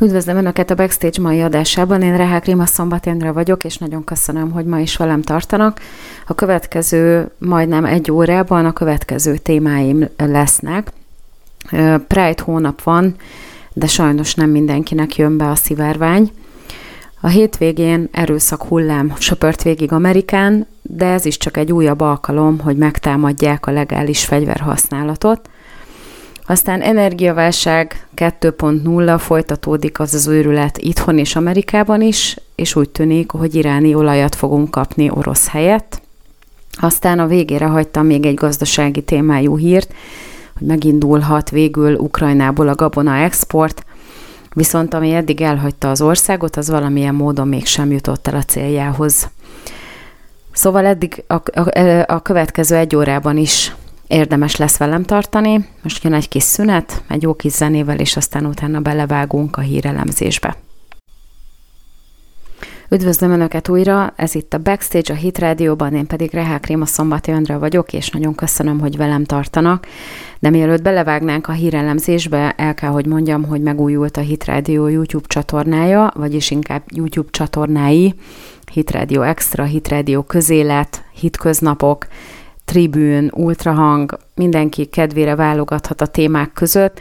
Üdvözlöm 0.00 0.36
Önöket 0.36 0.70
a 0.70 0.74
Backstage 0.74 1.20
mai 1.22 1.40
adásában. 1.40 2.02
Én 2.02 2.16
Rehák 2.16 2.44
Rima 2.44 2.66
Szombatendre 2.66 3.32
vagyok, 3.32 3.64
és 3.64 3.76
nagyon 3.76 4.04
köszönöm, 4.04 4.50
hogy 4.50 4.64
ma 4.64 4.78
is 4.78 4.96
velem 4.96 5.22
tartanak. 5.22 5.80
A 6.26 6.34
következő 6.34 7.30
majdnem 7.38 7.84
egy 7.84 8.10
órában 8.10 8.64
a 8.64 8.72
következő 8.72 9.36
témáim 9.36 10.08
lesznek. 10.16 10.92
Pride 12.06 12.42
hónap 12.44 12.82
van, 12.82 13.14
de 13.72 13.86
sajnos 13.86 14.34
nem 14.34 14.50
mindenkinek 14.50 15.16
jön 15.16 15.36
be 15.36 15.50
a 15.50 15.54
szivárvány. 15.54 16.32
A 17.20 17.28
hétvégén 17.28 18.08
erőszak 18.12 18.62
hullám 18.62 19.14
söpört 19.18 19.62
végig 19.62 19.92
Amerikán, 19.92 20.66
de 20.82 21.06
ez 21.06 21.24
is 21.24 21.36
csak 21.36 21.56
egy 21.56 21.72
újabb 21.72 22.00
alkalom, 22.00 22.60
hogy 22.60 22.76
megtámadják 22.76 23.66
a 23.66 23.70
legális 23.70 24.24
fegyverhasználatot– 24.24 25.48
aztán 26.50 26.80
energiaválság 26.80 28.06
2.0 28.16 29.16
folytatódik 29.18 30.00
az 30.00 30.14
az 30.14 30.26
őrület 30.26 30.78
itthon 30.78 31.18
és 31.18 31.36
Amerikában 31.36 32.00
is, 32.02 32.36
és 32.54 32.76
úgy 32.76 32.88
tűnik, 32.88 33.30
hogy 33.30 33.54
iráni 33.54 33.94
olajat 33.94 34.34
fogunk 34.34 34.70
kapni 34.70 35.10
orosz 35.10 35.48
helyett. 35.48 36.00
Aztán 36.80 37.18
a 37.18 37.26
végére 37.26 37.66
hagytam 37.66 38.06
még 38.06 38.26
egy 38.26 38.34
gazdasági 38.34 39.02
témájú 39.02 39.56
hírt, 39.56 39.94
hogy 40.58 40.66
megindulhat 40.66 41.50
végül 41.50 41.94
Ukrajnából 41.94 42.68
a 42.68 42.74
gabona 42.74 43.16
export, 43.16 43.84
viszont 44.54 44.94
ami 44.94 45.12
eddig 45.12 45.40
elhagyta 45.40 45.90
az 45.90 46.00
országot, 46.00 46.56
az 46.56 46.70
valamilyen 46.70 47.14
módon 47.14 47.48
mégsem 47.48 47.90
jutott 47.90 48.26
el 48.26 48.36
a 48.36 48.42
céljához. 48.42 49.30
Szóval 50.52 50.84
eddig 50.84 51.24
a, 51.26 51.34
a, 51.34 51.70
a 52.06 52.22
következő 52.22 52.76
egy 52.76 52.96
órában 52.96 53.36
is 53.36 53.72
érdemes 54.08 54.56
lesz 54.56 54.76
velem 54.76 55.02
tartani. 55.02 55.68
Most 55.82 56.04
jön 56.04 56.12
egy 56.12 56.28
kis 56.28 56.42
szünet, 56.42 57.02
egy 57.08 57.22
jó 57.22 57.34
kis 57.34 57.52
zenével, 57.52 57.98
és 57.98 58.16
aztán 58.16 58.46
utána 58.46 58.80
belevágunk 58.80 59.56
a 59.56 59.60
hírelemzésbe. 59.60 60.56
Üdvözlöm 62.90 63.30
Önöket 63.30 63.68
újra, 63.68 64.12
ez 64.16 64.34
itt 64.34 64.54
a 64.54 64.58
Backstage 64.58 65.12
a 65.12 65.16
Hit 65.16 65.38
Rádióban, 65.38 65.94
én 65.94 66.06
pedig 66.06 66.32
Rehák 66.32 66.66
Réma 66.66 66.86
Szombati 66.86 67.30
Andra 67.30 67.58
vagyok, 67.58 67.92
és 67.92 68.10
nagyon 68.10 68.34
köszönöm, 68.34 68.80
hogy 68.80 68.96
velem 68.96 69.24
tartanak. 69.24 69.86
De 70.38 70.50
mielőtt 70.50 70.82
belevágnánk 70.82 71.48
a 71.48 71.52
hírelemzésbe, 71.52 72.54
el 72.56 72.74
kell, 72.74 72.90
hogy 72.90 73.06
mondjam, 73.06 73.44
hogy 73.44 73.60
megújult 73.60 74.16
a 74.16 74.20
Hit 74.20 74.44
Rádió 74.44 74.86
YouTube 74.86 75.26
csatornája, 75.26 76.12
vagyis 76.14 76.50
inkább 76.50 76.82
YouTube 76.86 77.30
csatornái, 77.30 78.14
Hit 78.72 78.90
Rádió 78.90 79.22
Extra, 79.22 79.64
Hit 79.64 79.88
Rádió 79.88 80.22
Közélet, 80.22 81.04
Hit 81.12 81.36
Köznapok, 81.36 82.06
tribűn, 82.68 83.30
ultrahang, 83.34 84.18
mindenki 84.34 84.84
kedvére 84.84 85.34
válogathat 85.34 86.00
a 86.00 86.06
témák 86.06 86.52
között, 86.52 87.00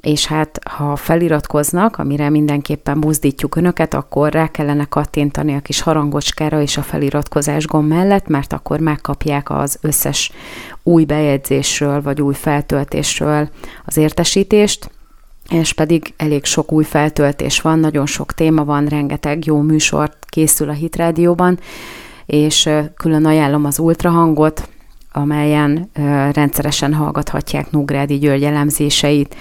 és 0.00 0.26
hát 0.26 0.58
ha 0.68 0.96
feliratkoznak, 0.96 1.98
amire 1.98 2.28
mindenképpen 2.30 3.00
buzdítjuk 3.00 3.56
önöket, 3.56 3.94
akkor 3.94 4.32
rá 4.32 4.48
kellene 4.48 4.84
kattintani 4.84 5.54
a 5.54 5.60
kis 5.60 5.80
harangocskára 5.80 6.60
és 6.60 6.76
a 6.76 6.82
feliratkozás 6.82 7.66
gomb 7.66 7.88
mellett, 7.88 8.28
mert 8.28 8.52
akkor 8.52 8.80
megkapják 8.80 9.50
az 9.50 9.78
összes 9.80 10.32
új 10.82 11.04
bejegyzésről 11.04 12.02
vagy 12.02 12.22
új 12.22 12.34
feltöltésről 12.34 13.48
az 13.84 13.96
értesítést, 13.96 14.90
és 15.48 15.72
pedig 15.72 16.14
elég 16.16 16.44
sok 16.44 16.72
új 16.72 16.84
feltöltés 16.84 17.60
van, 17.60 17.78
nagyon 17.78 18.06
sok 18.06 18.32
téma 18.32 18.64
van, 18.64 18.86
rengeteg 18.86 19.44
jó 19.44 19.60
műsort 19.60 20.16
készül 20.28 20.68
a 20.68 20.72
Hit 20.72 20.96
Rádióban, 20.96 21.58
és 22.26 22.68
külön 22.96 23.24
ajánlom 23.24 23.64
az 23.64 23.78
ultrahangot, 23.78 24.68
amelyen 25.12 25.90
rendszeresen 26.32 26.94
hallgathatják 26.94 27.70
Nógrádi 27.70 28.18
György 28.18 28.44
elemzéseit, 28.44 29.36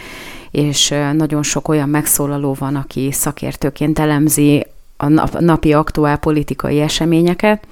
és 0.52 0.94
nagyon 1.14 1.44
sok 1.44 1.68
olyan 1.68 1.90
megszólaló 1.90 2.56
van, 2.60 2.76
aki 2.76 3.12
szakértőként 3.12 4.00
elemzi 4.00 4.66
a 4.98 5.40
napi 5.40 5.74
aktuál 5.74 6.18
politikai 6.18 6.80
eseményeket, 6.80 7.68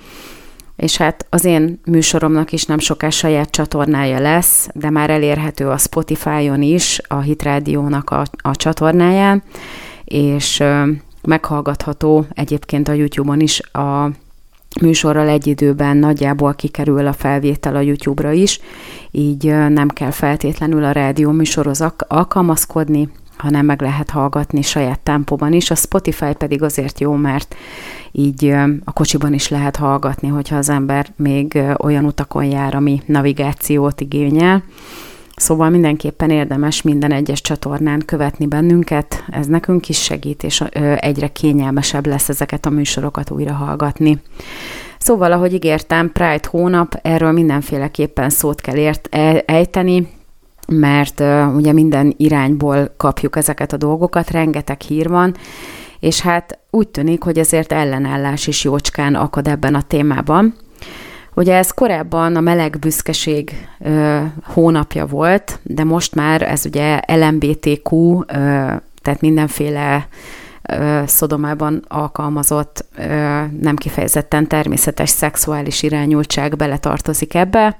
és 0.76 0.98
hát 0.98 1.26
az 1.30 1.46
én 1.46 1.80
műsoromnak 1.86 2.52
is 2.52 2.66
nem 2.66 2.80
soká 2.80 3.10
saját 3.10 3.50
csatornája 3.50 4.20
lesz, 4.20 4.70
de 4.74 4.90
már 4.90 5.10
elérhető 5.10 5.68
a 5.70 5.78
Spotify-on 5.78 6.62
is, 6.62 7.02
a 7.08 7.20
Hit 7.20 7.44
Rádiónak 7.44 8.10
a, 8.10 8.26
a 8.42 8.56
csatornáján, 8.56 9.44
és 10.04 10.64
meghallgatható 11.22 12.26
egyébként 12.34 12.88
a 12.88 12.94
YouTube-on 12.94 13.40
is 13.40 13.62
a 13.72 14.10
műsorral 14.82 15.28
egy 15.28 15.48
időben 15.48 15.98
nagyjából 15.98 16.54
kikerül 16.54 17.08
a 17.08 17.14
felvétel 17.14 17.76
a 17.76 17.82
YouTube-ra 17.82 18.32
is, 18.32 18.60
így 19.12 19.46
nem 19.70 19.88
kell 19.88 20.12
feltétlenül 20.12 20.84
a 20.84 20.92
rádió 20.92 21.32
műsorhoz 21.32 21.84
alkalmazkodni, 22.08 23.10
hanem 23.38 23.66
meg 23.66 23.82
lehet 23.82 24.10
hallgatni 24.10 24.62
saját 24.62 25.00
tempóban 25.00 25.54
is. 25.54 25.72
A 25.72 25.76
Spotify 25.76 26.34
pedig 26.38 26.64
azért 26.64 27.00
jó, 27.00 27.14
mert 27.14 27.56
így 28.12 28.56
a 28.84 28.92
kocsiban 28.94 29.34
is 29.34 29.50
lehet 29.50 29.76
hallgatni, 29.76 30.28
hogyha 30.28 30.58
az 30.58 30.70
ember 30.70 31.08
még 31.16 31.60
olyan 31.78 32.06
utakon 32.06 32.44
jár, 32.44 32.76
ami 32.76 33.02
navigációt 33.06 34.02
igényel. 34.02 34.64
Szóval 35.40 35.70
mindenképpen 35.70 36.30
érdemes 36.30 36.82
minden 36.82 37.12
egyes 37.12 37.42
csatornán 37.42 38.02
követni 38.06 38.48
bennünket, 38.48 39.24
ez 39.32 39.46
nekünk 39.46 39.90
is 39.90 40.04
segít, 40.04 40.44
és 40.44 40.62
egyre 40.96 41.28
kényelmesebb 41.28 42.06
lesz 42.06 42.30
ezeket 42.30 42.66
a 42.66 42.70
műsorokat 42.70 43.32
újra 43.32 43.54
hallgatni. 43.54 44.22
Szóval, 44.98 45.32
ahogy 45.32 45.54
ígértem, 45.54 46.12
Pride 46.12 46.48
hónap, 46.50 47.00
erről 47.02 47.32
mindenféleképpen 47.32 48.30
szót 48.30 48.62
kell 48.62 48.76
ért, 48.76 49.08
e, 49.12 49.44
ejteni, 49.46 50.08
mert 50.70 51.20
uh, 51.20 51.56
ugye 51.56 51.74
minden 51.74 52.14
irányból 52.18 52.94
kapjuk 52.98 53.36
ezeket 53.36 53.74
a 53.74 53.78
dolgokat, 53.78 54.32
rengeteg 54.32 54.82
hír 54.82 55.10
van, 55.10 55.36
és 56.00 56.22
hát 56.22 56.60
úgy 56.70 56.88
tűnik, 56.88 57.24
hogy 57.24 57.38
ezért 57.38 57.72
ellenállás 57.72 58.48
is 58.48 58.64
jócskán 58.64 59.16
akad 59.16 59.48
ebben 59.48 59.76
a 59.76 59.82
témában. 59.82 60.56
Ugye 61.40 61.56
ez 61.56 61.72
korábban 61.72 62.36
a 62.36 62.40
meleg 62.40 62.78
büszkeség 62.80 63.68
ö, 63.80 64.20
hónapja 64.44 65.06
volt, 65.06 65.60
de 65.64 65.84
most 65.84 66.16
már 66.16 66.42
ez 66.42 66.66
ugye 66.66 67.00
LMBTQ, 67.08 68.20
ö, 68.20 68.24
tehát 69.02 69.22
mindenféle 69.22 70.08
ö, 70.62 71.02
szodomában 71.06 71.86
alkalmazott, 71.88 72.86
ö, 72.98 73.04
nem 73.62 73.76
kifejezetten 73.76 74.48
természetes 74.48 75.10
szexuális 75.10 75.84
irányultság 75.84 76.56
beletartozik 76.56 77.34
ebbe. 77.34 77.78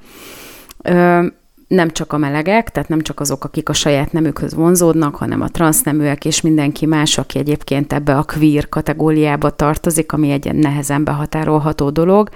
Ö, 0.82 1.26
nem 1.68 1.90
csak 1.90 2.14
a 2.14 2.18
melegek, 2.18 2.70
tehát 2.70 2.90
nem 2.90 3.02
csak 3.02 3.20
azok, 3.20 3.44
akik 3.44 3.70
a 3.70 3.74
saját 3.74 4.12
nemükhöz 4.12 4.54
vonzódnak, 4.54 5.16
hanem 5.16 5.42
a 5.42 5.50
transzneműek 5.50 6.26
és 6.26 6.42
mindenki 6.42 6.86
más, 6.86 7.18
aki 7.18 7.40
egyébként 7.40 7.94
ebbe 7.94 8.18
a 8.18 8.24
queer 8.24 8.70
kategóriába 8.70 9.50
tartozik, 9.50 10.12
ami 10.12 10.32
egy 10.32 10.54
nehezen 10.54 11.04
behatárolható 11.04 11.90
dolog. 11.90 12.30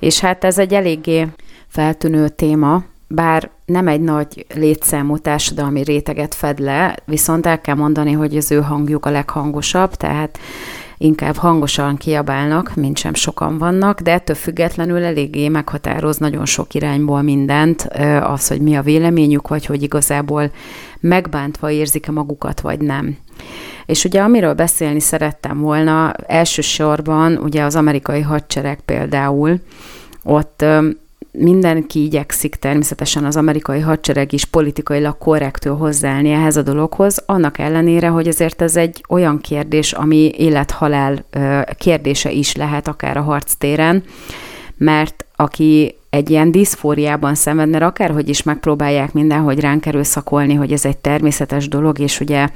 És 0.00 0.20
hát 0.20 0.44
ez 0.44 0.58
egy 0.58 0.74
eléggé 0.74 1.26
feltűnő 1.66 2.28
téma, 2.28 2.84
bár 3.08 3.50
nem 3.64 3.88
egy 3.88 4.00
nagy 4.00 4.46
létszámú 4.54 5.18
társadalmi 5.18 5.82
réteget 5.82 6.34
fed 6.34 6.58
le, 6.58 6.96
viszont 7.04 7.46
el 7.46 7.60
kell 7.60 7.74
mondani, 7.74 8.12
hogy 8.12 8.36
az 8.36 8.50
ő 8.50 8.60
hangjuk 8.60 9.06
a 9.06 9.10
leghangosabb, 9.10 9.94
tehát 9.94 10.38
inkább 10.98 11.36
hangosan 11.36 11.96
kiabálnak, 11.96 12.74
mint 12.74 12.98
sem 12.98 13.14
sokan 13.14 13.58
vannak, 13.58 14.00
de 14.00 14.12
ettől 14.12 14.36
függetlenül 14.36 15.04
eléggé 15.04 15.48
meghatároz 15.48 16.16
nagyon 16.16 16.46
sok 16.46 16.74
irányból 16.74 17.22
mindent, 17.22 17.88
az, 18.22 18.48
hogy 18.48 18.60
mi 18.60 18.76
a 18.76 18.82
véleményük, 18.82 19.48
vagy 19.48 19.66
hogy 19.66 19.82
igazából 19.82 20.50
megbántva 21.00 21.70
érzik-e 21.70 22.10
magukat, 22.10 22.60
vagy 22.60 22.80
nem. 22.80 23.16
És 23.86 24.04
ugye 24.04 24.20
amiről 24.20 24.54
beszélni 24.54 25.00
szerettem 25.00 25.60
volna, 25.60 26.12
elsősorban 26.26 27.36
ugye 27.36 27.62
az 27.62 27.76
amerikai 27.76 28.20
hadsereg 28.20 28.80
például, 28.84 29.60
ott 30.22 30.64
mindenki 31.32 32.02
igyekszik 32.02 32.54
természetesen 32.54 33.24
az 33.24 33.36
amerikai 33.36 33.80
hadsereg 33.80 34.32
is 34.32 34.44
politikailag 34.44 35.18
korrektül 35.18 35.74
hozzáállni 35.74 36.30
ehhez 36.30 36.56
a 36.56 36.62
dologhoz, 36.62 37.22
annak 37.26 37.58
ellenére, 37.58 38.08
hogy 38.08 38.28
azért 38.28 38.62
ez 38.62 38.76
egy 38.76 39.04
olyan 39.08 39.40
kérdés, 39.40 39.92
ami 39.92 40.30
élethalál 40.36 41.24
kérdése 41.78 42.30
is 42.30 42.54
lehet 42.54 42.88
akár 42.88 43.16
a 43.16 43.22
harctéren, 43.22 44.02
mert 44.76 45.24
aki 45.36 45.94
egy 46.10 46.30
ilyen 46.30 46.50
diszfóriában 46.50 47.34
szenved, 47.34 47.68
mert 47.68 47.84
akárhogy 47.84 48.28
is 48.28 48.42
megpróbálják 48.42 49.12
mindenhogy 49.12 49.60
ránk 49.60 49.86
erőszakolni, 49.86 50.54
hogy 50.54 50.72
ez 50.72 50.84
egy 50.84 50.96
természetes 50.96 51.68
dolog, 51.68 51.98
és 51.98 52.20
ugye 52.20 52.48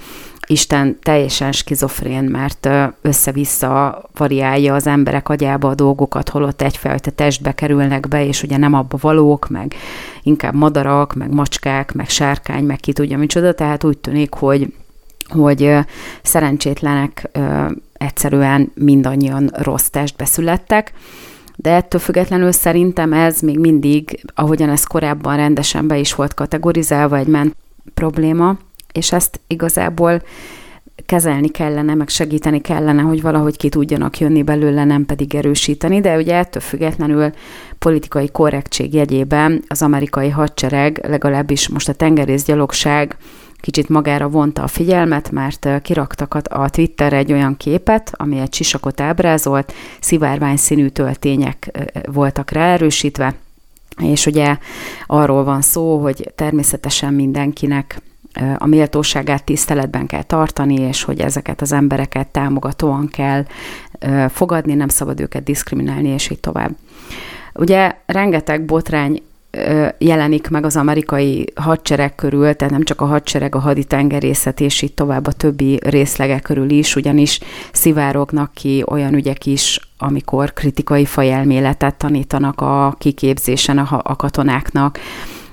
Isten 0.47 0.99
teljesen 1.03 1.53
skizofrén, 1.53 2.25
mert 2.25 2.69
össze-vissza 3.03 4.03
variálja 4.17 4.75
az 4.75 4.87
emberek 4.87 5.29
agyába 5.29 5.69
a 5.69 5.75
dolgokat, 5.75 6.29
holott 6.29 6.63
egyfajta 6.63 7.11
testbe 7.11 7.53
kerülnek 7.53 8.09
be, 8.09 8.27
és 8.27 8.43
ugye 8.43 8.57
nem 8.57 8.75
abba 8.75 8.97
valók, 9.01 9.49
meg 9.49 9.75
inkább 10.23 10.55
madarak, 10.55 11.15
meg 11.15 11.35
macskák, 11.35 11.93
meg 11.93 12.09
sárkány, 12.09 12.65
meg 12.65 12.81
ki 12.81 12.93
tudja 12.93 13.19
micsoda, 13.19 13.55
tehát 13.55 13.85
úgy 13.85 13.99
tűnik, 13.99 14.35
hogy, 14.35 14.73
hogy 15.29 15.71
szerencsétlenek 16.23 17.31
egyszerűen 17.93 18.73
mindannyian 18.75 19.51
rossz 19.57 19.87
testbe 19.87 20.25
születtek, 20.25 20.93
de 21.57 21.71
ettől 21.71 22.01
függetlenül 22.01 22.53
szerintem 22.53 23.13
ez 23.13 23.41
még 23.41 23.59
mindig, 23.59 24.21
ahogyan 24.35 24.69
ez 24.69 24.85
korábban 24.85 25.37
rendesen 25.37 25.87
be 25.87 25.99
is 25.99 26.15
volt 26.15 26.35
kategorizálva, 26.35 27.17
egy 27.17 27.27
ment 27.27 27.57
probléma, 27.95 28.57
és 28.93 29.13
ezt 29.13 29.41
igazából 29.47 30.23
kezelni 31.07 31.49
kellene, 31.49 31.95
meg 31.95 32.09
segíteni 32.09 32.61
kellene, 32.61 33.03
hogy 33.03 33.23
valahogy 33.23 33.57
ki 33.57 33.69
tudjanak 33.69 34.19
jönni 34.19 34.43
belőle, 34.43 34.85
nem 34.85 35.07
pedig 35.07 35.35
erősíteni, 35.35 36.01
de 36.01 36.17
ugye 36.17 36.35
ettől 36.35 36.63
függetlenül 36.63 37.31
politikai 37.79 38.29
korrektség 38.31 38.95
jegyében 38.95 39.63
az 39.69 39.83
amerikai 39.83 40.29
hadsereg, 40.29 41.07
legalábbis 41.09 41.69
most 41.69 41.89
a 41.89 41.93
tengerészgyalogság 41.93 43.17
kicsit 43.65 43.89
magára 43.89 44.29
vonta 44.29 44.63
a 44.63 44.67
figyelmet, 44.67 45.31
mert 45.31 45.69
kiraktak 45.83 46.35
a 46.35 46.69
Twitterre 46.69 47.17
egy 47.17 47.33
olyan 47.33 47.57
képet, 47.57 48.13
ami 48.17 48.39
egy 48.39 48.55
sisakot 48.55 49.01
ábrázolt, 49.01 49.73
szivárvány 50.01 50.57
színű 50.57 50.89
töltények 50.89 51.71
voltak 52.07 52.51
ráerősítve, 52.51 53.35
és 54.03 54.27
ugye 54.27 54.57
arról 55.07 55.45
van 55.45 55.61
szó, 55.61 56.03
hogy 56.03 56.33
természetesen 56.35 57.15
mindenkinek 57.15 58.01
a 58.59 58.67
méltóságát 58.67 59.45
tiszteletben 59.45 60.07
kell 60.07 60.23
tartani, 60.23 60.75
és 60.75 61.03
hogy 61.03 61.21
ezeket 61.21 61.61
az 61.61 61.73
embereket 61.73 62.29
támogatóan 62.29 63.09
kell 63.09 63.45
fogadni, 64.29 64.75
nem 64.75 64.89
szabad 64.89 65.21
őket 65.21 65.43
diszkriminálni, 65.43 66.09
és 66.09 66.31
így 66.31 66.41
tovább. 66.41 66.71
Ugye 67.55 67.97
rengeteg 68.07 68.65
botrány 68.65 69.23
jelenik 69.99 70.49
meg 70.49 70.65
az 70.65 70.77
amerikai 70.77 71.53
hadsereg 71.55 72.15
körül, 72.15 72.55
tehát 72.55 72.73
nem 72.73 72.83
csak 72.83 73.01
a 73.01 73.07
hadsereg, 73.07 73.55
a 73.55 73.59
haditengerészet 73.59 74.61
és 74.61 74.83
így 74.83 74.95
tovább 74.95 75.27
a 75.27 75.33
többi 75.33 75.79
részlege 75.83 76.41
körül 76.41 76.71
is, 76.71 76.97
ugyanis 76.97 77.41
szivárognak 77.73 78.51
ki 78.55 78.85
olyan 78.87 79.15
ügyek 79.15 79.47
is, 79.47 79.81
amikor 79.99 80.53
kritikai 80.53 81.05
fajelméletet 81.05 81.95
tanítanak 81.95 82.61
a 82.61 82.95
kiképzésen 82.99 83.79
a, 83.79 84.01
a 84.05 84.17
katonáknak, 84.17 84.99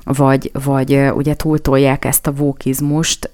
vagy, 0.03 0.51
vagy 0.63 1.09
ugye 1.13 1.35
túltolják 1.35 2.05
ezt 2.05 2.27
a 2.27 2.33
vókizmust, 2.33 3.29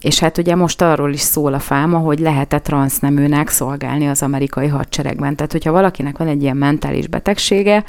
és 0.00 0.18
hát 0.18 0.38
ugye 0.38 0.54
most 0.54 0.82
arról 0.82 1.12
is 1.12 1.20
szól 1.20 1.54
a 1.54 1.58
fáma, 1.58 1.98
hogy 1.98 2.18
lehet-e 2.18 2.58
transzneműnek 2.58 3.48
szolgálni 3.48 4.08
az 4.08 4.22
amerikai 4.22 4.66
hadseregben. 4.66 5.36
Tehát, 5.36 5.52
hogyha 5.52 5.72
valakinek 5.72 6.18
van 6.18 6.28
egy 6.28 6.42
ilyen 6.42 6.56
mentális 6.56 7.06
betegsége, 7.06 7.84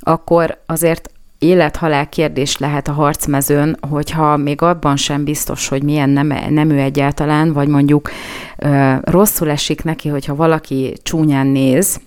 akkor 0.00 0.58
azért 0.66 1.10
élethalál 1.38 2.08
kérdés 2.08 2.58
lehet 2.58 2.88
a 2.88 2.92
harcmezőn, 2.92 3.76
hogyha 3.90 4.36
még 4.36 4.62
abban 4.62 4.96
sem 4.96 5.24
biztos, 5.24 5.68
hogy 5.68 5.82
milyen 5.82 6.10
nem, 6.10 6.34
nem 6.48 6.70
ő 6.70 6.78
egyáltalán, 6.78 7.52
vagy 7.52 7.68
mondjuk 7.68 8.10
ö, 8.58 8.94
rosszul 9.00 9.50
esik 9.50 9.84
neki, 9.84 10.08
hogyha 10.08 10.34
valaki 10.34 10.92
csúnyán 11.02 11.46
néz, 11.46 12.00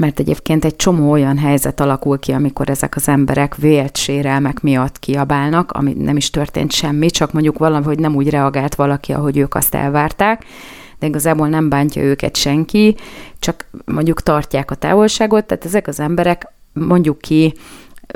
mert 0.00 0.18
egyébként 0.18 0.64
egy 0.64 0.76
csomó 0.76 1.10
olyan 1.10 1.38
helyzet 1.38 1.80
alakul 1.80 2.18
ki, 2.18 2.32
amikor 2.32 2.70
ezek 2.70 2.96
az 2.96 3.08
emberek 3.08 3.56
vélt 3.56 3.96
sérelmek 3.96 4.60
miatt 4.60 4.98
kiabálnak, 4.98 5.72
ami 5.72 5.92
nem 5.92 6.16
is 6.16 6.30
történt 6.30 6.72
semmi, 6.72 7.10
csak 7.10 7.32
mondjuk 7.32 7.58
valahogy 7.58 7.98
nem 7.98 8.14
úgy 8.14 8.30
reagált 8.30 8.74
valaki, 8.74 9.12
ahogy 9.12 9.36
ők 9.36 9.54
azt 9.54 9.74
elvárták, 9.74 10.44
de 10.98 11.06
igazából 11.06 11.48
nem 11.48 11.68
bántja 11.68 12.02
őket 12.02 12.36
senki, 12.36 12.96
csak 13.38 13.66
mondjuk 13.84 14.22
tartják 14.22 14.70
a 14.70 14.74
távolságot, 14.74 15.44
tehát 15.44 15.64
ezek 15.64 15.86
az 15.86 16.00
emberek 16.00 16.52
mondjuk 16.72 17.18
ki 17.18 17.54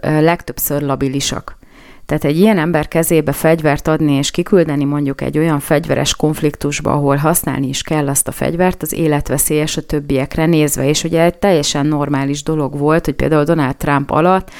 legtöbbször 0.02 0.82
labilisak. 0.82 1.58
Tehát 2.06 2.24
egy 2.24 2.38
ilyen 2.38 2.58
ember 2.58 2.88
kezébe 2.88 3.32
fegyvert 3.32 3.88
adni 3.88 4.12
és 4.12 4.30
kiküldeni 4.30 4.84
mondjuk 4.84 5.20
egy 5.20 5.38
olyan 5.38 5.60
fegyveres 5.60 6.16
konfliktusba, 6.16 6.92
ahol 6.92 7.16
használni 7.16 7.68
is 7.68 7.82
kell 7.82 8.08
azt 8.08 8.28
a 8.28 8.32
fegyvert, 8.32 8.82
az 8.82 8.92
életveszélyes 8.92 9.76
a 9.76 9.82
többiekre 9.82 10.46
nézve, 10.46 10.88
és 10.88 11.04
ugye 11.04 11.22
egy 11.22 11.38
teljesen 11.38 11.86
normális 11.86 12.42
dolog 12.42 12.78
volt, 12.78 13.04
hogy 13.04 13.14
például 13.14 13.44
Donald 13.44 13.76
Trump 13.76 14.10
alatt 14.10 14.50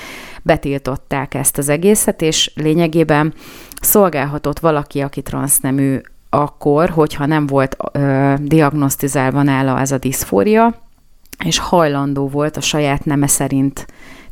betiltották 0.43 1.35
ezt 1.35 1.59
az 1.59 1.69
egészet, 1.69 2.23
és 2.23 2.53
lényegében 2.55 3.35
szolgálhatott 3.81 4.59
valaki, 4.59 5.01
aki 5.01 5.23
transznemű 5.23 6.01
akkor, 6.31 6.91
hogyha 6.91 7.27
nem 7.27 7.47
volt 7.47 7.77
ö, 7.93 8.35
diagnosztizálva 8.39 9.43
nála 9.43 9.81
ez 9.81 9.93
a 9.93 9.99
diszfória, 9.99 10.75
és 11.45 11.59
hajlandó 11.59 12.29
volt 12.29 12.57
a 12.57 12.61
saját 12.61 13.05
neme 13.05 13.27
szerint 13.27 13.87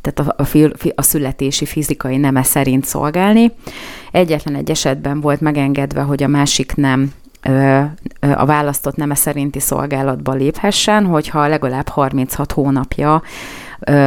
tehát 0.04 0.34
a, 0.40 0.42
a, 0.42 0.92
a 0.94 1.02
születési 1.02 1.64
fizikai 1.64 2.16
neme 2.16 2.42
szerint 2.42 2.84
szolgálni. 2.84 3.52
Egyetlen 4.10 4.54
egy 4.54 4.70
esetben 4.70 5.20
volt 5.20 5.40
megengedve, 5.40 6.00
hogy 6.00 6.22
a 6.22 6.28
másik 6.28 6.74
nem 6.74 7.12
a 8.20 8.44
választott 8.44 8.96
neme 8.96 9.14
szerinti 9.14 9.60
szolgálatba 9.60 10.32
léphessen, 10.32 11.04
hogyha 11.04 11.46
legalább 11.46 11.88
36 11.88 12.52
hónapja 12.52 13.22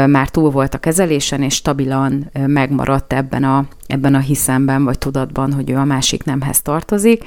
már 0.06 0.30
túl 0.30 0.50
volt 0.50 0.74
a 0.74 0.78
kezelésen, 0.78 1.42
és 1.42 1.54
stabilan 1.54 2.32
megmaradt 2.46 3.14
ebben 3.14 3.44
a, 3.44 3.66
ebben 3.88 4.16
a 4.16 4.20
hiszemben, 4.20 4.84
vagy 4.84 4.98
tudatban, 4.98 5.54
hogy 5.54 5.70
ő 5.70 5.76
a 5.76 5.84
másik 5.84 6.24
nemhez 6.24 6.62
tartozik, 6.62 7.24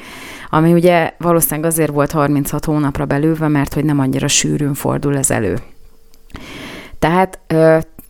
ami 0.50 0.72
ugye 0.72 1.12
valószínűleg 1.18 1.70
azért 1.70 1.90
volt 1.90 2.10
36 2.10 2.64
hónapra 2.64 3.04
belőve, 3.04 3.48
mert 3.48 3.74
hogy 3.74 3.84
nem 3.84 3.98
annyira 3.98 4.28
sűrűn 4.28 4.74
fordul 4.74 5.16
ez 5.16 5.30
elő. 5.30 5.58
Tehát 6.98 7.38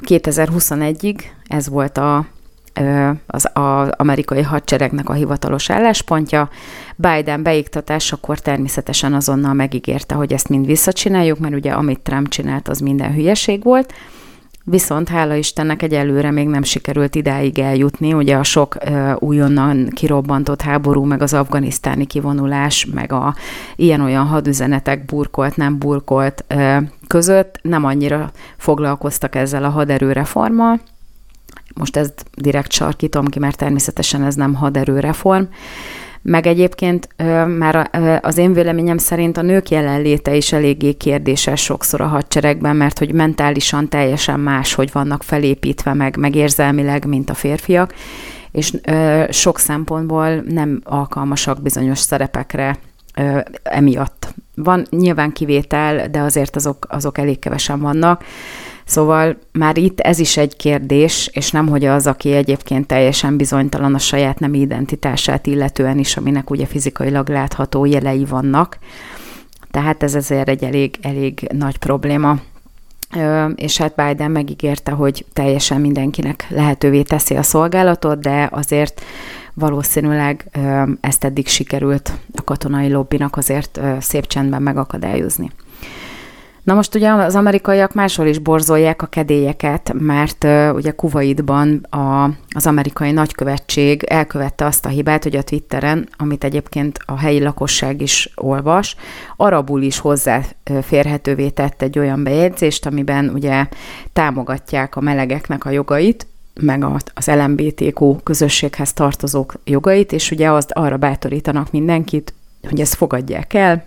2021-ig 0.07 1.21
ez 1.47 1.69
volt 1.69 1.99
a, 1.99 2.27
az 3.27 3.57
a 3.57 3.95
amerikai 3.97 4.43
hadseregnek 4.43 5.09
a 5.09 5.13
hivatalos 5.13 5.71
álláspontja. 5.71 6.49
Biden 6.97 7.43
beiktatásakor 7.43 8.39
természetesen 8.39 9.15
azonnal 9.15 9.53
megígérte, 9.53 10.15
hogy 10.15 10.33
ezt 10.33 10.49
mind 10.49 10.67
visszacsináljuk, 10.67 11.39
mert 11.39 11.55
ugye 11.55 11.73
amit 11.73 12.01
Trump 12.01 12.29
csinált, 12.29 12.69
az 12.69 12.79
minden 12.79 13.15
hülyeség 13.15 13.63
volt. 13.63 13.93
Viszont 14.65 15.09
hála 15.09 15.35
Istennek 15.35 15.83
egyelőre 15.83 16.31
még 16.31 16.49
nem 16.49 16.63
sikerült 16.63 17.15
idáig 17.15 17.59
eljutni. 17.59 18.13
Ugye 18.13 18.37
a 18.37 18.43
sok 18.43 18.77
uh, 18.85 19.13
újonnan 19.19 19.89
kirobbantott 19.89 20.63
háború, 20.63 21.05
meg 21.05 21.23
az 21.23 21.35
afganisztáni 21.35 22.07
kivonulás, 22.07 22.87
meg 22.87 23.13
a 23.13 23.35
ilyen-olyan 23.77 24.27
hadüzenetek 24.27 25.05
burkolt, 25.05 25.57
nem 25.57 25.79
burkolt 25.79 26.45
között 27.07 27.59
nem 27.63 27.85
annyira 27.85 28.31
foglalkoztak 28.57 29.35
ezzel 29.35 29.65
a 29.65 29.69
haderőreformmal. 29.69 30.81
Most 31.75 31.97
ezt 31.97 32.25
direkt 32.35 32.73
sarkítom 32.73 33.27
ki, 33.27 33.39
mert 33.39 33.57
természetesen 33.57 34.23
ez 34.23 34.35
nem 34.35 34.55
haderőreform. 34.55 35.43
Meg 36.23 36.47
egyébként 36.47 37.09
már 37.59 37.91
az 38.23 38.39
én 38.39 38.53
véleményem 38.53 38.99
szerint 38.99 39.37
a 39.37 39.43
nők 39.43 39.69
jelenléte 39.69 40.35
is 40.35 40.53
eléggé 40.53 40.93
kérdéses 40.93 41.63
sokszor 41.63 42.01
a 42.01 42.07
hadseregben, 42.07 42.77
mert 42.77 42.99
hogy 42.99 43.13
mentálisan 43.13 43.89
teljesen 43.89 44.41
más, 44.41 44.75
hogy 44.75 44.93
vannak 44.93 45.23
felépítve, 45.23 45.95
meg, 45.95 46.17
meg 46.17 46.35
érzelmileg, 46.35 47.05
mint 47.05 47.31
a 47.31 47.35
férfiak, 47.35 47.95
és 48.53 48.73
sok 49.31 49.59
szempontból 49.59 50.35
nem 50.35 50.81
alkalmasak 50.85 51.63
bizonyos 51.63 51.99
szerepekre 51.99 52.79
emiatt. 53.63 54.35
Van 54.55 54.87
nyilván 54.91 55.33
kivétel, 55.33 56.09
de 56.09 56.21
azért 56.21 56.57
azok, 56.57 56.87
azok 56.89 57.19
elég 57.19 57.39
kevesen 57.39 57.81
vannak. 57.81 58.25
Szóval 58.91 59.39
már 59.53 59.79
itt 59.79 60.01
ez 60.01 60.19
is 60.19 60.37
egy 60.37 60.57
kérdés, 60.57 61.31
és 61.33 61.51
nem 61.51 61.69
hogy 61.69 61.85
az, 61.85 62.07
aki 62.07 62.33
egyébként 62.33 62.87
teljesen 62.87 63.37
bizonytalan 63.37 63.95
a 63.95 63.99
saját 63.99 64.39
nem 64.39 64.55
identitását 64.55 65.47
illetően 65.47 65.99
is, 65.99 66.17
aminek 66.17 66.51
ugye 66.51 66.67
fizikailag 66.67 67.29
látható 67.29 67.85
jelei 67.85 68.25
vannak. 68.25 68.79
Tehát 69.71 70.03
ez 70.03 70.15
azért 70.15 70.49
egy 70.49 70.65
elég, 70.65 70.99
elég 71.03 71.49
nagy 71.53 71.77
probléma. 71.77 72.39
És 73.55 73.77
hát 73.79 73.95
Biden 73.95 74.31
megígérte, 74.31 74.93
hogy 74.93 75.25
teljesen 75.33 75.81
mindenkinek 75.81 76.47
lehetővé 76.49 77.03
teszi 77.03 77.37
a 77.37 77.43
szolgálatot, 77.43 78.21
de 78.21 78.49
azért 78.53 79.03
valószínűleg 79.55 80.59
ezt 81.01 81.25
eddig 81.25 81.47
sikerült 81.47 82.13
a 82.35 82.45
katonai 82.45 82.89
lobbinak 82.89 83.37
azért 83.37 83.81
szép 84.01 84.27
csendben 84.27 84.63
megakadályozni. 84.63 85.51
Na 86.63 86.75
most 86.75 86.95
ugye 86.95 87.13
az 87.13 87.35
amerikaiak 87.35 87.95
máshol 87.95 88.27
is 88.27 88.39
borzolják 88.39 89.03
a 89.03 89.07
kedélyeket, 89.07 89.93
mert 89.99 90.45
uh, 90.45 90.75
ugye 90.75 90.91
Kuwaitban 90.91 91.87
a, 91.91 92.25
az 92.51 92.67
amerikai 92.67 93.11
nagykövetség 93.11 94.03
elkövette 94.03 94.65
azt 94.65 94.87
a 94.87 94.89
hibát, 94.89 95.23
hogy 95.23 95.37
a 95.37 95.43
Twitteren, 95.43 96.09
amit 96.17 96.45
egyébként 96.45 96.99
a 97.07 97.19
helyi 97.19 97.43
lakosság 97.43 98.01
is 98.01 98.31
olvas, 98.37 98.97
arabul 99.37 99.83
is 99.83 99.99
hozzáférhetővé 99.99 101.49
tett 101.49 101.83
egy 101.83 101.99
olyan 101.99 102.23
bejegyzést, 102.23 102.87
amiben 102.87 103.29
ugye 103.29 103.67
támogatják 104.13 104.97
a 104.97 105.01
melegeknek 105.01 105.65
a 105.65 105.71
jogait, 105.71 106.27
meg 106.61 106.85
az 107.15 107.27
LMBTQ 107.27 108.17
közösséghez 108.23 108.93
tartozók 108.93 109.55
jogait, 109.65 110.13
és 110.13 110.31
ugye 110.31 110.51
azt 110.51 110.71
arra 110.73 110.97
bátorítanak 110.97 111.71
mindenkit, 111.71 112.35
hogy 112.69 112.81
ezt 112.81 112.95
fogadják 112.95 113.55
el, 113.55 113.85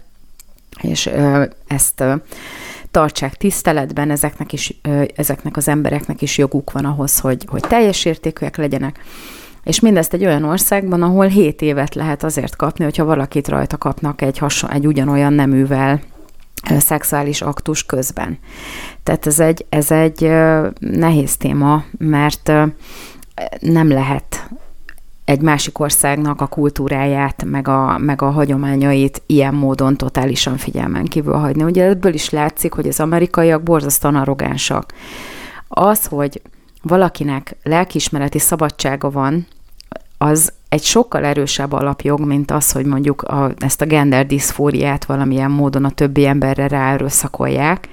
és 0.82 1.10
ezt 1.68 2.04
tartsák 2.92 3.36
tiszteletben, 3.36 4.12
ezeknek, 4.12 4.54
is, 4.54 4.80
ezeknek 5.16 5.58
az 5.58 5.68
embereknek 5.68 6.22
is 6.22 6.38
joguk 6.38 6.72
van 6.72 6.86
ahhoz, 6.86 7.20
hogy, 7.20 7.46
hogy 7.50 7.62
teljes 7.62 8.06
értékűek 8.06 8.58
legyenek. 8.58 9.00
És 9.64 9.80
mindezt 9.80 10.14
egy 10.14 10.26
olyan 10.26 10.44
országban, 10.44 11.02
ahol 11.02 11.26
7 11.26 11.62
évet 11.62 11.96
lehet 11.96 12.24
azért 12.24 12.56
kapni, 12.56 12.84
hogyha 12.84 13.06
valakit 13.06 13.48
rajta 13.48 13.78
kapnak 13.78 14.22
egy, 14.22 14.38
hason, 14.38 14.72
egy 14.72 14.88
ugyanolyan 14.88 15.34
neművel 15.34 16.02
szexuális 16.80 17.42
aktus 17.42 17.86
közben. 17.86 18.38
Tehát 19.04 19.28
ez 19.28 19.40
egy, 19.40 19.66
ez 19.70 19.92
egy 19.92 20.32
nehéz 20.80 21.38
téma, 21.38 21.84
mert 21.98 22.52
nem 23.60 23.88
lehet 23.90 24.50
egy 25.26 25.42
másik 25.42 25.80
országnak 25.80 26.42
a 26.42 26.48
kultúráját, 26.48 27.44
meg 27.46 27.68
a, 27.68 27.98
meg 27.98 28.22
a 28.22 28.30
hagyományait 28.30 29.22
ilyen 29.26 29.54
módon 29.54 29.96
totálisan 29.96 30.58
figyelmen 30.58 31.06
kívül 31.06 31.34
hagyni. 31.34 31.64
Ugye 31.64 31.84
ebből 31.84 32.14
is 32.14 32.30
látszik, 32.30 32.74
hogy 32.74 32.88
az 32.88 33.00
amerikaiak 33.00 33.64
borzasztóan 33.64 34.16
arrogánsak. 34.16 34.94
Az, 35.68 36.06
hogy 36.06 36.42
valakinek 36.82 37.56
lelkiismereti 37.64 38.40
szabadsága 38.40 39.10
van, 39.10 39.48
az 40.18 40.54
egy 40.70 40.84
sokkal 40.84 41.26
erősebb 41.26 41.72
alapjog, 41.72 42.20
mint 42.20 42.52
az, 42.52 42.72
hogy 42.72 42.86
mondjuk 42.86 43.22
a, 43.22 43.52
ezt 43.58 43.82
a 43.82 43.86
gender 43.86 44.26
diszfóriát 44.26 45.06
valamilyen 45.06 45.52
módon 45.52 45.86
a 45.86 45.90
többi 45.90 46.26
emberre 46.26 46.68
ráerőszakolják. 46.68 47.90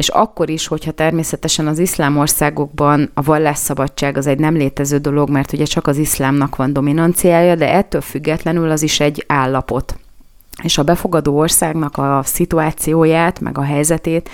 És 0.00 0.08
akkor 0.08 0.50
is, 0.50 0.66
hogyha 0.66 0.90
természetesen 0.90 1.66
az 1.66 1.78
iszlám 1.78 2.18
országokban 2.18 3.10
a 3.14 3.22
vallásszabadság 3.22 4.16
az 4.16 4.26
egy 4.26 4.38
nem 4.38 4.54
létező 4.54 4.98
dolog, 4.98 5.30
mert 5.30 5.52
ugye 5.52 5.64
csak 5.64 5.86
az 5.86 5.96
iszlámnak 5.96 6.56
van 6.56 6.72
dominanciája, 6.72 7.54
de 7.54 7.72
ettől 7.72 8.00
függetlenül 8.00 8.70
az 8.70 8.82
is 8.82 9.00
egy 9.00 9.24
állapot. 9.28 9.98
És 10.62 10.78
a 10.78 10.82
befogadó 10.82 11.38
országnak 11.38 11.96
a 11.96 12.20
szituációját, 12.24 13.40
meg 13.40 13.58
a 13.58 13.62
helyzetét 13.62 14.30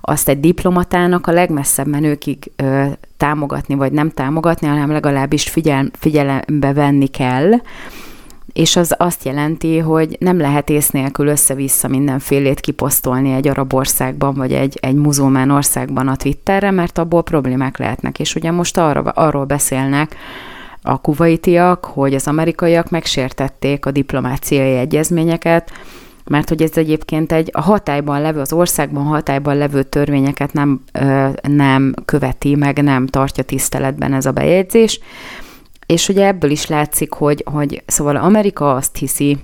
azt 0.00 0.28
egy 0.28 0.40
diplomatának 0.40 1.26
a 1.26 1.32
legmesszebb 1.32 1.86
menőkig 1.86 2.52
ö, 2.56 2.84
támogatni, 3.16 3.74
vagy 3.74 3.92
nem 3.92 4.10
támogatni, 4.10 4.66
hanem 4.66 4.90
legalábbis 4.90 5.48
figyel, 5.48 5.90
figyelembe 5.92 6.72
venni 6.72 7.06
kell, 7.06 7.50
és 8.58 8.76
az 8.76 8.94
azt 8.96 9.24
jelenti, 9.24 9.78
hogy 9.78 10.16
nem 10.20 10.38
lehet 10.38 10.70
ész 10.70 10.90
nélkül 10.90 11.26
össze-vissza 11.26 11.88
mindenfélét 11.88 12.60
kiposztolni 12.60 13.32
egy 13.32 13.48
arab 13.48 13.74
országban, 13.74 14.34
vagy 14.34 14.52
egy, 14.52 14.78
egy 14.80 14.94
muzulmán 14.94 15.50
országban 15.50 16.08
a 16.08 16.16
Twitterre, 16.16 16.70
mert 16.70 16.98
abból 16.98 17.22
problémák 17.22 17.78
lehetnek. 17.78 18.18
És 18.18 18.34
ugye 18.34 18.50
most 18.50 18.78
arra, 18.78 19.00
arról 19.00 19.44
beszélnek, 19.44 20.16
a 20.82 21.00
kuvaitiak, 21.00 21.84
hogy 21.84 22.14
az 22.14 22.26
amerikaiak 22.26 22.90
megsértették 22.90 23.86
a 23.86 23.90
diplomáciai 23.90 24.76
egyezményeket, 24.76 25.70
mert 26.24 26.48
hogy 26.48 26.62
ez 26.62 26.76
egyébként 26.76 27.32
egy 27.32 27.50
a 27.52 27.60
hatályban 27.60 28.20
levő, 28.20 28.40
az 28.40 28.52
országban 28.52 29.04
hatályban 29.04 29.56
levő 29.56 29.82
törvényeket 29.82 30.52
nem, 30.52 30.80
nem 31.42 31.94
követi, 32.04 32.54
meg 32.54 32.82
nem 32.82 33.06
tartja 33.06 33.44
tiszteletben 33.44 34.12
ez 34.12 34.26
a 34.26 34.32
bejegyzés. 34.32 35.00
És 35.88 36.08
ugye 36.08 36.26
ebből 36.26 36.50
is 36.50 36.66
látszik, 36.66 37.12
hogy, 37.12 37.44
hogy 37.52 37.82
szóval 37.86 38.16
Amerika 38.16 38.74
azt 38.74 38.96
hiszi, 38.96 39.38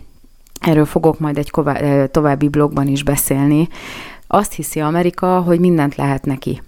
erről 0.61 0.85
fogok 0.85 1.19
majd 1.19 1.39
egy 1.39 1.51
további 2.11 2.49
blogban 2.49 2.87
is 2.87 3.03
beszélni, 3.03 3.69
azt 4.27 4.53
hiszi 4.53 4.81
Amerika, 4.81 5.41
hogy 5.41 5.61
mindent 5.61 5.95
lehet 5.95 6.25
neki. 6.25 6.63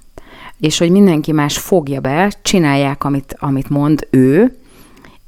És 0.61 0.79
hogy 0.79 0.91
mindenki 0.91 1.33
más 1.33 1.59
fogja 1.59 2.01
be, 2.01 2.33
csinálják, 2.43 3.05
amit, 3.05 3.37
amit 3.39 3.69
mond 3.69 4.07
ő, 4.11 4.57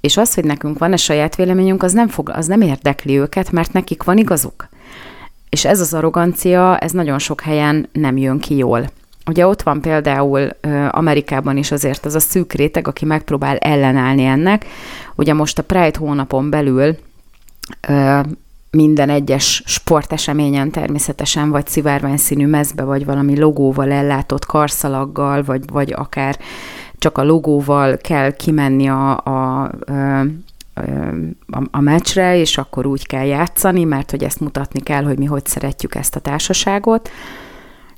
és 0.01 0.17
az, 0.17 0.35
hogy 0.35 0.45
nekünk 0.45 0.79
van-e 0.79 0.97
saját 0.97 1.37
véleményünk, 1.37 1.83
az 1.83 1.93
nem, 1.93 2.09
fog, 2.09 2.29
az 2.29 2.47
nem 2.47 2.61
érdekli 2.61 3.19
őket, 3.19 3.51
mert 3.51 3.73
nekik 3.73 4.03
van 4.03 4.19
igazuk. 4.19 4.69
És 5.49 5.65
ez 5.65 5.81
az 5.81 5.95
arrogancia, 5.95 6.79
ez 6.79 6.93
nagyon 6.93 7.19
sok 7.19 7.41
helyen 7.41 7.89
nem 7.93 8.17
jön 8.17 8.39
ki 8.39 8.57
jól. 8.57 8.91
Ugye 9.29 9.47
ott 9.47 9.63
van 9.63 9.81
például 9.81 10.49
Amerikában 10.91 11.57
is 11.57 11.71
azért 11.71 12.05
az 12.05 12.15
a 12.15 12.21
szűk 12.21 12.53
réteg, 12.53 12.89
aki 12.89 13.05
megpróbál 13.05 13.57
ellenállni 13.57 14.25
ennek. 14.25 14.67
Ugye 15.15 15.35
most 15.35 15.59
a 15.59 15.63
Pride 15.63 15.99
hónapon 15.99 16.51
belül 16.51 16.97
minden 18.71 19.11
egyes 19.11 19.63
sporteseményen 19.67 20.71
természetesen, 20.71 21.51
vagy 21.51 21.67
szivárványszínű 21.67 22.47
mezbe, 22.47 22.83
vagy 22.83 23.05
valami 23.05 23.39
logóval 23.39 23.91
ellátott 23.91 24.47
karszalaggal, 24.47 25.43
vagy, 25.43 25.63
vagy 25.71 25.93
akár 25.93 26.39
csak 26.99 27.19
a 27.19 27.25
logóval 27.25 27.97
kell 27.97 28.31
kimenni 28.31 28.89
a, 28.89 29.21
a, 29.25 29.63
a 29.63 30.25
a, 31.51 31.63
a 31.71 31.81
meccsre, 31.81 32.37
és 32.37 32.59
akkor 32.59 32.87
úgy 32.87 33.07
kell 33.07 33.25
játszani, 33.25 33.85
mert 33.85 34.11
hogy 34.11 34.25
ezt 34.25 34.41
mutatni 34.41 34.81
kell, 34.81 35.05
hogy 35.05 35.19
mi 35.19 35.25
hogy 35.25 35.47
szeretjük 35.47 35.95
ezt 35.95 36.17
a 36.17 36.21
társaságot. 36.21 37.11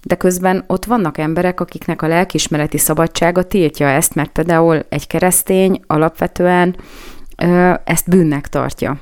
De 0.03 0.15
közben 0.15 0.65
ott 0.67 0.85
vannak 0.85 1.19
emberek, 1.19 1.61
akiknek 1.61 2.03
a 2.03 2.07
lelkismereti 2.07 2.79
szabadsága 2.79 3.43
tiltja 3.43 3.89
ezt, 3.89 4.15
mert 4.15 4.31
például 4.31 4.85
egy 4.89 5.07
keresztény 5.07 5.81
alapvetően 5.87 6.77
ö, 7.37 7.73
ezt 7.85 8.09
bűnnek 8.09 8.49
tartja. 8.49 8.99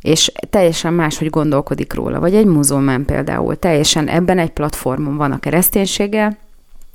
És 0.00 0.32
teljesen 0.50 0.92
máshogy 0.92 1.30
gondolkodik 1.30 1.94
róla, 1.94 2.20
vagy 2.20 2.34
egy 2.34 2.46
muzulmán 2.46 3.04
például, 3.04 3.56
teljesen 3.56 4.08
ebben 4.08 4.38
egy 4.38 4.50
platformon 4.50 5.16
van 5.16 5.32
a 5.32 5.38
kereszténysége, 5.38 6.38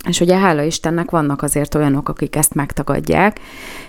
és 0.08 0.20
ugye 0.20 0.38
hála 0.38 0.62
Istennek 0.62 1.10
vannak 1.10 1.42
azért 1.42 1.76
olyanok, 1.76 2.10
akik 2.10 2.36
ezt 2.36 2.54
megtagadják. 2.54 3.40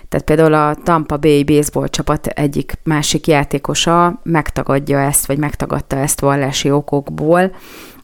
Tehát 0.09 0.25
például 0.25 0.53
a 0.53 0.75
Tampa 0.83 1.17
Bay 1.17 1.43
baseball 1.43 1.87
csapat 1.87 2.27
egyik 2.27 2.73
másik 2.83 3.27
játékosa 3.27 4.19
megtagadja 4.23 4.99
ezt, 4.99 5.25
vagy 5.25 5.37
megtagadta 5.37 5.95
ezt 5.95 6.19
vallási 6.19 6.71
okokból, 6.71 7.55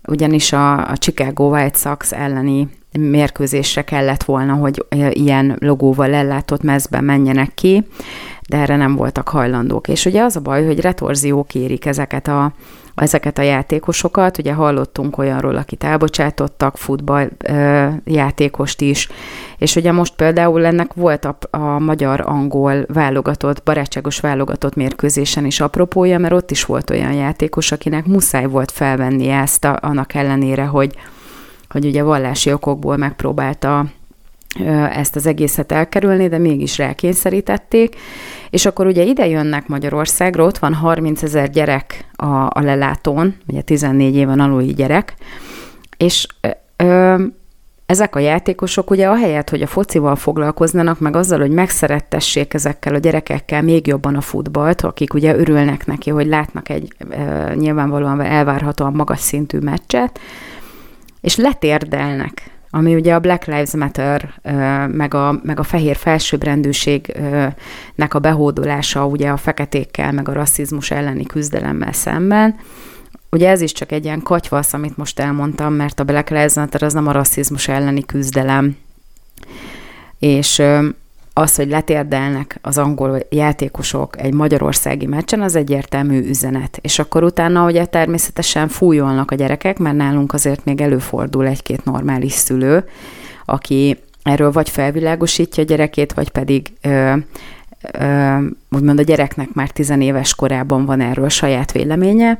ugyanis 0.07 0.53
a, 0.53 0.87
a 0.89 0.97
Chicago 0.97 1.49
White 1.49 1.77
Sox 1.77 2.11
elleni 2.11 2.67
mérkőzésre 2.99 3.81
kellett 3.81 4.23
volna, 4.23 4.53
hogy 4.53 4.85
ilyen 5.09 5.55
logóval 5.59 6.13
ellátott 6.13 6.61
mezben 6.61 7.03
menjenek 7.03 7.53
ki, 7.53 7.87
de 8.53 8.59
erre 8.59 8.75
nem 8.75 8.95
voltak 8.95 9.29
hajlandók. 9.29 9.87
És 9.87 10.05
ugye 10.05 10.23
az 10.23 10.35
a 10.35 10.39
baj, 10.39 10.65
hogy 10.65 10.79
retorziók 10.79 11.55
érik 11.55 11.85
ezeket 11.85 12.27
a, 12.27 12.53
ezeket 12.95 13.37
a 13.37 13.41
játékosokat. 13.41 14.37
Ugye 14.37 14.53
hallottunk 14.53 15.17
olyanról, 15.17 15.55
akit 15.55 15.83
elbocsátottak, 15.83 16.77
futball 16.77 17.29
ö, 17.47 17.87
játékost 18.05 18.81
is, 18.81 19.09
és 19.57 19.75
ugye 19.75 19.91
most 19.91 20.15
például 20.15 20.65
ennek 20.65 20.93
volt 20.93 21.25
a, 21.25 21.37
a 21.49 21.79
magyar-angol 21.79 22.85
válogatott, 22.87 23.63
barátságos 23.63 24.19
válogatott 24.19 24.75
mérkőzésen 24.75 25.45
is 25.45 25.59
apropója, 25.59 26.17
mert 26.17 26.33
ott 26.33 26.51
is 26.51 26.65
volt 26.65 26.89
olyan 26.89 27.13
játékos, 27.13 27.71
akinek 27.71 28.05
muszáj 28.05 28.45
volt 28.45 28.71
felvenni 28.71 29.27
ezt 29.27 29.65
a, 29.65 29.77
annak 29.81 30.13
ellenére, 30.13 30.65
hogy, 30.65 30.95
hogy 31.69 31.85
ugye 31.85 32.03
vallási 32.03 32.53
okokból 32.53 32.97
megpróbálta 32.97 33.85
ezt 34.91 35.15
az 35.15 35.25
egészet 35.25 35.71
elkerülni, 35.71 36.27
de 36.27 36.37
mégis 36.37 36.77
rákényszerítették. 36.77 37.95
És 38.49 38.65
akkor 38.65 38.85
ugye 38.85 39.03
ide 39.03 39.27
jönnek 39.27 39.67
Magyarországra, 39.67 40.43
ott 40.43 40.57
van 40.57 40.73
30 40.73 41.23
ezer 41.23 41.49
gyerek 41.49 42.05
a, 42.15 42.25
a 42.25 42.59
lelátón, 42.61 43.35
ugye 43.47 43.61
14 43.61 44.15
éven 44.15 44.39
aluli 44.39 44.73
gyerek, 44.73 45.13
és 45.97 46.27
ö, 46.77 47.23
ezek 47.85 48.15
a 48.15 48.19
játékosok 48.19 48.89
ugye 48.89 49.07
ahelyett, 49.07 49.49
hogy 49.49 49.61
a 49.61 49.67
focival 49.67 50.15
foglalkoznának, 50.15 50.99
meg 50.99 51.15
azzal, 51.15 51.39
hogy 51.39 51.51
megszerettessék 51.51 52.53
ezekkel 52.53 52.93
a 52.93 52.97
gyerekekkel 52.97 53.61
még 53.61 53.87
jobban 53.87 54.15
a 54.15 54.21
futballt, 54.21 54.81
akik 54.81 55.13
ugye 55.13 55.35
örülnek 55.35 55.85
neki, 55.85 56.09
hogy 56.09 56.27
látnak 56.27 56.69
egy 56.69 56.93
ö, 57.09 57.53
nyilvánvalóan 57.55 58.21
elvárhatóan 58.21 58.93
magas 58.93 59.19
szintű 59.19 59.57
meccset, 59.57 60.19
és 61.21 61.35
letérdelnek 61.35 62.52
ami 62.75 62.95
ugye 62.95 63.13
a 63.13 63.19
Black 63.19 63.45
Lives 63.45 63.73
Matter, 63.73 64.33
meg 64.87 65.13
a, 65.13 65.39
meg 65.43 65.59
a 65.59 65.63
fehér 65.63 65.95
felsőbbrendűségnek 65.95 68.13
a 68.13 68.19
behódolása 68.19 69.05
ugye 69.05 69.29
a 69.29 69.37
feketékkel, 69.37 70.11
meg 70.11 70.29
a 70.29 70.33
rasszizmus 70.33 70.91
elleni 70.91 71.25
küzdelemmel 71.25 71.91
szemben. 71.91 72.55
Ugye 73.29 73.49
ez 73.49 73.61
is 73.61 73.71
csak 73.71 73.91
egy 73.91 74.03
ilyen 74.03 74.21
katyvasz, 74.21 74.73
amit 74.73 74.97
most 74.97 75.19
elmondtam, 75.19 75.73
mert 75.73 75.99
a 75.99 76.03
Black 76.03 76.29
Lives 76.29 76.53
Matter 76.53 76.83
az 76.83 76.93
nem 76.93 77.07
a 77.07 77.11
rasszizmus 77.11 77.67
elleni 77.67 78.05
küzdelem. 78.05 78.77
És 80.19 80.61
az, 81.33 81.55
hogy 81.55 81.69
letérdelnek 81.69 82.59
az 82.61 82.77
angol 82.77 83.19
játékosok 83.29 84.21
egy 84.21 84.33
magyarországi 84.33 85.05
meccsen, 85.05 85.41
az 85.41 85.55
egyértelmű 85.55 86.27
üzenet. 86.27 86.79
És 86.81 86.99
akkor 86.99 87.23
utána 87.23 87.65
ugye 87.65 87.85
természetesen 87.85 88.67
fújolnak 88.67 89.31
a 89.31 89.35
gyerekek, 89.35 89.77
mert 89.77 89.95
nálunk 89.95 90.33
azért 90.33 90.65
még 90.65 90.81
előfordul 90.81 91.47
egy-két 91.47 91.85
normális 91.85 92.31
szülő, 92.31 92.85
aki 93.45 93.99
erről 94.23 94.51
vagy 94.51 94.69
felvilágosítja 94.69 95.63
a 95.63 95.65
gyerekét, 95.65 96.13
vagy 96.13 96.29
pedig 96.29 96.73
ö, 96.81 97.15
ö, 97.91 98.37
úgymond 98.71 98.99
a 98.99 99.03
gyereknek 99.03 99.53
már 99.53 99.69
tizenéves 99.69 100.35
korában 100.35 100.85
van 100.85 101.01
erről 101.01 101.29
saját 101.29 101.71
véleménye, 101.71 102.39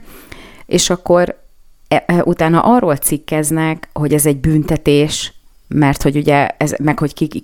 és 0.66 0.90
akkor 0.90 1.40
e, 1.88 2.04
e, 2.08 2.22
utána 2.24 2.60
arról 2.60 2.96
cikkeznek, 2.96 3.90
hogy 3.94 4.14
ez 4.14 4.26
egy 4.26 4.38
büntetés, 4.38 5.33
mert 5.74 6.02
hogy 6.02 6.16
ugye, 6.16 6.48
ez, 6.48 6.74
meg 6.84 7.00
hogy 7.00 7.14
ki, 7.14 7.44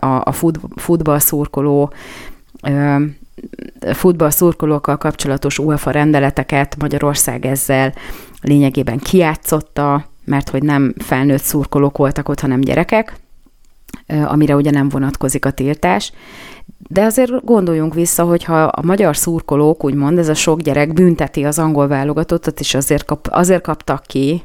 a, 0.00 0.20
a 0.24 0.32
fut, 0.32 0.60
futball 0.76 1.18
szurkoló 1.18 1.92
futball 3.92 4.30
szurkolókkal 4.30 4.96
kapcsolatos 4.96 5.58
UEFA 5.58 5.90
rendeleteket 5.90 6.76
Magyarország 6.78 7.46
ezzel 7.46 7.94
lényegében 8.40 8.98
kiátszotta, 8.98 10.04
mert 10.24 10.48
hogy 10.48 10.62
nem 10.62 10.94
felnőtt 10.98 11.42
szurkolók 11.42 11.96
voltak 11.96 12.28
ott, 12.28 12.40
hanem 12.40 12.60
gyerekek, 12.60 13.16
amire 14.06 14.56
ugye 14.56 14.70
nem 14.70 14.88
vonatkozik 14.88 15.44
a 15.44 15.50
tiltás. 15.50 16.12
De 16.88 17.02
azért 17.02 17.44
gondoljunk 17.44 17.94
vissza, 17.94 18.24
hogyha 18.24 18.62
a 18.62 18.82
magyar 18.82 19.16
szurkolók, 19.16 19.84
úgymond 19.84 20.18
ez 20.18 20.28
a 20.28 20.34
sok 20.34 20.60
gyerek 20.60 20.92
bünteti 20.92 21.44
az 21.44 21.58
angol 21.58 21.88
válogatottat, 21.88 22.60
és 22.60 22.74
azért, 22.74 23.04
kap, 23.04 23.28
azért 23.30 23.62
kaptak 23.62 24.02
ki 24.06 24.42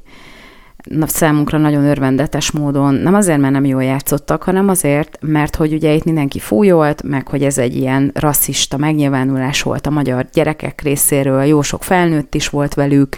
számunkra 1.06 1.58
nagyon 1.58 1.84
örvendetes 1.84 2.52
módon, 2.52 2.94
nem 2.94 3.14
azért, 3.14 3.40
mert 3.40 3.54
nem 3.54 3.66
jól 3.66 3.84
játszottak, 3.84 4.44
hanem 4.44 4.70
azért, 4.70 5.18
mert 5.22 5.56
hogy 5.56 5.74
ugye 5.74 5.94
itt 5.94 6.04
mindenki 6.04 6.40
fújolt, 6.40 7.04
meg 7.04 7.28
hogy 7.28 7.44
ez 7.44 7.58
egy 7.58 7.76
ilyen 7.76 8.12
rasszista 8.14 8.78
megnyilvánulás 8.78 9.62
volt 9.62 9.88
a 9.88 9.90
magyar 9.90 10.26
gyerekek 10.34 10.82
részéről, 10.82 11.44
jó 11.44 11.62
sok 11.62 11.84
felnőtt 11.84 12.36
is 12.36 12.50
volt 12.50 12.74
velük, 12.74 13.18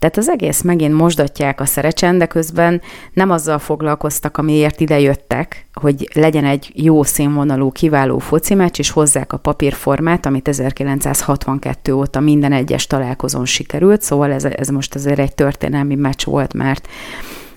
tehát 0.00 0.16
az 0.16 0.28
egész 0.28 0.62
megint 0.62 0.94
mosdatják 0.94 1.60
a 1.60 1.64
szerecsen, 1.64 2.18
de 2.18 2.26
közben 2.26 2.80
nem 3.12 3.30
azzal 3.30 3.58
foglalkoztak, 3.58 4.36
amiért 4.36 4.80
ide 4.80 5.00
jöttek, 5.00 5.66
hogy 5.72 6.08
legyen 6.14 6.44
egy 6.44 6.72
jó 6.74 7.02
színvonalú, 7.02 7.70
kiváló 7.70 8.18
foci 8.18 8.54
meccs, 8.54 8.78
és 8.78 8.90
hozzák 8.90 9.32
a 9.32 9.36
papírformát, 9.36 10.26
amit 10.26 10.48
1962 10.48 11.92
óta 11.92 12.20
minden 12.20 12.52
egyes 12.52 12.86
találkozón 12.86 13.44
sikerült, 13.44 14.02
szóval 14.02 14.32
ez, 14.32 14.44
ez 14.44 14.68
most 14.68 14.94
azért 14.94 15.18
egy 15.18 15.34
történelmi 15.34 15.94
meccs 15.94 16.24
volt, 16.24 16.54
mert, 16.54 16.88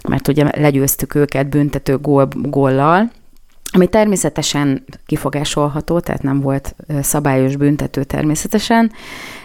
mert 0.10 0.28
ugye 0.28 0.46
legyőztük 0.58 1.16
őket 1.16 1.50
büntető 1.50 1.98
gól, 1.98 2.28
góllal, 2.36 3.12
ami 3.76 3.88
természetesen 3.88 4.84
kifogásolható, 5.06 6.00
tehát 6.00 6.24
nem 6.24 6.40
volt 6.40 6.76
szabályos 7.02 7.56
büntető 7.56 8.04
természetesen, 8.04 8.92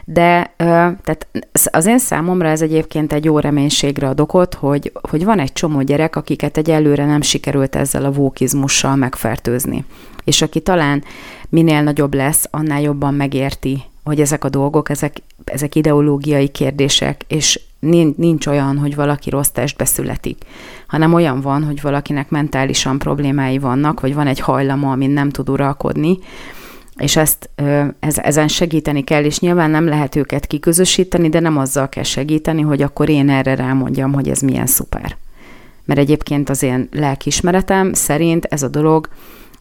de 0.05 0.55
tehát 0.57 1.27
az 1.71 1.87
én 1.87 1.99
számomra 1.99 2.49
ez 2.49 2.63
egyébként 2.63 3.13
egy 3.13 3.25
jó 3.25 3.39
reménységre 3.39 4.09
ad 4.09 4.21
okot, 4.21 4.55
hogy, 4.55 4.93
hogy 5.11 5.25
van 5.25 5.39
egy 5.39 5.53
csomó 5.53 5.83
gyerek, 5.83 6.17
akiket 6.17 6.57
egy 6.57 6.71
előre 6.71 7.07
nem 7.07 7.21
sikerült 7.21 7.77
ezzel 7.77 8.05
a 8.05 8.13
vókizmussal 8.13 8.97
megfertőzni. 8.97 9.85
És 10.25 10.43
aki 10.43 10.61
talán 10.61 11.05
minél 11.49 11.83
nagyobb 11.83 12.15
lesz, 12.15 12.49
annál 12.51 12.81
jobban 12.81 13.15
megérti, 13.15 13.83
hogy 14.05 14.21
ezek 14.21 14.45
a 14.45 14.49
dolgok, 14.49 14.91
ezek, 14.91 15.17
ezek 15.45 15.75
ideológiai 15.75 16.49
kérdések, 16.49 17.25
és 17.29 17.61
nincs 18.17 18.47
olyan, 18.47 18.79
hogy 18.79 18.95
valaki 18.95 19.31
rossz 19.31 19.49
testbe 19.49 19.85
születik, 19.85 20.45
hanem 20.87 21.15
olyan 21.15 21.41
van, 21.41 21.65
hogy 21.65 21.81
valakinek 21.81 22.31
mentálisan 22.31 22.99
problémái 22.99 23.59
vannak, 23.59 24.01
vagy 24.01 24.15
van 24.15 24.27
egy 24.27 24.41
hajlama, 24.41 24.91
amin 24.91 25.11
nem 25.11 25.31
tud 25.31 25.49
uralkodni, 25.49 26.19
és 26.97 27.17
ezt 27.17 27.51
ez, 28.01 28.19
ezen 28.19 28.49
segíteni 28.49 29.05
kell, 29.05 29.25
és 29.25 29.41
nyilván 29.41 29.71
nem 29.71 29.87
lehet 29.87 30.17
őket 30.17 30.47
kiközösíteni, 30.47 31.29
de 31.29 31.41
nem 31.41 31.59
azzal 31.59 31.89
kell 31.89 32.03
segíteni, 32.03 32.63
hogy 32.63 32.83
akkor 32.83 33.09
én 33.09 33.31
erre 33.31 33.55
rámondjam, 33.55 34.13
hogy 34.13 34.29
ez 34.29 34.41
milyen 34.41 34.67
szuper. 34.67 35.17
Mert 35.85 36.01
egyébként 36.01 36.49
az 36.49 36.63
én 36.63 36.89
lelkismeretem 36.93 37.93
szerint 37.93 38.45
ez 38.45 38.63
a 38.63 38.69
dolog 38.69 39.09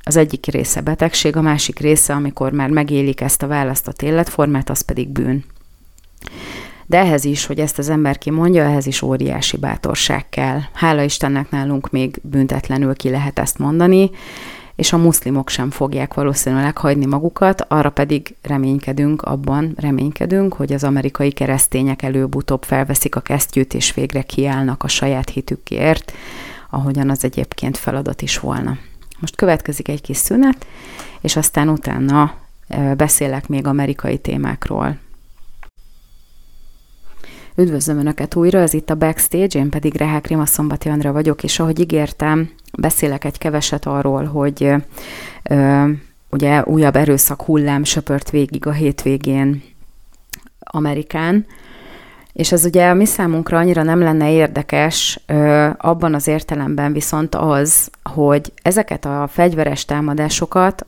az 0.04 0.16
egyik 0.16 0.46
része 0.46 0.82
betegség, 0.82 1.36
a 1.36 1.42
másik 1.42 1.80
része, 1.80 2.14
amikor 2.14 2.52
már 2.52 2.70
megélik 2.70 3.22
ezt 3.22 3.44
a 3.44 3.48
választott 3.48 4.02
életformát, 4.02 4.70
az 4.70 4.82
pedig 4.82 5.10
bűn. 5.10 5.44
De 6.90 6.98
ehhez 6.98 7.26
is, 7.26 7.46
hogy 7.46 7.60
ezt 7.60 7.78
az 7.78 7.90
ember 7.90 8.18
kimondja, 8.18 8.64
ehhez 8.64 8.86
is 8.86 9.02
óriási 9.02 9.58
bátorság 9.58 10.30
kell. 10.30 10.60
Hála 10.74 11.02
Istennek 11.02 11.50
nálunk 11.50 11.90
még 11.90 12.20
büntetlenül 12.22 12.96
ki 12.96 13.10
lehet 13.10 13.40
ezt 13.40 13.58
mondani, 13.58 14.10
és 14.76 14.94
a 14.94 14.98
muszlimok 14.98 15.50
sem 15.50 15.70
fogják 15.72 16.14
valószínűleg 16.14 16.78
hagyni 16.78 17.06
magukat, 17.06 17.66
arra 17.68 17.90
pedig 17.90 18.36
reménykedünk 18.42 19.22
abban, 19.22 19.74
reménykedünk, 19.78 20.54
hogy 20.54 20.74
az 20.74 20.84
amerikai 20.84 21.32
keresztények 21.32 22.02
előbb-utóbb 22.02 22.64
felveszik 22.64 23.16
a 23.16 23.20
kesztyűt, 23.20 23.74
és 23.74 23.94
végre 23.94 24.22
kiállnak 24.22 24.84
a 24.84 24.88
saját 24.88 25.30
hitükért, 25.30 26.14
ahogyan 26.70 27.10
az 27.10 27.24
egyébként 27.24 27.78
feladat 27.78 28.22
is 28.22 28.40
volna. 28.40 28.78
Most 29.20 29.36
következik 29.36 29.88
egy 29.88 30.02
kis 30.02 30.18
szünet, 30.18 30.66
és 31.22 31.36
aztán 31.36 31.70
utána 31.70 32.34
beszélek 32.98 33.48
még 33.48 33.68
amerikai 33.68 34.18
témákról. 34.18 34.98
Üdvözlöm 37.60 37.98
Önöket 37.98 38.36
újra, 38.36 38.60
ez 38.60 38.74
itt 38.74 38.90
a 38.90 38.96
Backstage, 38.96 39.60
én 39.60 39.70
pedig 39.70 39.96
Rehák 39.96 40.28
Rima 40.28 40.46
Szombati 40.46 40.90
Andra 40.90 41.12
vagyok, 41.12 41.44
és 41.44 41.60
ahogy 41.60 41.80
ígértem, 41.80 42.50
beszélek 42.78 43.24
egy 43.24 43.38
keveset 43.38 43.86
arról, 43.86 44.24
hogy 44.24 44.74
ö, 45.44 45.90
ugye 46.30 46.64
újabb 46.64 46.96
erőszak 46.96 47.42
hullám 47.42 47.84
söpört 47.84 48.30
végig 48.30 48.66
a 48.66 48.72
hétvégén 48.72 49.64
Amerikán, 50.60 51.46
és 52.34 52.52
ez 52.52 52.66
ugye 52.66 52.90
a 52.90 52.94
mi 52.94 53.06
számunkra 53.06 53.58
annyira 53.58 53.84
nem 53.84 54.00
lenne 54.00 54.32
érdekes, 54.32 55.20
ö, 55.26 55.70
abban 55.78 56.14
az 56.14 56.28
értelemben 56.28 56.94
viszont 56.94 57.36
az, 57.36 57.90
hogy 58.04 58.54
ezeket 58.62 59.06
a 59.06 59.28
fegyveres 59.32 59.86
támadásokat 59.86 60.86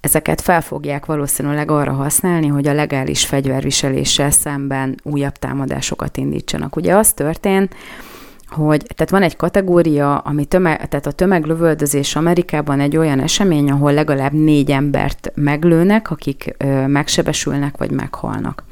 ezeket 0.00 0.40
fel 0.40 0.60
fogják 0.60 1.06
valószínűleg 1.06 1.70
arra 1.70 1.92
használni, 1.92 2.46
hogy 2.46 2.66
a 2.66 2.72
legális 2.72 3.24
fegyverviseléssel 3.24 4.30
szemben 4.30 5.00
újabb 5.02 5.36
támadásokat 5.36 6.16
indítsanak. 6.16 6.76
Ugye 6.76 6.96
az 6.96 7.12
történt, 7.12 7.74
hogy 8.48 8.82
tehát 8.94 9.10
van 9.10 9.22
egy 9.22 9.36
kategória, 9.36 10.18
ami 10.18 10.44
tömeg, 10.44 10.88
tehát 10.88 11.06
a 11.06 11.12
tömeglövöldözés 11.12 12.16
Amerikában 12.16 12.80
egy 12.80 12.96
olyan 12.96 13.20
esemény, 13.20 13.70
ahol 13.70 13.92
legalább 13.92 14.32
négy 14.32 14.70
embert 14.70 15.32
meglőnek, 15.34 16.10
akik 16.10 16.54
ö, 16.58 16.86
megsebesülnek 16.86 17.76
vagy 17.76 17.90
meghalnak. 17.90 18.64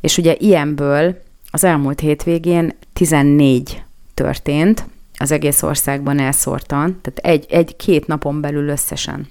És 0.00 0.18
ugye 0.18 0.34
ilyenből 0.38 1.16
az 1.50 1.64
elmúlt 1.64 2.00
hétvégén 2.00 2.76
14 2.92 3.82
történt, 4.14 4.86
az 5.18 5.30
egész 5.30 5.62
országban 5.62 6.18
elszórtan, 6.18 7.00
tehát 7.02 7.18
egy, 7.18 7.46
egy-két 7.50 8.06
napon 8.06 8.40
belül 8.40 8.68
összesen. 8.68 9.28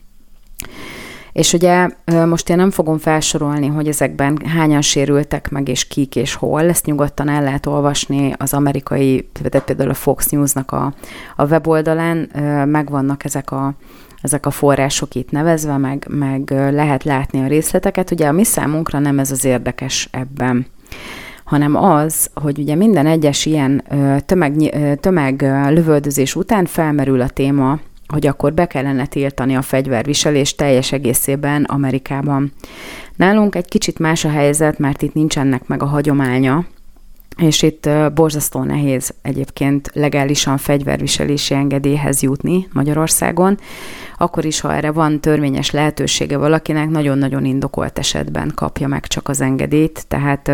És 1.34 1.54
ugye 1.54 1.90
most 2.06 2.50
én 2.50 2.56
nem 2.56 2.72
fogom 2.72 2.98
felsorolni, 2.98 3.68
hogy 3.68 3.88
ezekben 3.88 4.40
hányan 4.46 4.82
sérültek 4.82 5.50
meg, 5.50 5.68
és 5.68 5.88
kik 5.88 6.16
és 6.16 6.36
hol. 6.36 6.70
Ezt 6.70 6.86
nyugodtan 6.86 7.30
el 7.30 7.44
lehet 7.44 7.66
olvasni 7.66 8.34
az 8.38 8.54
amerikai, 8.54 9.30
például 9.66 9.90
a 9.90 9.94
Fox 9.94 10.30
News-nak 10.30 10.72
a, 10.72 10.94
a 11.36 11.46
weboldalán, 11.46 12.30
megvannak 12.68 13.24
ezek 13.26 13.52
a, 13.52 13.74
ezek 14.22 14.46
a 14.46 14.52
források 14.52 15.16
itt 15.16 15.32
nevezve, 15.32 15.78
meg, 15.78 16.08
meg 16.10 16.50
lehet 16.72 17.04
látni 17.04 17.42
a 17.42 17.48
részleteket. 17.48 18.12
Ugye 18.12 18.28
a 18.28 18.32
mi 18.32 18.44
számunkra 18.44 19.00
nem 19.00 19.20
ez 19.20 19.32
az 19.32 19.46
érdekes 19.46 20.10
ebben 20.12 20.66
hanem 21.44 21.76
az, 21.76 22.30
hogy 22.34 22.60
ugye 22.60 22.76
minden 22.76 23.06
egyes 23.06 23.46
ilyen 23.46 23.84
tömeg, 24.26 24.54
tömeg 25.00 25.42
lövöldözés 25.70 26.36
után 26.36 26.66
felmerül 26.66 27.22
a 27.22 27.28
téma 27.28 27.80
hogy 28.14 28.28
akkor 28.28 28.54
be 28.54 28.66
kellene 28.66 29.06
tiltani 29.06 29.56
a 29.56 29.62
fegyverviselést 29.62 30.58
teljes 30.58 30.92
egészében 30.92 31.64
Amerikában. 31.64 32.54
Nálunk 33.16 33.56
egy 33.56 33.68
kicsit 33.68 34.00
más 34.00 34.26
a 34.26 34.30
helyzet, 34.30 34.80
mert 34.80 35.02
itt 35.02 35.14
nincsenek 35.14 35.68
meg 35.68 35.82
a 35.82 35.86
hagyománya, 35.86 36.66
és 37.38 37.62
itt 37.62 37.90
borzasztó 38.14 38.64
nehéz 38.64 39.14
egyébként 39.22 39.90
legálisan 39.94 40.58
fegyverviselési 40.58 41.54
engedélyhez 41.54 42.22
jutni 42.22 42.68
Magyarországon, 42.74 43.58
akkor 44.18 44.46
is, 44.46 44.60
ha 44.60 44.74
erre 44.74 44.92
van 44.92 45.20
törvényes 45.20 45.72
lehetősége 45.72 46.38
valakinek, 46.38 46.90
nagyon-nagyon 46.90 47.46
indokolt 47.46 48.00
esetben 48.00 48.52
kapja 48.56 48.88
meg 48.88 49.08
csak 49.08 49.30
az 49.30 49.42
engedélyt, 49.42 50.06
tehát 50.08 50.48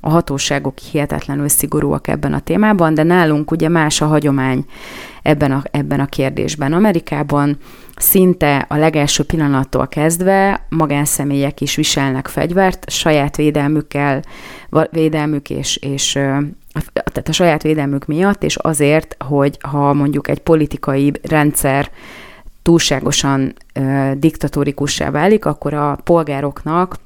a 0.00 0.10
hatóságok 0.10 0.78
hihetetlenül 0.78 1.48
szigorúak 1.48 2.08
ebben 2.08 2.32
a 2.32 2.40
témában, 2.40 2.94
de 2.94 3.02
nálunk 3.02 3.50
ugye 3.50 3.68
más 3.68 4.00
a 4.00 4.06
hagyomány 4.06 4.64
ebben 5.22 5.52
a, 5.52 5.62
ebben 5.70 6.00
a 6.00 6.06
kérdésben. 6.06 6.72
Amerikában 6.72 7.58
szinte 7.96 8.66
a 8.68 8.76
legelső 8.76 9.22
pillanattól 9.22 9.88
kezdve 9.88 10.66
magánszemélyek 10.68 11.60
is 11.60 11.74
viselnek 11.74 12.28
fegyvert, 12.28 12.90
saját 12.90 13.36
védelmükkel, 13.36 14.22
védelmük 14.90 15.50
és, 15.50 15.76
és 15.76 16.12
tehát 16.92 17.28
a 17.28 17.32
saját 17.32 17.62
védelmük 17.62 18.06
miatt, 18.06 18.42
és 18.42 18.56
azért, 18.56 19.16
hogy 19.22 19.58
ha 19.60 19.92
mondjuk 19.92 20.28
egy 20.28 20.38
politikai 20.38 21.12
rendszer 21.22 21.90
túlságosan 22.62 23.54
ö, 23.72 24.10
diktatórikussá 24.16 25.10
válik, 25.10 25.44
akkor 25.44 25.74
a 25.74 25.98
polgároknak 26.04 26.96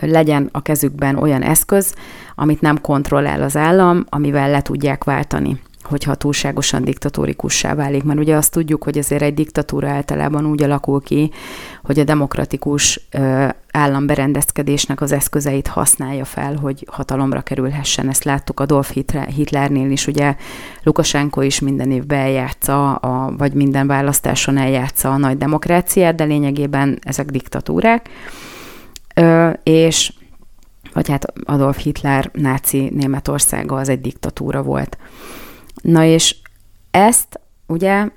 legyen 0.00 0.48
a 0.52 0.62
kezükben 0.62 1.16
olyan 1.16 1.42
eszköz, 1.42 1.94
amit 2.34 2.60
nem 2.60 2.80
kontrollál 2.80 3.42
az 3.42 3.56
állam, 3.56 4.04
amivel 4.08 4.50
le 4.50 4.62
tudják 4.62 5.04
váltani 5.04 5.60
hogyha 5.86 6.14
túlságosan 6.14 6.84
diktatórikussá 6.84 7.74
válik. 7.74 8.02
Mert 8.04 8.18
ugye 8.18 8.36
azt 8.36 8.52
tudjuk, 8.52 8.84
hogy 8.84 8.98
azért 8.98 9.22
egy 9.22 9.34
diktatúra 9.34 9.88
általában 9.88 10.46
úgy 10.46 10.62
alakul 10.62 11.02
ki, 11.02 11.30
hogy 11.84 11.98
a 11.98 12.04
demokratikus 12.04 13.08
államberendezkedésnek 13.70 15.00
az 15.00 15.12
eszközeit 15.12 15.66
használja 15.66 16.24
fel, 16.24 16.56
hogy 16.56 16.86
hatalomra 16.90 17.40
kerülhessen. 17.40 18.08
Ezt 18.08 18.24
láttuk 18.24 18.60
Adolf 18.60 18.96
Hitlernél 19.34 19.90
is, 19.90 20.06
ugye 20.06 20.36
Lukasenko 20.82 21.40
is 21.40 21.60
minden 21.60 21.90
évben 21.90 22.18
eljátsza, 22.18 22.94
a, 22.94 23.36
vagy 23.36 23.52
minden 23.52 23.86
választáson 23.86 24.56
eljátsza 24.56 25.12
a 25.12 25.16
nagy 25.16 25.38
demokráciát, 25.38 26.14
de 26.14 26.24
lényegében 26.24 26.98
ezek 27.02 27.26
diktatúrák. 27.30 28.08
Ö, 29.14 29.50
és 29.62 30.12
vagy 30.96 31.08
hát 31.08 31.32
Adolf 31.44 31.78
Hitler 31.78 32.30
náci 32.32 32.90
Németországa 32.94 33.76
az 33.76 33.88
egy 33.88 34.00
diktatúra 34.00 34.62
volt. 34.62 34.98
Na 35.86 36.04
és 36.04 36.36
ezt 36.90 37.40
ugye 37.66 38.08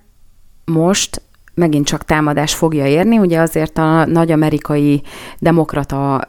most 0.66 1.22
megint 1.54 1.86
csak 1.86 2.06
támadás 2.06 2.54
fogja 2.54 2.86
érni, 2.86 3.18
ugye 3.18 3.40
azért 3.40 3.78
a 3.78 4.06
nagy 4.06 4.32
amerikai 4.32 5.02
demokrata 5.40 6.22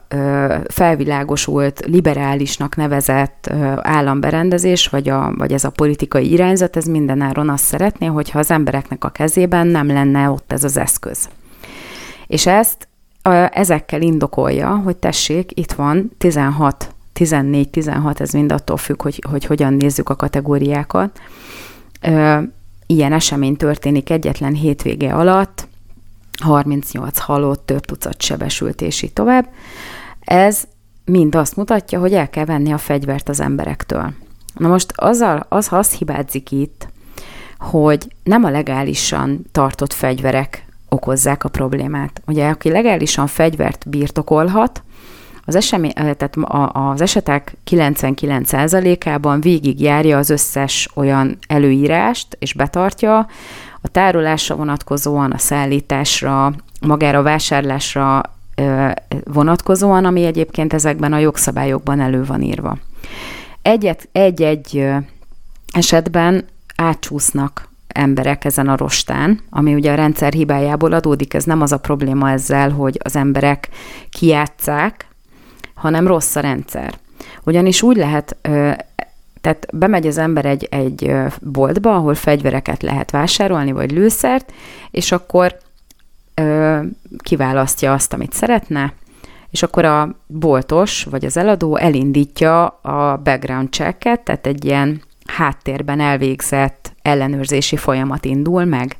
felvilágosult, 0.68 1.80
liberálisnak 1.86 2.76
nevezett 2.76 3.52
államberendezés, 3.76 4.88
vagy, 4.88 5.08
a, 5.08 5.34
vagy 5.36 5.52
ez 5.52 5.64
a 5.64 5.70
politikai 5.70 6.30
irányzat, 6.30 6.76
ez 6.76 6.84
mindenáron 6.84 7.48
azt 7.48 7.64
szeretné, 7.64 8.06
hogyha 8.06 8.38
az 8.38 8.50
embereknek 8.50 9.04
a 9.04 9.08
kezében 9.08 9.66
nem 9.66 9.86
lenne 9.86 10.30
ott 10.30 10.52
ez 10.52 10.64
az 10.64 10.76
eszköz. 10.76 11.28
És 12.26 12.46
ezt 12.46 12.88
ezekkel 13.50 14.02
indokolja, 14.02 14.68
hogy 14.68 14.96
tessék, 14.96 15.58
itt 15.58 15.72
van 15.72 16.10
16, 16.18 16.94
14, 17.20 17.68
16, 17.68 18.20
ez 18.20 18.30
mind 18.30 18.52
attól 18.52 18.76
függ, 18.76 19.02
hogy, 19.02 19.24
hogy 19.30 19.44
hogyan 19.44 19.74
nézzük 19.74 20.08
a 20.08 20.16
kategóriákat. 20.16 21.20
Ilyen 22.86 23.12
esemény 23.12 23.56
történik 23.56 24.10
egyetlen 24.10 24.54
hétvége 24.54 25.14
alatt, 25.14 25.68
38 26.42 27.18
halott, 27.18 27.66
több 27.66 27.84
tucat 27.84 28.22
sebesült, 28.22 28.80
és 28.80 29.02
így 29.02 29.12
tovább. 29.12 29.48
Ez 30.20 30.64
mind 31.04 31.34
azt 31.34 31.56
mutatja, 31.56 32.00
hogy 32.00 32.12
el 32.12 32.30
kell 32.30 32.44
venni 32.44 32.72
a 32.72 32.78
fegyvert 32.78 33.28
az 33.28 33.40
emberektől. 33.40 34.12
Na 34.54 34.68
most 34.68 34.92
azzal, 34.96 35.46
az, 35.48 35.68
ha 35.68 35.76
azt 35.78 35.98
hibázik 35.98 36.50
itt, 36.50 36.88
hogy 37.58 38.08
nem 38.22 38.44
a 38.44 38.50
legálisan 38.50 39.46
tartott 39.52 39.92
fegyverek 39.92 40.64
okozzák 40.88 41.44
a 41.44 41.48
problémát. 41.48 42.22
Ugye, 42.26 42.48
aki 42.48 42.70
legálisan 42.70 43.26
fegyvert 43.26 43.88
birtokolhat, 43.88 44.82
az, 45.50 45.56
esemény, 45.56 45.92
tehát 45.92 46.36
az 46.72 47.00
esetek 47.00 47.56
99%-ában 47.70 49.40
végigjárja 49.40 50.18
az 50.18 50.30
összes 50.30 50.88
olyan 50.94 51.38
előírást, 51.48 52.36
és 52.38 52.52
betartja, 52.52 53.26
a 53.80 53.88
tárolásra 53.88 54.56
vonatkozóan, 54.56 55.30
a 55.30 55.38
szállításra, 55.38 56.52
magára 56.80 57.18
a 57.18 57.22
vásárlásra 57.22 58.22
vonatkozóan, 59.24 60.04
ami 60.04 60.24
egyébként 60.24 60.72
ezekben 60.72 61.12
a 61.12 61.18
jogszabályokban 61.18 62.00
elő 62.00 62.24
van 62.24 62.42
írva. 62.42 62.78
Egyet, 63.62 64.08
egy-egy 64.12 64.88
esetben 65.72 66.44
átcsúsznak 66.76 67.68
emberek 67.88 68.44
ezen 68.44 68.68
a 68.68 68.76
rostán, 68.76 69.40
ami 69.50 69.74
ugye 69.74 69.92
a 69.92 69.94
rendszer 69.94 70.32
hibájából 70.32 70.92
adódik, 70.92 71.34
ez 71.34 71.44
nem 71.44 71.60
az 71.60 71.72
a 71.72 71.78
probléma 71.78 72.30
ezzel, 72.30 72.70
hogy 72.70 73.00
az 73.04 73.16
emberek 73.16 73.68
kiátszák, 74.10 75.09
hanem 75.80 76.06
rossz 76.06 76.36
a 76.36 76.40
rendszer. 76.40 76.94
Ugyanis 77.44 77.82
úgy 77.82 77.96
lehet, 77.96 78.36
tehát 79.40 79.66
bemegy 79.72 80.06
az 80.06 80.18
ember 80.18 80.44
egy, 80.44 80.68
egy 80.70 81.12
boltba, 81.40 81.94
ahol 81.94 82.14
fegyvereket 82.14 82.82
lehet 82.82 83.10
vásárolni, 83.10 83.72
vagy 83.72 83.90
lőszert, 83.90 84.52
és 84.90 85.12
akkor 85.12 85.58
kiválasztja 87.18 87.92
azt, 87.92 88.12
amit 88.12 88.32
szeretne, 88.32 88.92
és 89.50 89.62
akkor 89.62 89.84
a 89.84 90.16
boltos, 90.26 91.04
vagy 91.04 91.24
az 91.24 91.36
eladó 91.36 91.76
elindítja 91.76 92.66
a 92.66 93.20
background 93.24 93.72
checket, 93.72 94.20
tehát 94.20 94.46
egy 94.46 94.64
ilyen 94.64 95.02
háttérben 95.26 96.00
elvégzett 96.00 96.92
ellenőrzési 97.02 97.76
folyamat 97.76 98.24
indul 98.24 98.64
meg. 98.64 98.96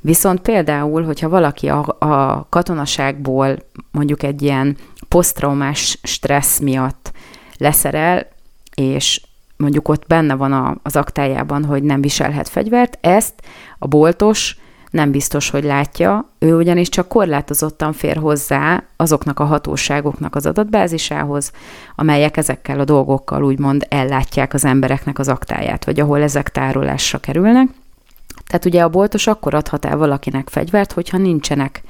Viszont 0.00 0.40
például, 0.40 1.04
hogyha 1.04 1.28
valaki 1.28 1.68
a, 1.68 1.96
a 1.98 2.46
katonaságból 2.48 3.56
mondjuk 3.90 4.22
egy 4.22 4.42
ilyen 4.42 4.76
posztraumás 5.12 5.98
stressz 6.02 6.58
miatt 6.58 7.12
leszerel, 7.56 8.26
és 8.74 9.20
mondjuk 9.56 9.88
ott 9.88 10.06
benne 10.06 10.34
van 10.34 10.52
a, 10.52 10.76
az 10.82 10.96
aktájában, 10.96 11.64
hogy 11.64 11.82
nem 11.82 12.00
viselhet 12.00 12.48
fegyvert, 12.48 12.98
ezt 13.00 13.34
a 13.78 13.86
boltos 13.86 14.56
nem 14.90 15.10
biztos, 15.10 15.50
hogy 15.50 15.64
látja, 15.64 16.28
ő 16.38 16.56
ugyanis 16.56 16.88
csak 16.88 17.08
korlátozottan 17.08 17.92
fér 17.92 18.16
hozzá 18.16 18.82
azoknak 18.96 19.40
a 19.40 19.44
hatóságoknak 19.44 20.34
az 20.34 20.46
adatbázisához, 20.46 21.52
amelyek 21.94 22.36
ezekkel 22.36 22.80
a 22.80 22.84
dolgokkal 22.84 23.44
úgymond 23.44 23.86
ellátják 23.88 24.54
az 24.54 24.64
embereknek 24.64 25.18
az 25.18 25.28
aktáját, 25.28 25.84
vagy 25.84 26.00
ahol 26.00 26.22
ezek 26.22 26.50
tárolásra 26.50 27.18
kerülnek. 27.18 27.68
Tehát 28.46 28.64
ugye 28.64 28.82
a 28.82 28.88
boltos 28.88 29.26
akkor 29.26 29.54
adhat 29.54 29.84
el 29.84 29.96
valakinek 29.96 30.48
fegyvert, 30.48 30.92
hogyha 30.92 31.18
nincsenek 31.18 31.82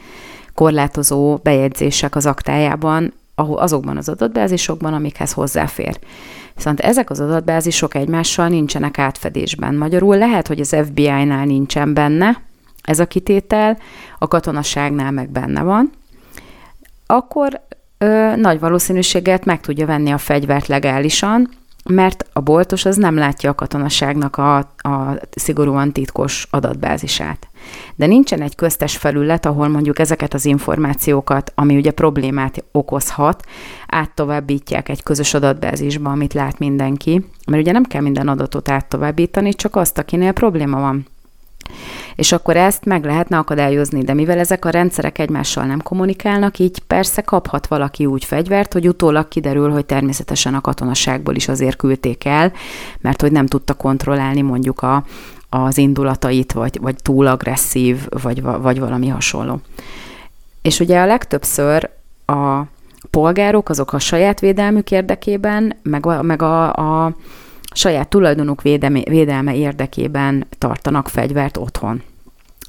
korlátozó 0.55 1.37
bejegyzések 1.43 2.17
az 2.17 2.27
aktájában, 2.27 3.13
azokban 3.35 3.97
az 3.97 4.09
adatbázisokban, 4.09 4.95
amikhez 4.95 5.33
hozzáfér. 5.33 5.99
Viszont 6.55 6.81
ezek 6.81 7.11
az 7.11 7.21
adatbázisok 7.21 7.95
egymással 7.95 8.49
nincsenek 8.49 8.99
átfedésben. 8.99 9.75
Magyarul 9.75 10.17
lehet, 10.17 10.47
hogy 10.47 10.61
az 10.61 10.77
FBI-nál 10.85 11.45
nincsen 11.45 11.95
benne 11.95 12.43
ez 12.83 12.99
a 12.99 13.07
kitétel, 13.07 13.79
a 14.19 14.29
katonaságnál 14.29 15.11
meg 15.11 15.31
benne 15.31 15.63
van, 15.63 15.91
akkor 17.07 17.61
ö, 17.99 18.37
nagy 18.37 18.61
valószínűséggel 18.61 19.41
meg 19.45 19.61
tudja 19.61 19.87
venni 19.87 20.13
a 20.13 20.19
fegyvert 20.19 20.67
legálisan, 20.67 21.49
mert 21.91 22.27
a 22.33 22.41
boltos 22.41 22.85
az 22.85 22.97
nem 22.97 23.15
látja 23.17 23.51
a 23.51 23.55
katonaságnak 23.55 24.37
a, 24.37 24.57
a 24.77 25.19
szigorúan 25.31 25.93
titkos 25.93 26.47
adatbázisát. 26.51 27.49
De 27.95 28.07
nincsen 28.07 28.41
egy 28.41 28.55
köztes 28.55 28.97
felület, 28.97 29.47
ahol 29.47 29.69
mondjuk 29.69 29.99
ezeket 29.99 30.35
az 30.35 30.45
információkat, 30.45 31.53
ami 31.55 31.77
ugye 31.77 31.91
problémát 31.91 32.65
okozhat, 32.73 33.45
áttovábbítják 33.87 34.89
egy 34.89 35.03
közös 35.03 35.35
adatbázisba, 35.35 36.11
amit 36.11 36.35
lát 36.35 36.59
mindenki, 36.59 37.27
mert 37.47 37.63
ugye 37.63 37.73
nem 37.73 37.85
kell 37.85 38.03
minden 38.03 38.29
adatot 38.29 38.69
áttovábbítani, 38.69 39.55
csak 39.55 39.77
azt, 39.77 39.99
akinél 39.99 40.33
probléma 40.33 40.81
van. 40.81 41.07
És 42.15 42.33
akkor 42.33 42.57
ezt 42.57 42.85
meg 42.85 43.05
lehetne 43.05 43.39
akadályozni, 43.39 44.03
de 44.03 44.15
mivel 44.15 44.39
ezek 44.39 44.65
a 44.65 44.71
rendszerek 44.71 45.19
egymással 45.19 45.65
nem 45.65 45.83
kommunikálnak, 45.83 46.59
így 46.59 46.79
persze 46.79 47.23
kaphat 47.23 47.67
valaki 47.67 48.07
úgy 48.07 48.25
fegyvert, 48.25 48.73
hogy 48.73 48.89
utólag 48.89 49.29
kiderül, 49.29 49.71
hogy 49.71 49.87
természetesen 49.87 50.55
a 50.55 50.61
katonaságból 50.61 51.35
is 51.35 51.49
azért 51.49 51.77
küldték 51.77 52.25
el, 52.25 52.53
mert 53.01 53.21
hogy 53.21 53.33
nem 53.33 53.47
tudta 53.47 53.75
kontrollálni 53.75 54.41
mondjuk 54.41 54.83
a, 54.83 55.05
az 55.49 55.79
indulatait, 55.79 56.53
vagy, 56.53 56.79
vagy 56.81 56.97
túl 57.03 57.27
agresszív, 57.27 58.07
vagy, 58.23 58.43
vagy 58.43 58.79
valami 58.79 59.09
hasonló. 59.09 59.61
És 60.63 60.81
ugye 60.81 61.01
a 61.01 61.07
legtöbbször 61.07 61.91
a 62.27 62.63
polgárok 63.11 63.69
azok 63.69 63.93
a 63.93 63.99
saját 63.99 64.41
védelmük 64.41 64.91
érdekében, 64.91 65.77
meg 65.83 66.07
a, 66.07 66.23
meg 66.23 66.43
a, 66.43 66.73
a 66.73 67.15
saját 67.73 68.09
tulajdonuk 68.09 68.63
védelme, 68.63 69.01
védelme 69.05 69.57
érdekében 69.57 70.47
tartanak 70.59 71.09
fegyvert 71.09 71.57
otthon. 71.57 72.03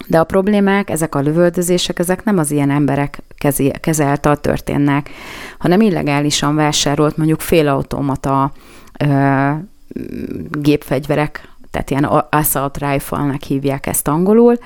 De 0.07 0.19
a 0.19 0.23
problémák, 0.23 0.89
ezek 0.89 1.15
a 1.15 1.19
lövöldözések, 1.19 1.99
ezek 1.99 2.23
nem 2.23 2.37
az 2.37 2.51
ilyen 2.51 2.69
emberek 2.69 3.21
kezi, 3.37 3.71
kezeltal 3.79 4.37
történnek, 4.37 5.09
hanem 5.57 5.81
illegálisan 5.81 6.55
vásárolt 6.55 7.17
mondjuk 7.17 7.39
félautomata 7.39 8.51
ö, 8.99 9.49
gépfegyverek, 10.51 11.49
tehát 11.71 11.89
ilyen 11.89 12.03
assault 12.29 12.77
rifle-nek 12.77 13.43
hívják 13.43 13.87
ezt 13.87 14.07
angolul, 14.07 14.57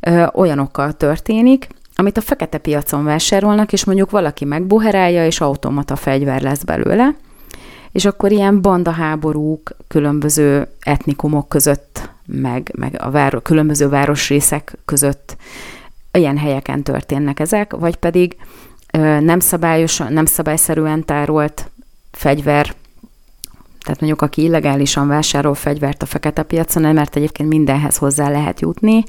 ö, 0.00 0.26
olyanokkal 0.32 0.92
történik, 0.92 1.66
amit 1.94 2.16
a 2.16 2.20
fekete 2.20 2.58
piacon 2.58 3.04
vásárolnak, 3.04 3.72
és 3.72 3.84
mondjuk 3.84 4.10
valaki 4.10 4.44
megbuherálja, 4.44 5.26
és 5.26 5.40
automata 5.40 5.96
fegyver 5.96 6.42
lesz 6.42 6.62
belőle, 6.62 7.14
és 7.94 8.04
akkor 8.04 8.32
ilyen 8.32 8.60
bandaháborúk 8.60 9.76
különböző 9.88 10.68
etnikumok 10.80 11.48
között, 11.48 12.10
meg, 12.26 12.72
meg 12.76 12.96
a 13.00 13.10
váro, 13.10 13.40
különböző 13.40 13.88
városrészek 13.88 14.76
között 14.84 15.36
ilyen 16.12 16.38
helyeken 16.38 16.82
történnek 16.82 17.40
ezek, 17.40 17.72
vagy 17.72 17.96
pedig 17.96 18.36
nem 19.20 19.40
szabályosan, 19.40 20.12
nem 20.12 20.24
szabályszerűen 20.24 21.04
tárolt 21.04 21.70
fegyver, 22.10 22.74
tehát 23.80 24.00
mondjuk 24.00 24.22
aki 24.22 24.42
illegálisan 24.42 25.08
vásárol 25.08 25.54
fegyvert 25.54 26.02
a 26.02 26.06
fekete 26.06 26.42
piacon, 26.42 26.94
mert 26.94 27.16
egyébként 27.16 27.48
mindenhez 27.48 27.96
hozzá 27.96 28.28
lehet 28.30 28.60
jutni, 28.60 29.04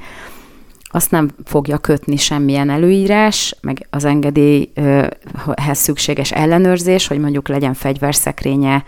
azt 0.96 1.12
nem 1.12 1.30
fogja 1.46 1.78
kötni 1.78 2.16
semmilyen 2.16 2.70
előírás, 2.70 3.56
meg 3.62 3.88
az 3.90 4.06
engedélyhez 4.06 5.78
szükséges 5.78 6.32
ellenőrzés, 6.32 7.08
hogy 7.08 7.20
mondjuk 7.20 7.48
legyen 7.48 7.74
fegyverszekrénye, 7.74 8.84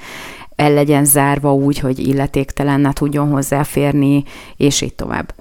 el 0.56 0.74
legyen 0.74 1.06
zárva 1.06 1.54
úgy, 1.54 1.80
hogy 1.80 2.00
illetéktelen 2.00 2.80
ne 2.80 2.94
tudjon 2.94 3.30
hozzáférni, 3.30 4.24
és 4.58 4.82
így 4.82 4.94
tovább. 4.94 5.34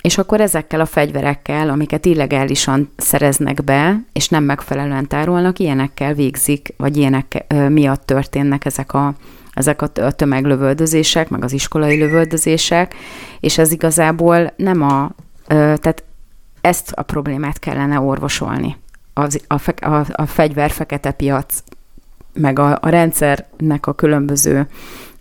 És 0.00 0.18
akkor 0.18 0.40
ezekkel 0.40 0.80
a 0.80 0.86
fegyverekkel, 0.86 1.68
amiket 1.68 2.06
illegálisan 2.06 2.90
szereznek 2.96 3.64
be, 3.64 4.04
és 4.12 4.28
nem 4.28 4.44
megfelelően 4.44 5.08
tárolnak, 5.08 5.58
ilyenekkel 5.58 6.14
végzik, 6.14 6.74
vagy 6.76 6.96
ilyenek 6.96 7.44
miatt 7.68 8.06
történnek 8.06 8.64
ezek 8.64 8.92
a, 8.92 9.14
ezek 9.54 9.82
a 9.82 10.10
tömeglövöldözések, 10.10 11.28
meg 11.28 11.44
az 11.44 11.52
iskolai 11.52 11.98
lövöldözések, 11.98 12.94
és 13.40 13.58
ez 13.58 13.72
igazából 13.72 14.52
nem 14.56 14.82
a 14.82 15.10
tehát 15.54 16.04
ezt 16.60 16.92
a 16.92 17.02
problémát 17.02 17.58
kellene 17.58 18.00
orvosolni. 18.00 18.76
Az, 19.14 19.40
a, 19.46 19.58
fe, 19.58 19.70
a, 19.70 20.06
a 20.12 20.26
fegyver 20.26 20.70
fekete 20.70 21.10
piac, 21.10 21.62
meg 22.32 22.58
a, 22.58 22.78
a 22.80 22.88
rendszernek 22.88 23.86
a 23.86 23.92
különböző 23.92 24.66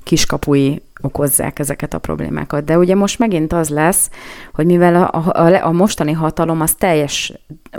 kiskapui 0.04 0.82
okozzák 1.02 1.60
ezeket 1.60 1.94
a 1.94 2.00
problémákat. 2.00 2.64
De 2.64 2.78
ugye 2.78 2.96
most 2.96 3.20
megint 3.20 3.54
az 3.54 3.70
lesz, 3.70 4.10
hogy 4.54 4.66
mivel 4.66 4.96
a, 4.96 5.32
a, 5.32 5.66
a 5.66 5.72
mostani 5.72 6.12
hatalom 6.12 6.62
az 6.62 6.74
teljes 6.74 7.34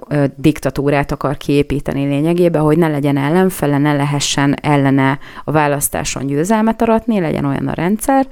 ö, 0.09 0.25
diktatúrát 0.37 1.13
akar 1.13 1.37
kiépíteni 1.37 2.05
lényegében, 2.05 2.63
hogy 2.63 2.79
ne 2.79 2.89
legyen 2.89 3.17
ellenfele, 3.17 3.79
ne 3.79 3.93
lehessen 3.93 4.55
ellene 4.63 5.19
a 5.45 5.53
választáson 5.53 6.27
győzelmet 6.27 6.83
aratni, 6.83 7.21
legyen 7.21 7.45
olyan 7.45 7.69
a 7.69 7.75
rendszer, 7.75 8.27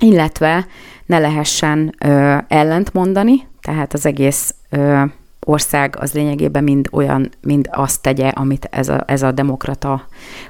illetve 0.00 0.66
ne 1.06 1.18
lehessen 1.18 1.94
ö, 2.04 2.36
ellent 2.48 2.92
mondani, 2.92 3.46
tehát 3.60 3.92
az 3.92 4.06
egész 4.06 4.54
ö, 4.70 5.02
ország 5.46 5.96
az 5.98 6.12
lényegében 6.12 6.64
mind 6.64 6.88
olyan, 6.92 7.30
mind 7.42 7.68
azt 7.72 8.02
tegye, 8.02 8.28
amit 8.28 8.68
ez 8.70 8.88
a, 8.88 9.02
ez 9.06 9.22
a 9.22 9.32
demokrata 9.32 10.06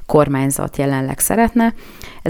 kormányzat 0.06 0.76
jelenleg 0.76 1.18
szeretne. 1.18 1.74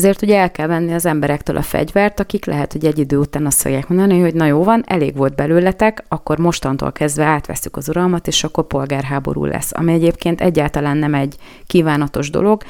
Ezért 0.01 0.23
ugye 0.23 0.39
el 0.39 0.51
kell 0.51 0.67
venni 0.67 0.93
az 0.93 1.07
emberektől 1.07 1.57
a 1.57 1.63
fegyvert, 1.63 2.21
akik 2.21 2.45
lehet, 2.45 2.73
hogy 2.73 2.85
egy 2.85 2.99
idő 2.99 3.17
után 3.17 3.47
azt 3.47 3.61
fogják 3.61 3.89
mondani, 3.89 4.21
hogy 4.21 4.35
na 4.35 4.45
jó 4.45 4.65
van, 4.65 4.85
elég 4.87 5.17
volt 5.17 5.35
belőletek, 5.35 6.05
akkor 6.09 6.39
mostantól 6.39 6.93
kezdve 6.93 7.25
átveszük 7.25 7.77
az 7.77 7.89
uralmat, 7.89 8.27
és 8.27 8.45
akkor 8.45 8.67
polgárháború 8.67 9.45
lesz. 9.45 9.73
Ami 9.75 9.93
egyébként 9.93 10.41
egyáltalán 10.41 10.97
nem 10.97 11.15
egy 11.15 11.37
kívánatos 11.67 12.31
dolog, 12.31 12.63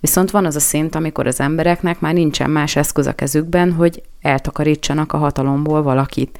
viszont 0.00 0.30
van 0.30 0.44
az 0.44 0.56
a 0.56 0.60
szint, 0.60 0.94
amikor 0.94 1.26
az 1.26 1.40
embereknek 1.40 2.00
már 2.00 2.12
nincsen 2.12 2.50
más 2.50 2.76
eszköz 2.76 3.06
a 3.06 3.14
kezükben, 3.14 3.72
hogy 3.72 4.02
eltakarítsanak 4.20 5.12
a 5.12 5.16
hatalomból 5.16 5.82
valakit. 5.82 6.38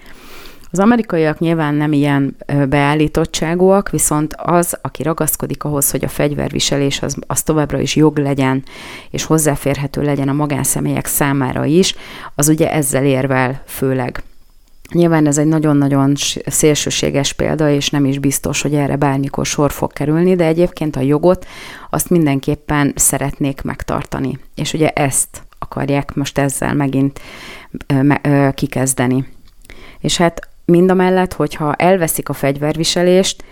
Az 0.70 0.78
amerikaiak 0.78 1.38
nyilván 1.38 1.74
nem 1.74 1.92
ilyen 1.92 2.36
beállítottságúak, 2.68 3.90
viszont 3.90 4.34
az, 4.36 4.78
aki 4.82 5.02
ragaszkodik 5.02 5.64
ahhoz, 5.64 5.90
hogy 5.90 6.04
a 6.04 6.08
fegyverviselés 6.08 7.02
az, 7.02 7.16
az 7.26 7.42
továbbra 7.42 7.80
is 7.80 7.96
jog 7.96 8.18
legyen, 8.18 8.64
és 9.10 9.24
hozzáférhető 9.24 10.02
legyen 10.02 10.28
a 10.28 10.32
magánszemélyek 10.32 11.06
számára 11.06 11.64
is, 11.64 11.94
az 12.34 12.48
ugye 12.48 12.72
ezzel 12.72 13.04
érvel 13.04 13.62
főleg. 13.66 14.22
Nyilván 14.92 15.26
ez 15.26 15.38
egy 15.38 15.46
nagyon-nagyon 15.46 16.12
szélsőséges 16.46 17.32
példa, 17.32 17.70
és 17.70 17.90
nem 17.90 18.04
is 18.04 18.18
biztos, 18.18 18.62
hogy 18.62 18.74
erre 18.74 18.96
bármikor 18.96 19.46
sor 19.46 19.72
fog 19.72 19.92
kerülni, 19.92 20.34
de 20.34 20.44
egyébként 20.44 20.96
a 20.96 21.00
jogot 21.00 21.46
azt 21.90 22.10
mindenképpen 22.10 22.92
szeretnék 22.96 23.62
megtartani. 23.62 24.38
És 24.54 24.72
ugye 24.72 24.88
ezt 24.88 25.42
akarják 25.58 26.14
most 26.14 26.38
ezzel 26.38 26.74
megint 26.74 27.20
kikezdeni. 28.54 29.26
És 29.98 30.16
hát 30.16 30.48
Mind 30.66 30.90
a 30.90 30.94
mellett, 30.94 31.32
hogyha 31.32 31.74
elveszik 31.74 32.28
a 32.28 32.32
fegyverviselést, 32.32 33.44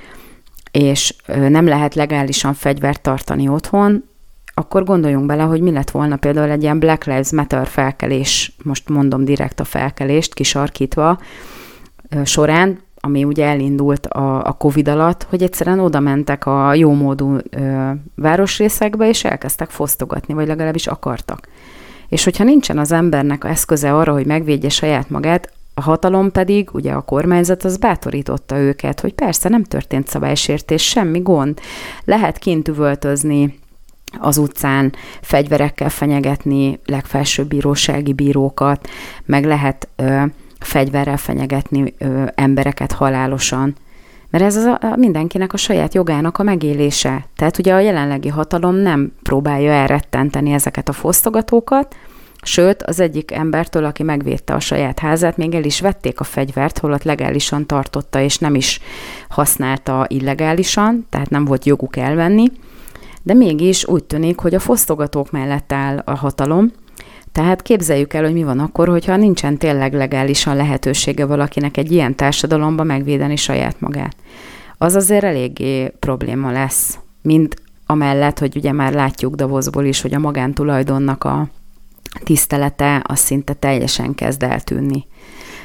és 0.70 1.14
nem 1.26 1.66
lehet 1.66 1.94
legálisan 1.94 2.54
fegyvert 2.54 3.00
tartani 3.00 3.48
otthon, 3.48 4.04
akkor 4.54 4.84
gondoljunk 4.84 5.26
bele, 5.26 5.42
hogy 5.42 5.60
mi 5.60 5.70
lett 5.70 5.90
volna 5.90 6.16
például 6.16 6.50
egy 6.50 6.62
ilyen 6.62 6.78
Black 6.78 7.04
Lives 7.04 7.30
Matter 7.30 7.66
felkelés, 7.66 8.52
most 8.62 8.88
mondom 8.88 9.24
direkt 9.24 9.60
a 9.60 9.64
felkelést, 9.64 10.34
kisarkítva, 10.34 11.18
során, 12.24 12.78
ami 13.00 13.24
ugye 13.24 13.46
elindult 13.46 14.06
a, 14.06 14.46
a 14.46 14.52
Covid 14.52 14.88
alatt, 14.88 15.22
hogy 15.22 15.42
egyszerűen 15.42 15.80
oda 15.80 16.00
mentek 16.00 16.46
a 16.46 16.74
jómódú 16.74 17.36
városrészekbe, 18.14 19.08
és 19.08 19.24
elkezdtek 19.24 19.70
fosztogatni, 19.70 20.34
vagy 20.34 20.46
legalábbis 20.46 20.86
akartak. 20.86 21.48
És 22.08 22.24
hogyha 22.24 22.44
nincsen 22.44 22.78
az 22.78 22.92
embernek 22.92 23.44
eszköze 23.44 23.94
arra, 23.94 24.12
hogy 24.12 24.26
megvédje 24.26 24.68
saját 24.68 25.10
magát, 25.10 25.52
a 25.74 25.82
hatalom 25.82 26.30
pedig, 26.30 26.68
ugye 26.72 26.92
a 26.92 27.00
kormányzat, 27.00 27.64
az 27.64 27.76
bátorította 27.76 28.58
őket, 28.58 29.00
hogy 29.00 29.12
persze 29.12 29.48
nem 29.48 29.64
történt 29.64 30.08
szabálysértés, 30.08 30.82
semmi 30.82 31.20
gond. 31.20 31.60
Lehet 32.04 32.38
kint 32.38 32.68
üvöltözni, 32.68 33.58
az 34.18 34.36
utcán 34.36 34.92
fegyverekkel 35.20 35.88
fenyegetni 35.88 36.80
legfelsőbb 36.84 37.48
bírósági 37.48 38.12
bírókat, 38.12 38.88
meg 39.24 39.44
lehet 39.44 39.88
ö, 39.96 40.22
fegyverrel 40.58 41.16
fenyegetni 41.16 41.94
ö, 41.98 42.24
embereket 42.34 42.92
halálosan. 42.92 43.74
Mert 44.30 44.44
ez 44.44 44.56
az 44.56 44.64
a, 44.64 44.96
mindenkinek 44.96 45.52
a 45.52 45.56
saját 45.56 45.94
jogának 45.94 46.38
a 46.38 46.42
megélése. 46.42 47.26
Tehát 47.36 47.58
ugye 47.58 47.74
a 47.74 47.78
jelenlegi 47.78 48.28
hatalom 48.28 48.74
nem 48.74 49.12
próbálja 49.22 49.72
elrettenteni 49.72 50.52
ezeket 50.52 50.88
a 50.88 50.92
fosztogatókat, 50.92 51.96
Sőt, 52.44 52.82
az 52.82 53.00
egyik 53.00 53.32
embertől, 53.32 53.84
aki 53.84 54.02
megvédte 54.02 54.54
a 54.54 54.60
saját 54.60 54.98
házát, 54.98 55.36
még 55.36 55.54
el 55.54 55.64
is 55.64 55.80
vették 55.80 56.20
a 56.20 56.24
fegyvert, 56.24 56.78
holott 56.78 57.02
legálisan 57.02 57.66
tartotta, 57.66 58.20
és 58.20 58.38
nem 58.38 58.54
is 58.54 58.80
használta 59.28 60.06
illegálisan, 60.08 61.06
tehát 61.10 61.30
nem 61.30 61.44
volt 61.44 61.64
joguk 61.64 61.96
elvenni. 61.96 62.44
De 63.22 63.34
mégis 63.34 63.86
úgy 63.86 64.04
tűnik, 64.04 64.38
hogy 64.38 64.54
a 64.54 64.58
fosztogatók 64.58 65.30
mellett 65.30 65.72
áll 65.72 66.02
a 66.04 66.14
hatalom, 66.16 66.72
tehát 67.32 67.62
képzeljük 67.62 68.14
el, 68.14 68.22
hogy 68.22 68.32
mi 68.32 68.44
van 68.44 68.58
akkor, 68.58 68.88
hogyha 68.88 69.16
nincsen 69.16 69.56
tényleg 69.56 69.94
legálisan 69.94 70.56
lehetősége 70.56 71.26
valakinek 71.26 71.76
egy 71.76 71.92
ilyen 71.92 72.14
társadalomba 72.14 72.82
megvédeni 72.82 73.36
saját 73.36 73.80
magát. 73.80 74.16
Az 74.78 74.94
azért 74.94 75.24
eléggé 75.24 75.88
probléma 75.88 76.50
lesz, 76.50 76.98
mint 77.22 77.56
amellett, 77.86 78.38
hogy 78.38 78.56
ugye 78.56 78.72
már 78.72 78.92
látjuk 78.92 79.34
Davosból 79.34 79.84
is, 79.84 80.00
hogy 80.00 80.14
a 80.14 80.18
magántulajdonnak 80.18 81.24
a 81.24 81.48
tisztelete 82.24 83.02
az 83.06 83.18
szinte 83.18 83.52
teljesen 83.52 84.14
kezd 84.14 84.42
eltűnni. 84.42 85.06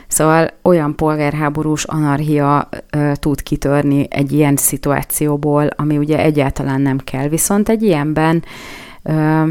Szóval 0.08 0.50
olyan 0.62 0.96
polgárháborús 0.96 1.84
anarchia 1.84 2.70
ö, 2.90 3.12
tud 3.16 3.44
kitörni 3.44 4.08
egy 4.10 4.32
ilyen 4.32 4.56
szituációból, 4.56 5.68
ami 5.76 5.98
ugye 5.98 6.20
egyáltalán 6.20 6.82
nem 6.82 6.98
kell. 6.98 7.28
Viszont 7.28 7.70
egy 7.70 7.84
ilyenben 7.84 8.44
ö, 9.04 9.44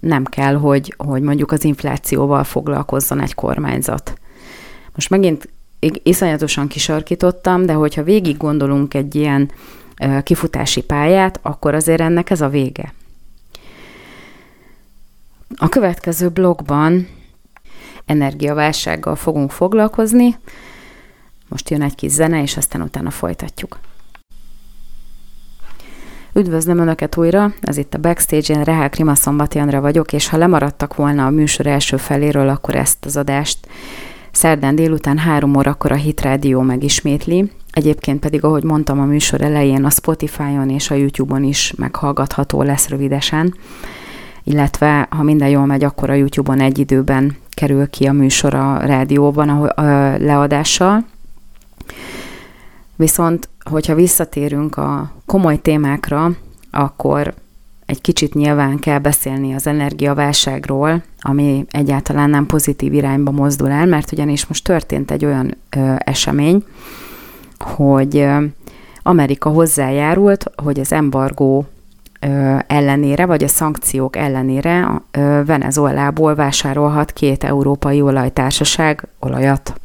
nem 0.00 0.24
kell, 0.24 0.54
hogy, 0.54 0.94
hogy 0.96 1.22
mondjuk 1.22 1.52
az 1.52 1.64
inflációval 1.64 2.44
foglalkozzon 2.44 3.20
egy 3.20 3.34
kormányzat. 3.34 4.18
Most 4.94 5.10
megint 5.10 5.48
iszonyatosan 6.02 6.66
kisarkítottam, 6.66 7.66
de 7.66 7.72
hogyha 7.72 8.02
végig 8.02 8.36
gondolunk 8.36 8.94
egy 8.94 9.14
ilyen 9.14 9.50
ö, 10.02 10.22
kifutási 10.22 10.82
pályát, 10.82 11.38
akkor 11.42 11.74
azért 11.74 12.00
ennek 12.00 12.30
ez 12.30 12.40
a 12.40 12.48
vége. 12.48 12.94
A 15.56 15.68
következő 15.68 16.28
blogban 16.28 17.08
energiaválsággal 18.06 19.16
fogunk 19.16 19.50
foglalkozni. 19.50 20.36
Most 21.48 21.70
jön 21.70 21.82
egy 21.82 21.94
kis 21.94 22.10
zene, 22.10 22.42
és 22.42 22.56
aztán 22.56 22.82
utána 22.82 23.10
folytatjuk. 23.10 23.78
Üdvözlöm 26.32 26.78
Önöket 26.78 27.16
újra, 27.16 27.52
ez 27.60 27.76
itt 27.76 27.94
a 27.94 27.98
Backstage-en, 27.98 28.64
Rehák 28.64 28.94
Rima 28.94 29.14
Szombati 29.14 29.58
Andra 29.58 29.80
vagyok, 29.80 30.12
és 30.12 30.28
ha 30.28 30.36
lemaradtak 30.36 30.94
volna 30.94 31.26
a 31.26 31.30
műsor 31.30 31.66
első 31.66 31.96
feléről, 31.96 32.48
akkor 32.48 32.74
ezt 32.74 33.04
az 33.04 33.16
adást 33.16 33.68
szerdán 34.30 34.74
délután 34.74 35.18
három 35.18 35.56
órakor 35.56 35.92
a 35.92 35.96
Hit 35.96 36.20
Radio 36.20 36.62
megismétli, 36.62 37.50
Egyébként 37.78 38.20
pedig, 38.20 38.44
ahogy 38.44 38.62
mondtam 38.62 39.00
a 39.00 39.04
műsor 39.04 39.40
elején, 39.40 39.84
a 39.84 39.90
Spotify-on 39.90 40.70
és 40.70 40.90
a 40.90 40.94
YouTube-on 40.94 41.44
is 41.44 41.72
meghallgatható 41.76 42.62
lesz 42.62 42.88
rövidesen 42.88 43.54
illetve 44.48 45.06
ha 45.10 45.22
minden 45.22 45.48
jól 45.48 45.66
megy, 45.66 45.84
akkor 45.84 46.10
a 46.10 46.14
YouTube-on 46.14 46.60
egy 46.60 46.78
időben 46.78 47.36
kerül 47.50 47.90
ki 47.90 48.06
a 48.06 48.12
műsor 48.12 48.54
a 48.54 48.78
rádióban 48.78 49.48
a, 49.48 49.82
a 49.82 50.16
leadással. 50.18 51.04
Viszont, 52.96 53.48
hogyha 53.70 53.94
visszatérünk 53.94 54.76
a 54.76 55.12
komoly 55.26 55.60
témákra, 55.62 56.30
akkor 56.70 57.34
egy 57.86 58.00
kicsit 58.00 58.34
nyilván 58.34 58.78
kell 58.78 58.98
beszélni 58.98 59.54
az 59.54 59.66
energiaválságról, 59.66 61.02
ami 61.20 61.66
egyáltalán 61.70 62.30
nem 62.30 62.46
pozitív 62.46 62.92
irányba 62.94 63.30
mozdul 63.30 63.70
el, 63.70 63.86
mert 63.86 64.12
ugyanis 64.12 64.46
most 64.46 64.64
történt 64.64 65.10
egy 65.10 65.24
olyan 65.24 65.56
ö, 65.76 65.94
esemény, 65.98 66.64
hogy 67.58 68.16
ö, 68.16 68.44
Amerika 69.02 69.48
hozzájárult, 69.48 70.50
hogy 70.62 70.80
az 70.80 70.92
embargó 70.92 71.66
ellenére, 72.66 73.26
vagy 73.26 73.44
a 73.44 73.48
szankciók 73.48 74.16
ellenére 74.16 75.02
Venezuelából 75.44 76.34
vásárolhat 76.34 77.12
két 77.12 77.44
európai 77.44 78.00
olajtársaság 78.00 79.08
olajat. 79.18 79.80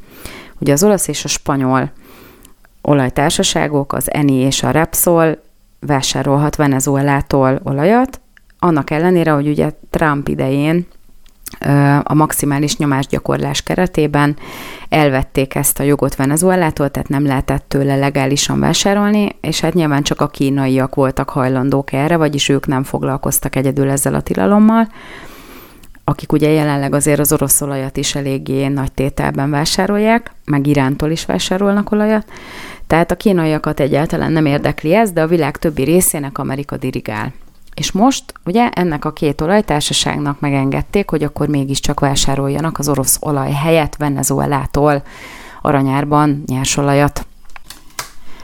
Ugye 0.60 0.74
az 0.74 0.84
olasz 0.84 1.08
és 1.08 1.24
a 1.26 1.28
spanyol 1.28 1.92
olajtársaságok, 2.82 3.94
az 3.94 4.14
Eni 4.14 4.34
és 4.34 4.64
a 4.64 4.72
Repsol 4.72 5.42
vásárolhat 5.80 6.56
Venezuelától 6.56 7.60
olajat, 7.64 8.22
annak 8.60 8.90
ellenére, 8.90 9.32
hogy 9.32 9.48
ugye 9.48 9.72
Trump 9.90 10.28
idején 10.28 10.88
a 12.04 12.14
maximális 12.14 12.78
nyomásgyakorlás 12.78 13.62
keretében 13.62 14.36
elvették 14.90 15.56
ezt 15.56 15.80
a 15.80 15.84
jogot 15.84 16.16
Venezuelától, 16.16 16.90
tehát 16.90 17.10
nem 17.10 17.26
lehetett 17.26 17.66
tőle 17.68 17.96
legálisan 17.96 18.60
vásárolni, 18.60 19.30
és 19.42 19.60
hát 19.60 19.74
nyilván 19.74 20.04
csak 20.04 20.22
a 20.22 20.28
kínaiak 20.28 20.96
voltak 20.96 21.30
hajlandók 21.30 21.94
erre, 21.94 22.18
vagyis 22.18 22.50
ők 22.50 22.68
nem 22.68 22.84
foglalkoztak 22.84 23.56
egyedül 23.56 23.90
ezzel 23.90 24.14
a 24.14 24.22
tilalommal, 24.22 24.88
akik 26.04 26.32
ugye 26.32 26.50
jelenleg 26.50 26.94
azért 26.94 27.20
az 27.20 27.34
orosz 27.34 27.62
olajat 27.62 27.98
is 27.98 28.16
eléggé 28.16 28.68
nagy 28.68 28.92
tételben 28.92 29.50
vásárolják, 29.50 30.32
meg 30.46 30.68
Irántól 30.68 31.10
is 31.10 31.26
vásárolnak 31.26 31.92
olajat, 31.92 32.26
tehát 32.88 33.12
a 33.12 33.16
kínaiakat 33.16 33.80
egyáltalán 33.80 34.32
nem 34.32 34.46
érdekli 34.46 34.96
ez, 34.96 35.12
de 35.12 35.22
a 35.22 35.28
világ 35.28 35.58
többi 35.58 35.84
részének 35.84 36.38
Amerika 36.38 36.78
dirigál. 36.78 37.34
És 37.74 37.92
most 37.92 38.24
ugye 38.46 38.70
ennek 38.70 39.06
a 39.06 39.14
két 39.14 39.42
olajtársaságnak 39.42 40.40
megengedték, 40.40 41.10
hogy 41.10 41.24
akkor 41.24 41.48
mégiscsak 41.48 42.00
vásároljanak 42.00 42.80
az 42.80 42.90
orosz 42.90 43.18
olaj 43.22 43.52
helyett 43.52 43.96
Venezuelától 43.96 45.04
aranyárban 45.62 46.44
nyersolajat. 46.46 47.26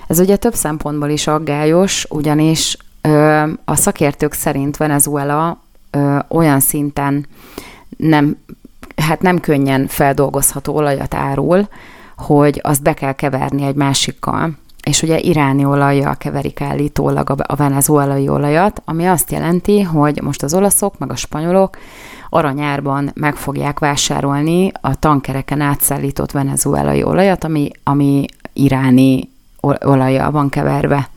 Ez 0.07 0.19
ugye 0.19 0.35
több 0.35 0.53
szempontból 0.53 1.09
is 1.09 1.27
aggályos, 1.27 2.05
ugyanis 2.09 2.77
ö, 3.01 3.43
a 3.65 3.75
szakértők 3.75 4.33
szerint 4.33 4.77
Venezuela 4.77 5.61
ö, 5.91 6.19
olyan 6.27 6.59
szinten 6.59 7.25
nem, 7.97 8.37
hát 8.95 9.21
nem 9.21 9.39
könnyen 9.39 9.87
feldolgozható 9.87 10.75
olajat 10.75 11.13
árul, 11.13 11.67
hogy 12.17 12.59
azt 12.63 12.81
be 12.81 12.93
kell 12.93 13.13
keverni 13.13 13.63
egy 13.63 13.75
másikkal. 13.75 14.51
És 14.89 15.02
ugye 15.02 15.19
iráni 15.19 15.65
olajjal 15.65 16.15
keverik 16.15 16.62
állítólag 16.62 17.30
a 17.43 17.56
venezuelai 17.56 18.28
olajat, 18.30 18.82
ami 18.86 19.08
azt 19.08 19.32
jelenti, 19.32 19.82
hogy 19.82 20.21
most 20.21 20.43
az 20.43 20.54
olaszok 20.54 20.97
meg 20.97 21.12
a 21.12 21.15
spanyolok 21.15 21.78
aranyárban 22.30 23.12
meg 23.13 23.36
fogják 23.36 23.80
vásárolni 23.80 24.71
a 24.82 24.99
tankereken 24.99 25.62
átszállított 25.62 26.32
venezuelai 26.32 27.04
olajat, 27.04 27.43
ami, 27.43 27.69
ami 27.84 28.25
iráni 28.54 29.30
olajjal 29.62 30.32
van 30.32 30.49
keverve. 30.49 31.10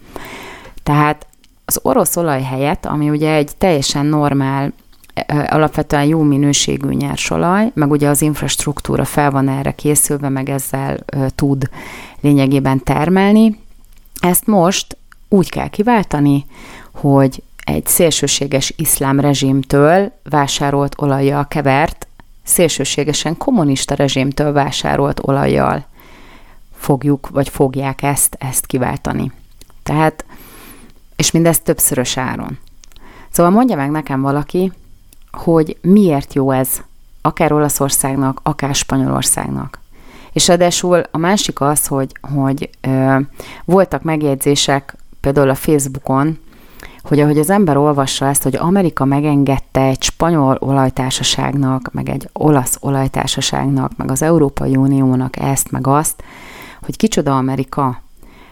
Tehát 0.82 1.26
az 1.64 1.78
orosz 1.82 2.16
olaj 2.16 2.42
helyett, 2.42 2.86
ami 2.86 3.10
ugye 3.10 3.34
egy 3.34 3.56
teljesen 3.58 4.06
normál, 4.06 4.72
alapvetően 5.46 6.04
jó 6.04 6.22
minőségű 6.22 6.88
nyersolaj, 6.88 7.70
meg 7.74 7.90
ugye 7.90 8.08
az 8.08 8.22
infrastruktúra 8.22 9.04
fel 9.04 9.30
van 9.30 9.48
erre 9.48 9.70
készülve, 9.70 10.28
meg 10.28 10.48
ezzel 10.48 10.98
tud 11.34 11.68
lényegében 12.20 12.82
termelni, 12.82 13.60
ezt 14.22 14.46
most 14.46 14.96
úgy 15.28 15.50
kell 15.50 15.68
kiváltani, 15.68 16.46
hogy 16.90 17.42
egy 17.64 17.86
szélsőséges 17.86 18.72
iszlám 18.76 19.20
rezsimtől 19.20 20.12
vásárolt 20.22 20.94
olajjal 20.98 21.48
kevert, 21.48 22.06
szélsőségesen 22.44 23.36
kommunista 23.36 23.94
rezsimtől 23.94 24.52
vásárolt 24.52 25.20
olajjal 25.22 25.84
fogjuk, 26.76 27.28
vagy 27.28 27.48
fogják 27.48 28.02
ezt, 28.02 28.36
ezt 28.38 28.66
kiváltani. 28.66 29.32
Tehát, 29.82 30.24
és 31.16 31.30
mindezt 31.30 31.62
többszörös 31.62 32.16
áron. 32.16 32.58
Szóval 33.30 33.52
mondja 33.52 33.76
meg 33.76 33.90
nekem 33.90 34.20
valaki, 34.20 34.72
hogy 35.30 35.76
miért 35.80 36.34
jó 36.34 36.50
ez, 36.50 36.68
akár 37.20 37.52
Olaszországnak, 37.52 38.40
akár 38.42 38.74
Spanyolországnak. 38.74 39.81
És 40.32 40.48
ráadásul 40.48 41.02
a 41.10 41.18
másik 41.18 41.60
az, 41.60 41.86
hogy, 41.86 42.12
hogy 42.34 42.70
ö, 42.80 43.18
voltak 43.64 44.02
megjegyzések 44.02 44.96
például 45.20 45.48
a 45.48 45.54
Facebookon, 45.54 46.38
hogy 47.02 47.20
ahogy 47.20 47.38
az 47.38 47.50
ember 47.50 47.76
olvassa 47.76 48.26
ezt, 48.26 48.42
hogy 48.42 48.56
Amerika 48.56 49.04
megengedte 49.04 49.80
egy 49.80 50.02
spanyol 50.02 50.56
olajtársaságnak, 50.60 51.92
meg 51.92 52.08
egy 52.08 52.28
olasz 52.32 52.76
olajtársaságnak, 52.80 53.96
meg 53.96 54.10
az 54.10 54.22
Európai 54.22 54.76
Uniónak 54.76 55.36
ezt, 55.38 55.70
meg 55.70 55.86
azt, 55.86 56.22
hogy 56.82 56.96
kicsoda 56.96 57.36
Amerika. 57.36 58.02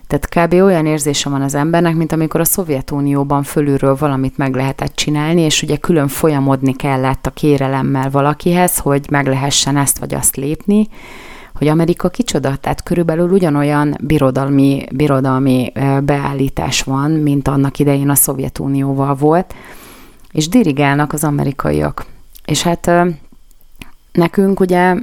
Tehát 0.07 0.29
kb. 0.29 0.63
olyan 0.63 0.87
érzése 0.87 1.31
van 1.31 1.43
az 1.43 1.55
embernek, 1.55 1.95
mint 1.95 2.13
amikor 2.13 2.41
a 2.41 2.45
Szovjetunióban 2.45 3.43
fölülről 3.43 3.97
valamit 3.97 4.37
meg 4.37 4.55
lehetett 4.55 4.95
csinálni, 4.95 5.41
és 5.41 5.63
ugye 5.63 5.77
külön 5.77 6.09
folyamodni 6.09 6.77
kellett 6.77 7.27
a 7.27 7.31
kérelemmel 7.31 8.11
valakihez, 8.11 8.79
hogy 8.79 9.07
meg 9.11 9.27
lehessen 9.27 9.77
ezt 9.77 9.99
vagy 9.99 10.15
azt 10.15 10.37
lépni, 10.37 10.89
hogy 11.61 11.69
Amerika 11.69 12.09
kicsoda, 12.09 12.57
tehát 12.57 12.83
körülbelül 12.83 13.31
ugyanolyan 13.31 13.97
birodalmi, 14.01 14.87
birodalmi 14.93 15.73
beállítás 16.03 16.83
van, 16.83 17.11
mint 17.11 17.49
annak 17.49 17.79
idején 17.79 18.09
a 18.09 18.15
Szovjetunióval 18.15 19.15
volt, 19.15 19.55
és 20.33 20.49
dirigálnak 20.49 21.13
az 21.13 21.25
amerikaiak. 21.25 22.07
És 22.45 22.63
hát 22.63 22.91
nekünk 24.13 24.61
ugye 24.61 24.95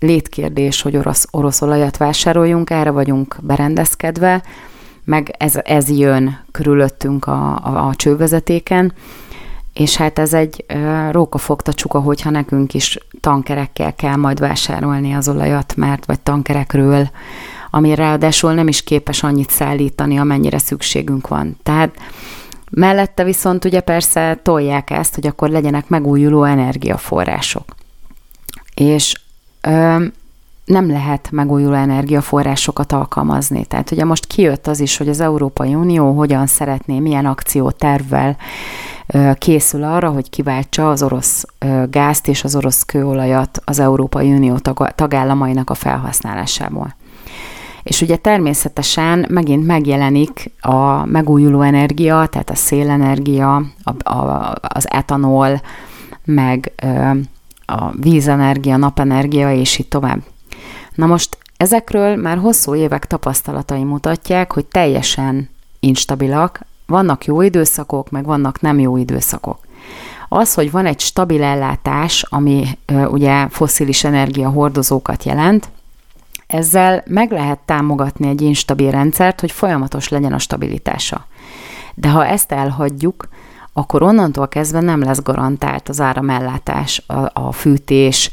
létkérdés, 0.00 0.82
hogy 0.82 0.96
orosz, 0.96 1.26
orosz 1.30 1.62
olajat 1.62 1.96
vásároljunk, 1.96 2.70
erre 2.70 2.90
vagyunk 2.90 3.36
berendezkedve, 3.40 4.42
meg 5.04 5.34
ez, 5.38 5.58
ez 5.64 5.90
jön 5.90 6.38
körülöttünk 6.50 7.26
a, 7.26 7.56
a, 7.64 7.86
a 7.86 7.94
csővezetéken, 7.94 8.92
és 9.72 9.96
hát 9.96 10.18
ez 10.18 10.34
egy 10.34 10.64
róka 11.10 11.38
fogta 11.38 11.72
csuka, 11.72 12.00
hogyha 12.00 12.30
nekünk 12.30 12.74
is 12.74 12.98
tankerekkel 13.20 13.94
kell 13.94 14.16
majd 14.16 14.40
vásárolni 14.40 15.12
az 15.12 15.28
olajat, 15.28 15.76
mert 15.76 16.04
vagy 16.06 16.20
tankerekről, 16.20 17.10
ami 17.70 17.94
ráadásul 17.94 18.52
nem 18.52 18.68
is 18.68 18.82
képes 18.82 19.22
annyit 19.22 19.50
szállítani, 19.50 20.18
amennyire 20.18 20.58
szükségünk 20.58 21.28
van. 21.28 21.56
Tehát 21.62 21.94
mellette 22.70 23.24
viszont 23.24 23.64
ugye 23.64 23.80
persze 23.80 24.40
tolják 24.42 24.90
ezt, 24.90 25.14
hogy 25.14 25.26
akkor 25.26 25.48
legyenek 25.48 25.88
megújuló 25.88 26.44
energiaforrások. 26.44 27.74
És 28.74 29.14
nem 30.72 30.90
lehet 30.90 31.28
megújuló 31.30 31.74
energiaforrásokat 31.74 32.92
alkalmazni. 32.92 33.64
Tehát 33.64 33.90
ugye 33.90 34.04
most 34.04 34.26
kijött 34.26 34.66
az 34.66 34.80
is, 34.80 34.96
hogy 34.96 35.08
az 35.08 35.20
Európai 35.20 35.74
Unió 35.74 36.12
hogyan 36.12 36.46
szeretné, 36.46 36.98
milyen 36.98 37.26
akciótervvel 37.26 38.36
készül 39.38 39.84
arra, 39.84 40.10
hogy 40.10 40.30
kiváltsa 40.30 40.90
az 40.90 41.02
orosz 41.02 41.44
gázt 41.90 42.28
és 42.28 42.44
az 42.44 42.56
orosz 42.56 42.82
kőolajat 42.82 43.62
az 43.64 43.78
Európai 43.78 44.32
Unió 44.32 44.58
tagállamainak 44.94 45.70
a 45.70 45.74
felhasználásából. 45.74 46.94
És 47.82 48.00
ugye 48.00 48.16
természetesen 48.16 49.26
megint 49.28 49.66
megjelenik 49.66 50.52
a 50.60 51.06
megújuló 51.06 51.60
energia, 51.60 52.26
tehát 52.26 52.50
a 52.50 52.54
szélenergia, 52.54 53.62
a, 53.82 54.10
a, 54.12 54.52
az 54.60 54.90
etanol, 54.90 55.60
meg 56.24 56.72
a 57.66 57.90
vízenergia, 58.00 58.76
napenergia, 58.76 59.52
és 59.52 59.78
így 59.78 59.88
tovább. 59.88 60.22
Na 60.94 61.06
most 61.06 61.38
ezekről 61.56 62.16
már 62.16 62.38
hosszú 62.38 62.74
évek 62.74 63.06
tapasztalatai 63.06 63.84
mutatják, 63.84 64.52
hogy 64.52 64.66
teljesen 64.66 65.48
instabilak, 65.80 66.60
vannak 66.86 67.24
jó 67.24 67.40
időszakok, 67.40 68.10
meg 68.10 68.24
vannak 68.24 68.60
nem 68.60 68.78
jó 68.78 68.96
időszakok. 68.96 69.58
Az, 70.28 70.54
hogy 70.54 70.70
van 70.70 70.86
egy 70.86 71.00
stabil 71.00 71.42
ellátás, 71.42 72.22
ami 72.28 72.78
ugye 73.06 73.48
foszilis 73.48 74.04
energia 74.04 74.48
hordozókat 74.48 75.24
jelent, 75.24 75.68
ezzel 76.46 77.02
meg 77.06 77.30
lehet 77.30 77.58
támogatni 77.58 78.28
egy 78.28 78.40
instabil 78.40 78.90
rendszert, 78.90 79.40
hogy 79.40 79.50
folyamatos 79.50 80.08
legyen 80.08 80.32
a 80.32 80.38
stabilitása. 80.38 81.26
De 81.94 82.08
ha 82.08 82.26
ezt 82.26 82.52
elhagyjuk, 82.52 83.28
akkor 83.72 84.02
onnantól 84.02 84.48
kezdve 84.48 84.80
nem 84.80 85.02
lesz 85.02 85.22
garantált 85.22 85.88
az 85.88 86.00
áramellátás, 86.00 87.02
a, 87.06 87.30
a 87.32 87.52
fűtés, 87.52 88.30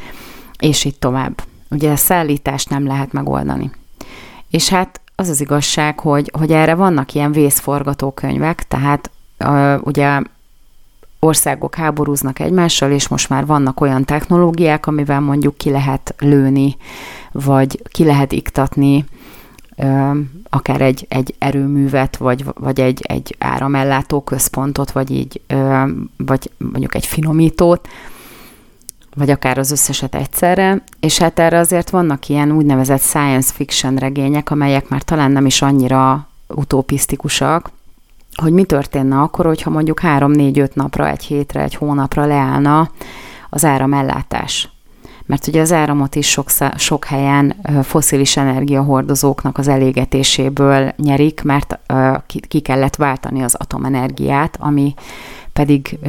és 0.60 0.84
így 0.84 1.00
tovább. 1.00 1.42
Ugye 1.70 1.92
a 1.92 1.96
szállítást 1.96 2.70
nem 2.70 2.88
lehet 2.88 3.12
megoldani. 3.12 3.72
És 4.50 4.70
hát 4.70 5.02
az 5.16 5.30
az 5.30 5.42
igazság, 5.42 6.00
hogy, 6.00 6.32
hogy 6.38 6.52
erre 6.52 6.76
vannak 6.76 7.14
ilyen 7.14 7.32
vészforgatókönyvek, 7.32 8.68
tehát 8.68 9.12
uh, 9.40 9.76
ugye 9.84 10.22
országok 11.20 11.76
háborúznak 11.76 12.40
egymással, 12.40 12.92
és 12.92 13.08
most 13.08 13.30
már 13.30 13.46
vannak 13.46 13.82
olyan 13.82 14.06
technológiák, 14.06 14.88
amivel 14.88 15.20
mondjuk 15.20 15.58
ki 15.58 15.70
lehet 15.70 16.16
lőni, 16.20 16.78
vagy 17.32 17.82
ki 17.92 18.04
lehet 18.04 18.32
iktatni 18.32 19.06
akár 20.50 20.82
egy, 20.82 21.06
egy 21.10 21.36
erőművet, 21.38 22.18
vagy, 22.18 22.46
vagy 22.54 22.80
egy, 22.80 23.02
egy 23.02 23.36
áramellátó 23.38 24.22
központot, 24.22 24.92
vagy 24.92 25.12
így, 25.12 25.42
vagy 26.18 26.52
mondjuk 26.58 26.96
egy 26.96 27.06
finomítót, 27.06 27.88
vagy 29.20 29.30
akár 29.30 29.58
az 29.58 29.72
összeset 29.72 30.16
egyszerre, 30.16 30.84
és 31.00 31.18
hát 31.18 31.40
erre 31.40 31.58
azért 31.58 31.90
vannak 31.90 32.28
ilyen 32.28 32.52
úgynevezett 32.52 33.02
science 33.02 33.54
fiction 33.54 33.96
regények, 33.96 34.52
amelyek 34.52 34.90
már 34.90 35.02
talán 35.02 35.32
nem 35.32 35.46
is 35.46 35.62
annyira 35.62 36.28
utopisztikusak, 36.48 37.72
hogy 38.36 38.52
mi 38.52 38.64
történne 38.64 39.22
akkor, 39.22 39.46
hogyha 39.46 39.70
mondjuk 39.70 40.00
3-4-5 40.04 40.74
napra, 40.74 41.10
egy 41.10 41.24
hétre, 41.24 41.62
egy 41.62 41.76
hónapra 41.76 42.26
leállna 42.26 42.90
az 43.50 43.66
áramellátás. 43.66 44.70
Mert 45.26 45.48
ugye 45.48 45.62
az 45.62 45.72
áramot 45.72 46.16
is 46.16 46.30
sok, 46.30 46.50
sok 46.76 47.06
helyen 47.06 47.56
foszilis 47.84 48.38
energiahordozóknak 48.38 49.58
az 49.58 49.68
elégetéséből 49.68 50.94
nyerik, 50.98 51.42
mert 51.44 51.80
ki 52.48 52.60
kellett 52.60 52.96
váltani 52.96 53.44
az 53.44 53.56
atomenergiát, 53.56 54.58
ami 54.60 54.94
pedig 55.54 56.00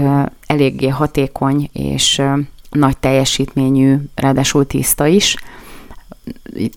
eléggé 0.47 0.89
hatékony 0.89 1.71
és 1.73 2.23
nagy 2.71 2.97
teljesítményű, 2.97 3.97
ráadásul 4.15 4.67
tiszta 4.67 5.07
is, 5.07 5.37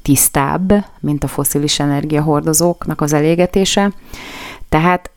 tisztább, 0.01 0.85
mint 0.99 1.23
a 1.23 1.27
foszilis 1.27 1.79
energiahordozóknak 1.79 3.01
az 3.01 3.13
elégetése. 3.13 3.91
Tehát 4.69 5.11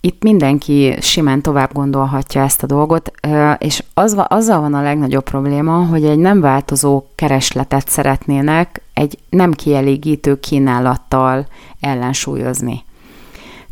itt 0.00 0.22
mindenki 0.22 0.96
simán 1.00 1.42
tovább 1.42 1.72
gondolhatja 1.72 2.42
ezt 2.42 2.62
a 2.62 2.66
dolgot, 2.66 3.10
és 3.58 3.82
az, 3.94 4.16
azzal 4.28 4.60
van 4.60 4.74
a 4.74 4.82
legnagyobb 4.82 5.24
probléma, 5.24 5.86
hogy 5.86 6.04
egy 6.04 6.18
nem 6.18 6.40
változó 6.40 7.04
keresletet 7.14 7.88
szeretnének 7.88 8.82
egy 8.92 9.18
nem 9.28 9.52
kielégítő 9.52 10.40
kínálattal 10.40 11.46
ellensúlyozni. 11.80 12.84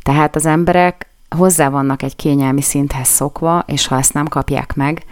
Tehát 0.02 0.36
az 0.36 0.46
emberek 0.46 1.08
hozzá 1.36 1.68
vannak 1.68 2.02
egy 2.02 2.16
kényelmi 2.16 2.62
szinthez 2.62 3.08
szokva, 3.08 3.64
és 3.66 3.86
ha 3.86 3.98
ezt 3.98 4.14
nem 4.14 4.26
kapják 4.26 4.74
meg, 4.74 5.04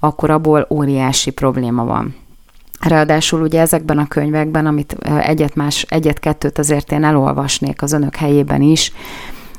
akkor 0.00 0.30
abból 0.30 0.66
óriási 0.70 1.30
probléma 1.30 1.84
van. 1.84 2.14
Ráadásul 2.80 3.42
ugye 3.42 3.60
ezekben 3.60 3.98
a 3.98 4.08
könyvekben, 4.08 4.66
amit 4.66 4.92
egyet 5.20 5.54
más, 5.54 5.86
egyet-kettőt 5.88 6.58
azért 6.58 6.92
én 6.92 7.04
elolvasnék 7.04 7.82
az 7.82 7.92
önök 7.92 8.16
helyében 8.16 8.62
is, 8.62 8.92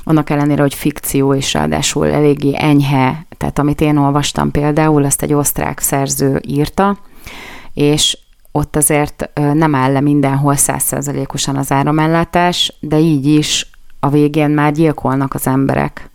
annak 0.04 0.30
ellenére, 0.30 0.62
hogy 0.62 0.74
fikció, 0.74 1.34
és 1.34 1.52
ráadásul 1.52 2.06
eléggé 2.06 2.54
enyhe, 2.56 3.26
tehát 3.36 3.58
amit 3.58 3.80
én 3.80 3.96
olvastam 3.96 4.50
például, 4.50 5.04
ezt 5.04 5.22
egy 5.22 5.32
osztrák 5.32 5.80
szerző 5.80 6.40
írta, 6.46 6.98
és 7.74 8.18
ott 8.52 8.76
azért 8.76 9.30
nem 9.52 9.74
áll 9.74 9.92
le 9.92 10.00
mindenhol 10.00 10.56
százszerzalékosan 10.56 11.56
az 11.56 11.72
áramellátás, 11.72 12.76
de 12.80 12.98
így 12.98 13.26
is 13.26 13.70
a 14.00 14.08
végén 14.08 14.50
már 14.50 14.72
gyilkolnak 14.72 15.34
az 15.34 15.46
emberek 15.46 16.10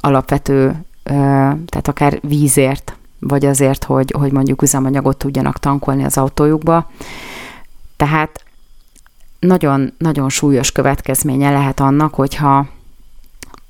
alapvető, 0.00 0.84
tehát 1.02 1.88
akár 1.88 2.18
vízért, 2.22 2.97
vagy 3.18 3.46
azért, 3.46 3.84
hogy, 3.84 4.14
hogy 4.18 4.32
mondjuk 4.32 4.62
üzemanyagot 4.62 5.16
tudjanak 5.16 5.58
tankolni 5.58 6.04
az 6.04 6.18
autójukba. 6.18 6.90
Tehát 7.96 8.44
nagyon, 9.38 9.92
nagyon 9.98 10.28
súlyos 10.28 10.72
következménye 10.72 11.50
lehet 11.50 11.80
annak, 11.80 12.14
hogyha 12.14 12.66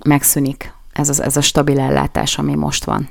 megszűnik 0.05 0.73
ez, 0.93 1.09
az, 1.09 1.23
ez 1.23 1.37
a 1.37 1.41
stabil 1.41 1.81
ellátás, 1.81 2.39
ami 2.39 2.55
most 2.55 2.85
van. 2.85 3.09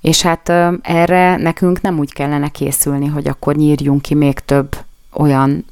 És 0.00 0.22
hát 0.22 0.48
erre 0.82 1.36
nekünk 1.36 1.80
nem 1.80 1.98
úgy 1.98 2.12
kellene 2.12 2.48
készülni, 2.48 3.06
hogy 3.06 3.28
akkor 3.28 3.54
nyírjunk 3.56 4.02
ki 4.02 4.14
még 4.14 4.38
több 4.38 4.76
olyan 5.12 5.64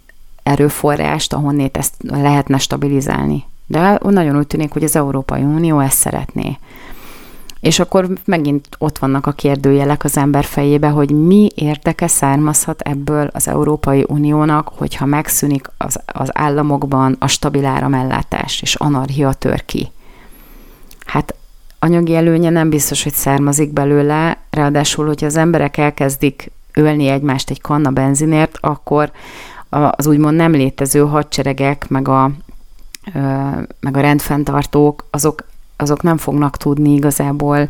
erőforrást, 0.43 1.33
ahonnét 1.33 1.77
ezt 1.77 1.95
lehetne 2.03 2.59
stabilizálni. 2.59 3.45
De 3.67 3.99
nagyon 4.03 4.37
úgy 4.37 4.47
tűnik, 4.47 4.73
hogy 4.73 4.85
az 4.85 4.97
Európai 4.97 5.43
Unió 5.43 5.81
ezt 5.81 5.99
szeretné. 5.99 6.59
És 7.61 7.79
akkor 7.79 8.09
megint 8.25 8.69
ott 8.79 8.99
vannak 8.99 9.27
a 9.27 9.33
kérdőjelek 9.33 10.05
az 10.05 10.17
ember 10.17 10.45
fejébe, 10.45 10.89
hogy 10.89 11.11
mi 11.11 11.49
érdeke 11.55 12.07
származhat 12.07 12.81
ebből 12.81 13.31
az 13.33 13.49
Európai 13.49 14.05
Uniónak, 14.09 14.69
hogyha 14.77 15.07
megszűnik 15.07 15.71
az, 15.77 16.01
az 16.07 16.31
államokban 16.33 17.17
a 17.19 17.27
stabil 17.27 17.65
áramellátás, 17.65 18.63
és 18.63 18.75
anarchia 18.75 19.33
tör 19.33 19.65
ki. 19.65 19.91
Hát 21.07 21.35
anyagi 21.79 22.15
előnye 22.15 22.51
nem 22.51 22.71
biztos, 22.71 23.03
hogy 23.03 23.15
származik 23.15 23.73
belőle, 23.73 24.39
ráadásul, 24.51 25.07
hogyha 25.07 25.27
az 25.27 25.37
emberek 25.37 25.77
elkezdik 25.77 26.51
ölni 26.73 27.07
egymást 27.07 27.51
egy 27.51 27.61
kanna 27.61 27.91
benzinért, 27.91 28.57
akkor 28.61 29.11
az 29.91 30.07
úgymond 30.07 30.37
nem 30.37 30.53
létező 30.53 31.01
hadseregek, 31.01 31.89
meg 31.89 32.09
a, 32.09 32.31
meg 33.81 33.97
a 33.97 34.01
rendfenntartók, 34.01 35.07
azok, 35.11 35.45
azok 35.81 36.03
nem 36.03 36.17
fognak 36.17 36.57
tudni 36.57 36.95
igazából 36.95 37.69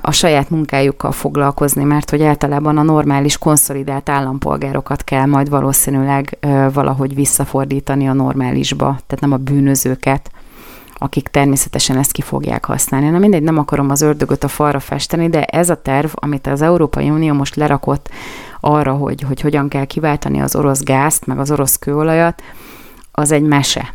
a 0.00 0.10
saját 0.10 0.50
munkájukkal 0.50 1.12
foglalkozni, 1.12 1.84
mert 1.84 2.10
hogy 2.10 2.22
általában 2.22 2.78
a 2.78 2.82
normális, 2.82 3.38
konszolidált 3.38 4.08
állampolgárokat 4.08 5.04
kell 5.04 5.26
majd 5.26 5.48
valószínűleg 5.48 6.38
valahogy 6.72 7.14
visszafordítani 7.14 8.08
a 8.08 8.12
normálisba, 8.12 8.86
tehát 8.86 9.20
nem 9.20 9.32
a 9.32 9.36
bűnözőket 9.36 10.30
akik 11.02 11.28
természetesen 11.28 11.98
ezt 11.98 12.12
ki 12.12 12.22
fogják 12.22 12.64
használni. 12.64 13.08
Na 13.08 13.18
mindegy, 13.18 13.42
nem 13.42 13.58
akarom 13.58 13.90
az 13.90 14.00
ördögöt 14.00 14.44
a 14.44 14.48
falra 14.48 14.80
festeni, 14.80 15.28
de 15.28 15.44
ez 15.44 15.70
a 15.70 15.82
terv, 15.82 16.08
amit 16.12 16.46
az 16.46 16.62
Európai 16.62 17.10
Unió 17.10 17.34
most 17.34 17.56
lerakott 17.56 18.08
arra, 18.60 18.92
hogy, 18.92 19.22
hogy 19.22 19.40
hogyan 19.40 19.68
kell 19.68 19.84
kiváltani 19.84 20.40
az 20.40 20.56
orosz 20.56 20.82
gázt, 20.82 21.26
meg 21.26 21.38
az 21.38 21.50
orosz 21.50 21.76
kőolajat, 21.76 22.42
az 23.12 23.30
egy 23.30 23.42
mese. 23.42 23.94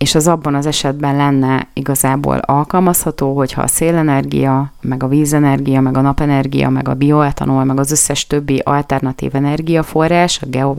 És 0.00 0.14
az 0.14 0.26
abban 0.26 0.54
az 0.54 0.66
esetben 0.66 1.16
lenne 1.16 1.68
igazából 1.72 2.36
alkalmazható, 2.36 3.36
hogyha 3.36 3.62
a 3.62 3.66
szélenergia, 3.66 4.72
meg 4.80 5.02
a 5.02 5.08
vízenergia, 5.08 5.80
meg 5.80 5.96
a 5.96 6.00
napenergia, 6.00 6.68
meg 6.68 6.88
a 6.88 6.94
bioetanol, 6.94 7.64
meg 7.64 7.78
az 7.78 7.90
összes 7.90 8.26
többi 8.26 8.58
alternatív 8.64 9.34
energiaforrás, 9.34 10.42
a 10.42 10.46
geo, 10.46 10.74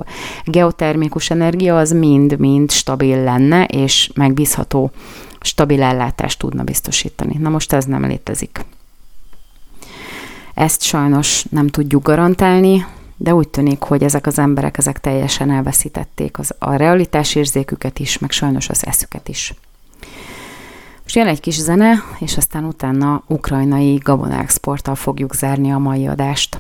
geotermikus 0.46 1.30
energia, 1.30 1.78
az 1.78 1.92
mind-mind 1.92 2.72
stabil 2.72 3.24
lenne, 3.24 3.66
és 3.66 4.12
megbízható 4.16 4.92
stabil 5.40 5.82
ellátást 5.82 6.40
tudna 6.40 6.64
biztosítani. 6.64 7.38
Na 7.40 7.50
most 7.50 7.74
ez 7.74 7.86
nem 7.86 8.06
létezik. 8.06 8.66
Ezt 10.54 10.82
sajnos 10.82 11.46
nem 11.50 11.68
tudjuk 11.68 12.04
garantálni, 12.04 12.86
de 13.22 13.34
úgy 13.34 13.48
tűnik, 13.48 13.82
hogy 13.82 14.04
ezek 14.04 14.26
az 14.26 14.40
emberek 14.40 14.78
ezek 14.78 15.00
teljesen 15.00 15.52
elveszítették 15.52 16.40
az, 16.40 16.56
a 16.60 16.76
realitásérzéküket 16.76 18.00
is, 18.00 18.18
meg 18.18 18.32
sajnos 18.32 18.70
az 18.70 18.86
eszüket 18.86 19.28
is. 19.28 19.54
Most 21.02 21.16
jön 21.16 21.28
egy 21.28 21.40
kis 21.40 21.60
zene, 21.60 22.04
és 22.20 22.38
aztán 22.38 22.64
utána 22.64 23.24
ukrajnai 23.28 23.96
gabonaexporttal 23.96 24.96
fogjuk 24.96 25.36
zárni 25.36 25.72
a 25.72 25.78
mai 25.78 26.08
adást. 26.08 26.60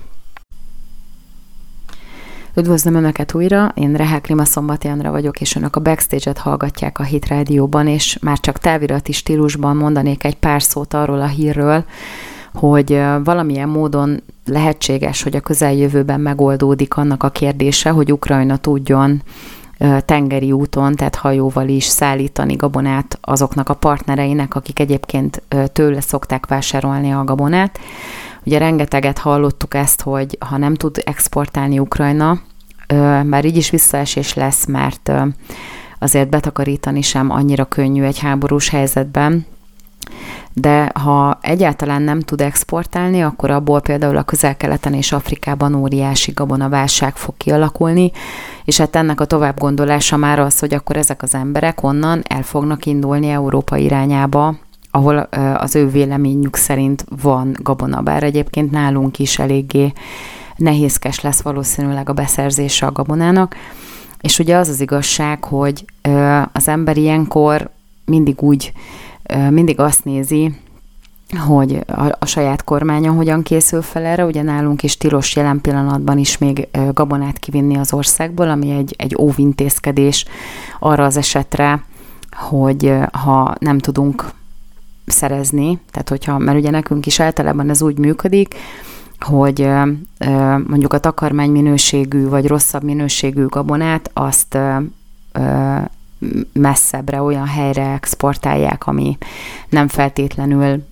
Üdvözlöm 2.55 2.95
Önöket 2.95 3.34
újra, 3.34 3.72
én 3.76 3.93
Rehák 3.93 4.28
Rima 4.28 4.45
Szombati 4.45 4.88
Andra 4.88 5.12
vagyok, 5.12 5.41
és 5.41 5.55
Önök 5.55 5.76
a 5.76 5.80
Backstage-et 5.80 6.38
hallgatják 6.38 6.99
a 6.99 7.03
Hit 7.03 7.28
Rádióban, 7.28 7.88
és 7.88 8.18
már 8.22 8.39
csak 8.39 8.57
távirati 8.57 9.12
stílusban 9.12 9.76
mondanék 9.76 10.24
egy 10.24 10.38
pár 10.38 10.62
szót 10.62 10.93
arról 10.93 11.22
a 11.22 11.28
hírről, 11.28 11.86
hogy 12.54 13.02
valamilyen 13.24 13.70
módon 13.70 14.24
lehetséges, 14.45 15.24
hogy 15.24 15.36
a 15.36 15.39
közeljövőben 15.39 16.20
megoldódik 16.20 16.97
annak 16.97 17.24
a 17.24 17.30
kérdése, 17.30 17.89
hogy 17.89 18.12
Ukrajna 18.12 18.58
tudjon 18.58 19.22
tengeri 20.06 20.52
úton, 20.52 20.95
tehát 20.95 21.16
hajóval 21.16 21.68
is 21.68 21.84
szállítani 21.84 22.56
gabonát 22.56 23.18
azoknak 23.22 23.70
a 23.70 23.74
partnereinek, 23.74 24.56
akik 24.56 24.80
egyébként 24.80 25.43
tőle 25.74 26.02
szokták 26.02 26.45
vásárolni 26.45 27.12
a 27.12 27.24
gabonát. 27.24 27.80
Ugye 28.43 28.58
rengeteget 28.58 29.18
hallottuk 29.18 29.74
ezt, 29.74 30.02
hogy 30.02 30.38
ha 30.49 30.58
nem 30.58 30.76
tud 30.76 31.02
exportálni 31.06 31.80
Ukrajna, 31.80 32.39
már 33.24 33.45
így 33.45 33.58
is 33.58 33.70
visszaesés 33.70 34.34
lesz, 34.34 34.66
mert 34.66 35.12
azért 35.99 36.30
betakarítani 36.30 37.02
sem 37.02 37.30
annyira 37.30 37.66
könnyű 37.66 38.04
egy 38.04 38.20
háborús 38.20 38.70
helyzetben, 38.70 39.45
de 40.54 40.91
ha 40.93 41.38
egyáltalán 41.41 42.02
nem 42.02 42.20
tud 42.20 42.41
exportálni, 42.41 43.24
akkor 43.24 43.52
abból 43.52 43.82
például 43.82 44.18
a 44.18 44.24
közel-keleten 44.24 44.93
és 44.93 45.12
Afrikában 45.12 45.76
óriási 45.76 46.32
gabonaválság 46.32 47.16
fog 47.16 47.34
kialakulni, 47.38 48.12
és 48.66 48.78
hát 48.78 48.95
ennek 48.95 49.20
a 49.20 49.26
tovább 49.26 49.60
gondolása 49.60 50.18
már 50.18 50.39
az, 50.39 50.60
hogy 50.60 50.74
akkor 50.74 50.97
ezek 50.97 51.22
az 51.22 51.36
emberek 51.36 51.84
onnan 51.84 52.22
el 52.28 52.43
fognak 52.43 52.86
indulni 52.86 53.30
Európa 53.30 53.78
irányába, 53.78 54.56
ahol 54.91 55.18
az 55.58 55.76
ő 55.76 55.89
véleményük 55.89 56.56
szerint 56.56 57.06
van 57.22 57.56
gabona, 57.62 58.02
bár 58.02 58.24
egyébként 58.24 58.72
nálunk 58.72 59.20
is 59.20 59.39
eléggé 59.39 59.93
nehézkes 60.56 61.22
lesz 61.22 61.41
valószínűleg 61.41 62.10
a 62.10 62.14
beszerzése 62.14 62.86
a 62.86 62.91
gabonának, 62.91 63.56
és 64.22 64.39
ugye 64.39 64.56
az 64.56 64.70
az 64.70 64.82
igazság, 64.82 65.43
hogy 65.43 65.86
az 66.52 66.68
ember 66.68 66.97
ilyenkor 66.97 67.70
mindig 68.06 68.41
úgy, 68.41 68.72
mindig 69.50 69.80
azt 69.80 70.04
nézi, 70.06 70.56
hogy 71.48 71.84
a, 71.88 72.16
a 72.20 72.26
saját 72.26 72.64
kormánya 72.64 73.12
hogyan 73.12 73.44
készül 73.44 73.82
fel 73.82 74.04
erre. 74.04 74.26
Ugye 74.26 74.42
nálunk 74.42 74.84
is 74.84 74.98
tilos 74.98 75.36
jelen 75.36 75.62
pillanatban 75.62 76.18
is 76.18 76.38
még 76.38 76.68
gabonát 76.94 77.38
kivinni 77.40 77.78
az 77.78 77.94
országból, 77.94 78.50
ami 78.50 78.72
egy, 78.72 78.96
egy 78.98 79.16
óvintézkedés 79.20 80.26
arra 80.80 81.06
az 81.06 81.18
esetre, 81.18 81.84
hogy 82.32 82.94
ha 83.12 83.56
nem 83.60 83.78
tudunk 83.78 84.30
szerezni, 85.06 85.80
tehát 85.92 86.10
hogyha, 86.10 86.38
mert 86.38 86.58
ugye 86.58 86.70
nekünk 86.70 87.06
is 87.06 87.20
általában 87.20 87.70
ez 87.70 87.82
úgy 87.82 87.98
működik, 87.98 88.56
hogy 89.20 89.70
mondjuk 90.68 90.94
a 90.94 91.00
takarmány 91.00 91.50
minőségű 91.52 92.28
vagy 92.28 92.48
rosszabb 92.48 92.84
minőségű 92.84 93.46
gabonát 93.46 94.10
azt 94.14 94.58
messzebbre, 96.53 97.22
olyan 97.22 97.47
helyre 97.47 97.91
exportálják, 97.91 98.88
ami 98.88 99.17
nem 99.69 99.88
feltétlenül, 99.88 100.84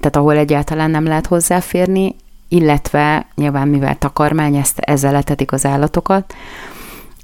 tehát 0.00 0.16
ahol 0.16 0.36
egyáltalán 0.36 0.90
nem 0.90 1.04
lehet 1.04 1.26
hozzáférni, 1.26 2.14
illetve 2.48 3.26
nyilván 3.34 3.68
mivel 3.68 3.98
takarmány, 3.98 4.56
ezt 4.56 4.78
ezzel 4.78 5.12
letetik 5.12 5.52
az 5.52 5.66
állatokat, 5.66 6.34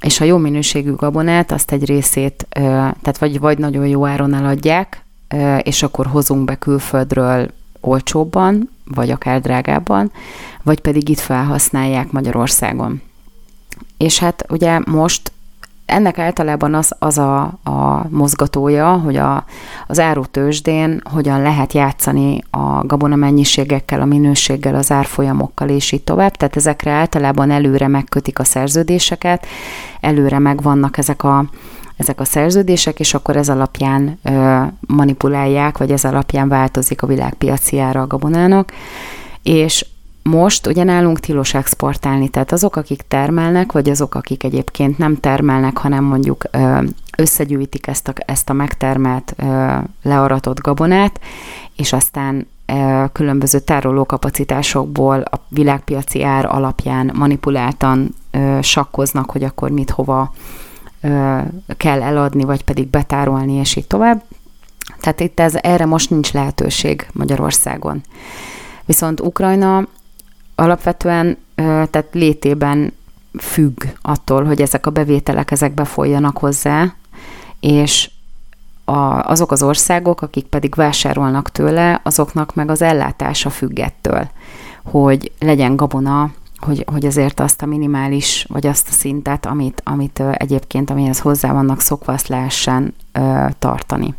és 0.01 0.21
a 0.21 0.25
jó 0.25 0.37
minőségű 0.37 0.93
gabonát, 0.93 1.53
azt 1.53 1.73
egy 1.73 1.85
részét, 1.85 2.47
tehát 2.51 3.19
vagy, 3.19 3.41
vagy 3.41 3.59
nagyon 3.59 3.87
jó 3.87 4.07
áron 4.07 4.35
eladják, 4.35 5.05
és 5.63 5.83
akkor 5.83 6.07
hozunk 6.07 6.45
be 6.45 6.55
külföldről 6.55 7.51
olcsóbban, 7.81 8.71
vagy 8.85 9.11
akár 9.11 9.41
drágábban, 9.41 10.13
vagy 10.63 10.81
pedig 10.81 11.09
itt 11.09 11.19
felhasználják 11.19 12.11
Magyarországon. 12.11 13.03
És 13.97 14.19
hát 14.19 14.45
ugye 14.49 14.79
most 14.87 15.33
ennek 15.87 16.19
általában 16.19 16.75
az, 16.75 16.93
az 16.99 17.19
a, 17.19 17.43
a 17.63 18.07
mozgatója, 18.09 18.93
hogy 18.93 19.17
a, 19.17 19.45
az 19.87 20.01
árutősdén 20.01 21.03
hogyan 21.11 21.43
lehet 21.43 21.73
játszani 21.73 22.43
a 22.51 22.87
gabona 22.87 23.17
mennyiségekkel, 23.17 24.01
a 24.01 24.05
minőséggel, 24.05 24.75
az 24.75 24.91
árfolyamokkal, 24.91 25.69
és 25.69 25.93
így 25.93 26.05
tovább. 26.05 26.37
Tehát 26.37 26.57
ezekre 26.57 26.91
általában 26.91 27.51
előre 27.51 27.89
megkötik 27.89 28.39
a 28.39 28.45
szerződéseket, 28.45 29.47
előre 30.01 30.39
megvannak 30.39 30.99
ezek 30.99 31.25
a 31.25 31.45
ezek 31.97 32.21
a 32.21 32.25
szerződések, 32.25 33.01
és 33.01 33.15
akkor 33.15 33.37
ez 33.37 33.49
alapján 33.49 34.19
ö, 34.23 34.63
manipulálják, 34.81 35.79
vagy 35.79 35.91
ez 35.91 36.05
alapján 36.05 36.49
változik 36.49 37.03
a 37.03 37.07
világpiaci 37.07 37.79
ára 37.79 38.01
a 38.01 38.07
gabonának, 38.07 38.73
és 39.43 39.87
most 40.31 40.67
ugye 40.67 40.85
nálunk 40.85 41.21
tilos 41.21 41.55
exportálni, 41.55 42.29
tehát 42.29 42.53
azok, 42.53 42.77
akik 42.77 43.05
termelnek, 43.09 43.73
vagy 43.73 43.91
azok, 43.91 44.15
akik 44.15 44.45
egyébként 44.45 44.99
nem 44.99 45.21
termelnek, 45.21 45.79
hanem 45.79 46.05
mondjuk 46.05 46.45
összegyűjtik 47.17 47.87
ezt 47.87 48.09
a, 48.09 48.13
ezt 48.17 48.51
a 48.51 48.53
megtermelt, 48.53 49.35
learatott 50.03 50.61
gabonát, 50.61 51.21
és 51.77 51.93
aztán 51.93 52.47
különböző 53.13 53.59
tárolókapacitásokból 53.59 55.21
a 55.21 55.41
világpiaci 55.49 56.23
ár 56.23 56.45
alapján 56.45 57.11
manipuláltan 57.15 58.15
sakkoznak, 58.61 59.31
hogy 59.31 59.45
akkor 59.45 59.71
mit 59.71 59.91
hova 59.91 60.33
kell 61.77 62.03
eladni, 62.03 62.45
vagy 62.45 62.65
pedig 62.65 62.89
betárolni, 62.89 63.53
és 63.53 63.77
így 63.77 63.87
tovább. 63.87 64.23
Tehát 65.01 65.21
itt 65.21 65.41
ez, 65.41 65.55
erre 65.55 65.87
most 65.87 66.11
nincs 66.11 66.33
lehetőség 66.33 67.07
Magyarországon. 67.13 68.03
Viszont 68.85 69.21
Ukrajna 69.21 69.87
alapvetően 70.55 71.37
tehát 71.55 72.09
létében 72.13 72.93
függ 73.39 73.85
attól, 74.03 74.45
hogy 74.45 74.61
ezek 74.61 74.87
a 74.87 74.91
bevételek 74.91 75.51
ezek 75.51 75.75
befolyjanak 75.75 76.39
hozzá, 76.39 76.95
és 77.61 78.11
a, 78.85 79.31
azok 79.31 79.51
az 79.51 79.63
országok, 79.63 80.23
akik 80.23 80.47
pedig 80.47 80.75
vásárolnak 80.75 81.51
tőle, 81.51 82.01
azoknak 82.03 82.55
meg 82.55 82.71
az 82.71 82.83
ellátása 82.83 83.51
függettől, 83.51 84.29
hogy 84.83 85.33
legyen 85.39 85.77
gabona, 85.77 86.31
hogy, 86.59 86.85
hogy 86.93 87.07
azért 87.07 87.41
azt 87.41 87.63
a 87.63 87.67
minimális, 87.67 88.47
vagy 88.49 88.67
azt 88.67 88.89
a 88.89 88.93
szintet, 88.93 89.47
amit, 89.47 89.81
amit 89.85 90.23
egyébként, 90.33 90.91
amihez 90.91 91.19
hozzá 91.19 91.53
vannak 91.53 91.81
szokva, 91.81 92.13
azt 92.13 92.29
lehessen 92.29 92.95
ö, 93.13 93.47
tartani. 93.59 94.15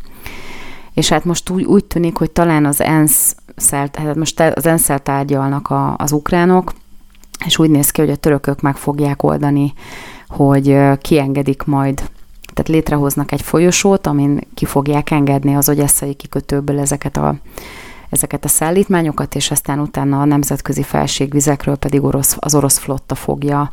És 0.96 1.08
hát 1.08 1.24
most 1.24 1.50
úgy, 1.50 1.64
úgy 1.64 1.84
tűnik, 1.84 2.16
hogy 2.16 2.30
talán 2.30 2.64
az 2.64 2.80
ENSZ 2.80 3.36
hát 3.72 4.14
most 4.14 4.40
az 4.40 4.66
ensz 4.66 4.90
tárgyalnak 5.02 5.70
a, 5.70 5.96
az 5.98 6.12
ukránok, 6.12 6.72
és 7.46 7.58
úgy 7.58 7.70
néz 7.70 7.90
ki, 7.90 8.00
hogy 8.00 8.10
a 8.10 8.16
törökök 8.16 8.60
meg 8.60 8.76
fogják 8.76 9.22
oldani, 9.22 9.72
hogy 10.28 10.78
kiengedik 11.00 11.62
majd, 11.62 11.96
tehát 12.54 12.68
létrehoznak 12.68 13.32
egy 13.32 13.42
folyosót, 13.42 14.06
amin 14.06 14.40
ki 14.54 14.64
fogják 14.64 15.10
engedni 15.10 15.54
az 15.54 15.68
ogyesszai 15.68 16.14
kikötőből 16.14 16.78
ezeket 16.78 17.16
a, 17.16 17.34
ezeket 18.08 18.44
a 18.44 18.48
szállítmányokat, 18.48 19.34
és 19.34 19.50
aztán 19.50 19.80
utána 19.80 20.20
a 20.20 20.24
nemzetközi 20.24 20.82
felségvizekről 20.82 21.76
pedig 21.76 22.02
orosz, 22.04 22.36
az 22.38 22.54
orosz 22.54 22.78
flotta 22.78 23.14
fogja 23.14 23.72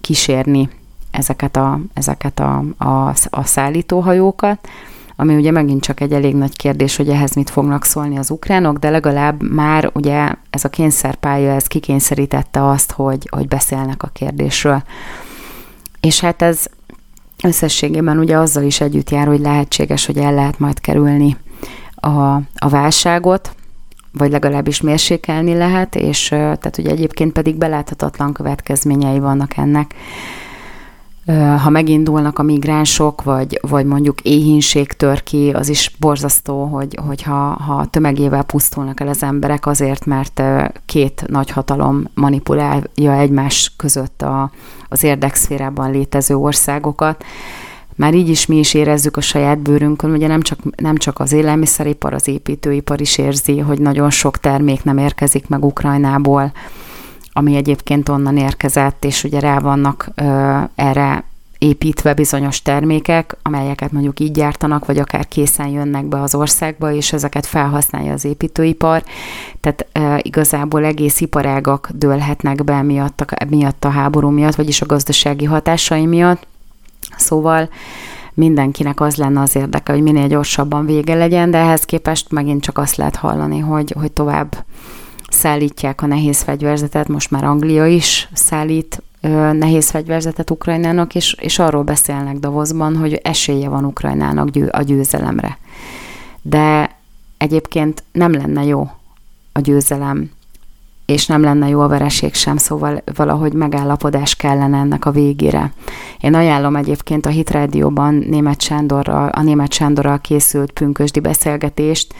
kísérni 0.00 0.68
ezeket 1.10 1.56
a, 1.56 1.80
ezeket 1.94 2.40
a, 2.40 2.64
a, 2.78 3.08
a 3.30 3.44
szállítóhajókat 3.44 4.68
ami 5.22 5.34
ugye 5.34 5.50
megint 5.50 5.82
csak 5.82 6.00
egy 6.00 6.12
elég 6.12 6.34
nagy 6.34 6.56
kérdés, 6.56 6.96
hogy 6.96 7.08
ehhez 7.08 7.34
mit 7.34 7.50
fognak 7.50 7.84
szólni 7.84 8.18
az 8.18 8.30
ukránok, 8.30 8.78
de 8.78 8.90
legalább 8.90 9.42
már 9.42 9.90
ugye 9.94 10.34
ez 10.50 10.64
a 10.64 10.68
kényszerpálya, 10.68 11.54
ez 11.54 11.66
kikényszerítette 11.66 12.68
azt, 12.68 12.92
hogy, 12.92 13.28
hogy 13.30 13.48
beszélnek 13.48 14.02
a 14.02 14.10
kérdésről. 14.12 14.82
És 16.00 16.20
hát 16.20 16.42
ez 16.42 16.66
összességében 17.44 18.18
ugye 18.18 18.36
azzal 18.38 18.62
is 18.62 18.80
együtt 18.80 19.10
jár, 19.10 19.26
hogy 19.26 19.40
lehetséges, 19.40 20.06
hogy 20.06 20.18
el 20.18 20.34
lehet 20.34 20.58
majd 20.58 20.80
kerülni 20.80 21.36
a, 21.94 22.34
a 22.54 22.68
válságot, 22.68 23.54
vagy 24.12 24.30
legalábbis 24.30 24.80
mérsékelni 24.80 25.54
lehet, 25.54 25.94
és 25.94 26.28
tehát 26.28 26.78
ugye 26.78 26.90
egyébként 26.90 27.32
pedig 27.32 27.56
beláthatatlan 27.56 28.32
következményei 28.32 29.18
vannak 29.18 29.56
ennek 29.56 29.94
ha 31.62 31.70
megindulnak 31.70 32.38
a 32.38 32.42
migránsok, 32.42 33.22
vagy, 33.22 33.58
vagy 33.60 33.84
mondjuk 33.86 34.20
éhínség 34.20 34.92
tör 34.92 35.22
ki, 35.22 35.50
az 35.50 35.68
is 35.68 35.90
borzasztó, 35.98 36.64
hogy, 36.64 36.98
hogyha 37.06 37.34
ha 37.52 37.86
tömegével 37.86 38.42
pusztulnak 38.42 39.00
el 39.00 39.08
az 39.08 39.22
emberek 39.22 39.66
azért, 39.66 40.06
mert 40.06 40.42
két 40.86 41.24
nagy 41.26 41.50
hatalom 41.50 42.08
manipulálja 42.14 43.12
egymás 43.12 43.72
között 43.76 44.22
a, 44.22 44.50
az 44.88 45.04
érdekszférában 45.04 45.90
létező 45.90 46.34
országokat. 46.36 47.24
Már 47.94 48.14
így 48.14 48.28
is 48.28 48.46
mi 48.46 48.58
is 48.58 48.74
érezzük 48.74 49.16
a 49.16 49.20
saját 49.20 49.58
bőrünkön, 49.58 50.10
ugye 50.10 50.26
nem 50.26 50.42
csak, 50.42 50.58
nem 50.76 50.96
csak 50.96 51.20
az 51.20 51.32
élelmiszeripar, 51.32 52.14
az 52.14 52.28
építőipar 52.28 53.00
is 53.00 53.18
érzi, 53.18 53.58
hogy 53.58 53.80
nagyon 53.80 54.10
sok 54.10 54.38
termék 54.38 54.84
nem 54.84 54.98
érkezik 54.98 55.48
meg 55.48 55.64
Ukrajnából, 55.64 56.52
ami 57.32 57.56
egyébként 57.56 58.08
onnan 58.08 58.36
érkezett, 58.36 59.04
és 59.04 59.24
ugye 59.24 59.40
rá 59.40 59.58
vannak 59.58 60.08
ö, 60.14 60.58
erre 60.74 61.24
építve 61.62 62.14
bizonyos 62.14 62.62
termékek, 62.62 63.36
amelyeket 63.42 63.92
mondjuk 63.92 64.20
így 64.20 64.32
gyártanak, 64.32 64.86
vagy 64.86 64.98
akár 64.98 65.28
készen 65.28 65.68
jönnek 65.68 66.04
be 66.04 66.20
az 66.20 66.34
országba, 66.34 66.92
és 66.92 67.12
ezeket 67.12 67.46
felhasználja 67.46 68.12
az 68.12 68.24
építőipar. 68.24 69.02
Tehát 69.60 69.86
e, 69.92 70.20
igazából 70.22 70.84
egész 70.84 71.20
iparágak 71.20 71.90
dőlhetnek 71.94 72.64
be 72.64 72.82
miatt 72.82 73.20
a, 73.20 73.44
miatt 73.48 73.84
a 73.84 73.88
háború 73.88 74.28
miatt, 74.28 74.54
vagyis 74.54 74.82
a 74.82 74.86
gazdasági 74.86 75.44
hatásai 75.44 76.06
miatt. 76.06 76.46
Szóval 77.16 77.68
mindenkinek 78.34 79.00
az 79.00 79.16
lenne 79.16 79.40
az 79.40 79.56
érdeke, 79.56 79.92
hogy 79.92 80.02
minél 80.02 80.26
gyorsabban 80.26 80.86
vége 80.86 81.14
legyen, 81.14 81.50
de 81.50 81.58
ehhez 81.58 81.84
képest 81.84 82.30
megint 82.30 82.62
csak 82.62 82.78
azt 82.78 82.96
lehet 82.96 83.16
hallani, 83.16 83.58
hogy, 83.58 83.94
hogy 83.98 84.12
tovább 84.12 84.64
szállítják 85.32 86.02
a 86.02 86.06
nehéz 86.06 86.42
fegyverzetet, 86.42 87.08
most 87.08 87.30
már 87.30 87.44
Anglia 87.44 87.86
is 87.86 88.28
szállít 88.32 89.02
nehéz 89.52 89.90
fegyverzetet 89.90 90.50
Ukrajnának, 90.50 91.14
és, 91.14 91.36
és 91.40 91.58
arról 91.58 91.82
beszélnek 91.82 92.38
Davosban, 92.38 92.96
hogy 92.96 93.20
esélye 93.22 93.68
van 93.68 93.84
Ukrajnának 93.84 94.48
győ, 94.48 94.66
a 94.66 94.82
győzelemre. 94.82 95.58
De 96.42 96.96
egyébként 97.38 98.02
nem 98.12 98.32
lenne 98.32 98.64
jó 98.64 98.90
a 99.52 99.60
győzelem, 99.60 100.30
és 101.06 101.26
nem 101.26 101.42
lenne 101.42 101.68
jó 101.68 101.80
a 101.80 101.88
vereség 101.88 102.34
sem, 102.34 102.56
szóval 102.56 103.02
valahogy 103.14 103.52
megállapodás 103.52 104.34
kellene 104.34 104.78
ennek 104.78 105.04
a 105.04 105.10
végére. 105.10 105.72
Én 106.20 106.34
ajánlom 106.34 106.76
egyébként 106.76 107.26
a 107.26 107.28
Hit 107.28 107.50
Rádióban 107.50 108.14
német 108.14 108.60
Sándorral, 108.60 109.28
a 109.28 109.42
német 109.42 109.72
Sándorral 109.72 110.20
készült 110.20 110.70
pünkösdi 110.70 111.20
beszélgetést, 111.20 112.14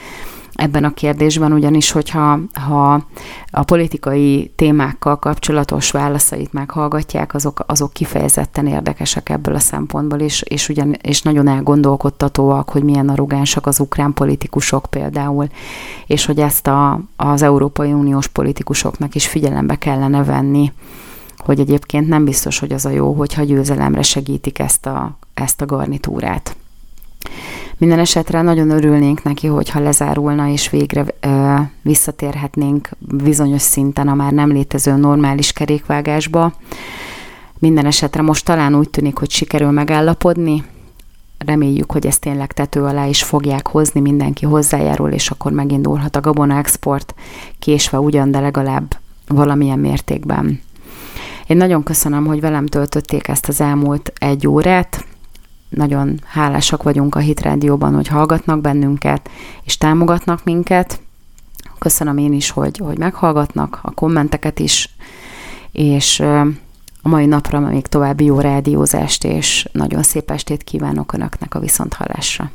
ebben 0.53 0.83
a 0.83 0.93
kérdésben, 0.93 1.53
ugyanis 1.53 1.91
hogyha 1.91 2.39
ha 2.53 3.05
a 3.51 3.63
politikai 3.63 4.51
témákkal 4.55 5.19
kapcsolatos 5.19 5.91
válaszait 5.91 6.53
meghallgatják, 6.53 7.33
azok, 7.33 7.63
azok 7.67 7.93
kifejezetten 7.93 8.67
érdekesek 8.67 9.29
ebből 9.29 9.55
a 9.55 9.59
szempontból, 9.59 10.19
és, 10.19 10.41
és, 10.41 10.69
ugyan, 10.69 10.97
és 11.01 11.21
nagyon 11.21 11.47
elgondolkodtatóak, 11.47 12.69
hogy 12.69 12.83
milyen 12.83 13.09
arrogánsak 13.09 13.65
az 13.65 13.79
ukrán 13.79 14.13
politikusok 14.13 14.85
például, 14.89 15.47
és 16.07 16.25
hogy 16.25 16.39
ezt 16.39 16.67
a, 16.67 16.99
az 17.15 17.41
Európai 17.41 17.93
Uniós 17.93 18.27
politikusoknak 18.27 19.15
is 19.15 19.27
figyelembe 19.27 19.75
kellene 19.75 20.23
venni, 20.23 20.71
hogy 21.37 21.59
egyébként 21.59 22.07
nem 22.07 22.25
biztos, 22.25 22.59
hogy 22.59 22.73
az 22.73 22.85
a 22.85 22.89
jó, 22.89 23.13
hogyha 23.13 23.43
győzelemre 23.43 24.01
segítik 24.01 24.59
ezt 24.59 24.85
a, 24.85 25.17
ezt 25.33 25.61
a 25.61 25.65
garnitúrát. 25.65 26.55
Minden 27.77 27.99
esetre 27.99 28.41
nagyon 28.41 28.69
örülnénk 28.69 29.23
neki, 29.23 29.47
hogyha 29.47 29.79
lezárulna, 29.79 30.47
és 30.47 30.69
végre 30.69 31.05
ö, 31.19 31.55
visszatérhetnénk 31.81 32.89
bizonyos 32.99 33.61
szinten 33.61 34.07
a 34.07 34.13
már 34.13 34.31
nem 34.31 34.51
létező 34.51 34.95
normális 34.95 35.51
kerékvágásba. 35.51 36.53
Minden 37.59 37.85
esetre 37.85 38.21
most 38.21 38.45
talán 38.45 38.75
úgy 38.75 38.89
tűnik, 38.89 39.17
hogy 39.17 39.29
sikerül 39.29 39.71
megállapodni, 39.71 40.63
reméljük, 41.45 41.91
hogy 41.91 42.05
ezt 42.05 42.21
tényleg 42.21 42.51
tető 42.51 42.83
alá 42.83 43.05
is 43.05 43.23
fogják 43.23 43.67
hozni, 43.67 43.99
mindenki 43.99 44.45
hozzájárul, 44.45 45.09
és 45.09 45.29
akkor 45.29 45.51
megindulhat 45.51 46.15
a 46.15 46.21
gabona 46.21 46.57
export, 46.57 47.15
késve 47.59 47.99
ugyan, 47.99 48.31
de 48.31 48.39
legalább 48.39 48.97
valamilyen 49.27 49.79
mértékben. 49.79 50.61
Én 51.47 51.57
nagyon 51.57 51.83
köszönöm, 51.83 52.25
hogy 52.25 52.41
velem 52.41 52.65
töltötték 52.65 53.27
ezt 53.27 53.47
az 53.47 53.61
elmúlt 53.61 54.13
egy 54.17 54.47
órát, 54.47 55.05
nagyon 55.75 56.19
hálásak 56.25 56.83
vagyunk 56.83 57.15
a 57.15 57.19
Hit 57.19 57.41
Rádióban, 57.41 57.93
hogy 57.93 58.07
hallgatnak 58.07 58.61
bennünket, 58.61 59.29
és 59.63 59.77
támogatnak 59.77 60.43
minket. 60.43 61.01
Köszönöm 61.79 62.17
én 62.17 62.33
is, 62.33 62.49
hogy, 62.49 62.77
hogy 62.77 62.97
meghallgatnak, 62.97 63.79
a 63.81 63.91
kommenteket 63.91 64.59
is, 64.59 64.95
és 65.71 66.19
a 67.01 67.09
mai 67.09 67.25
napra 67.25 67.59
még 67.59 67.87
további 67.87 68.25
jó 68.25 68.39
rádiózást, 68.39 69.23
és 69.23 69.69
nagyon 69.71 70.03
szép 70.03 70.31
estét 70.31 70.63
kívánok 70.63 71.13
Önöknek 71.13 71.55
a 71.55 71.59
viszonthallásra. 71.59 72.51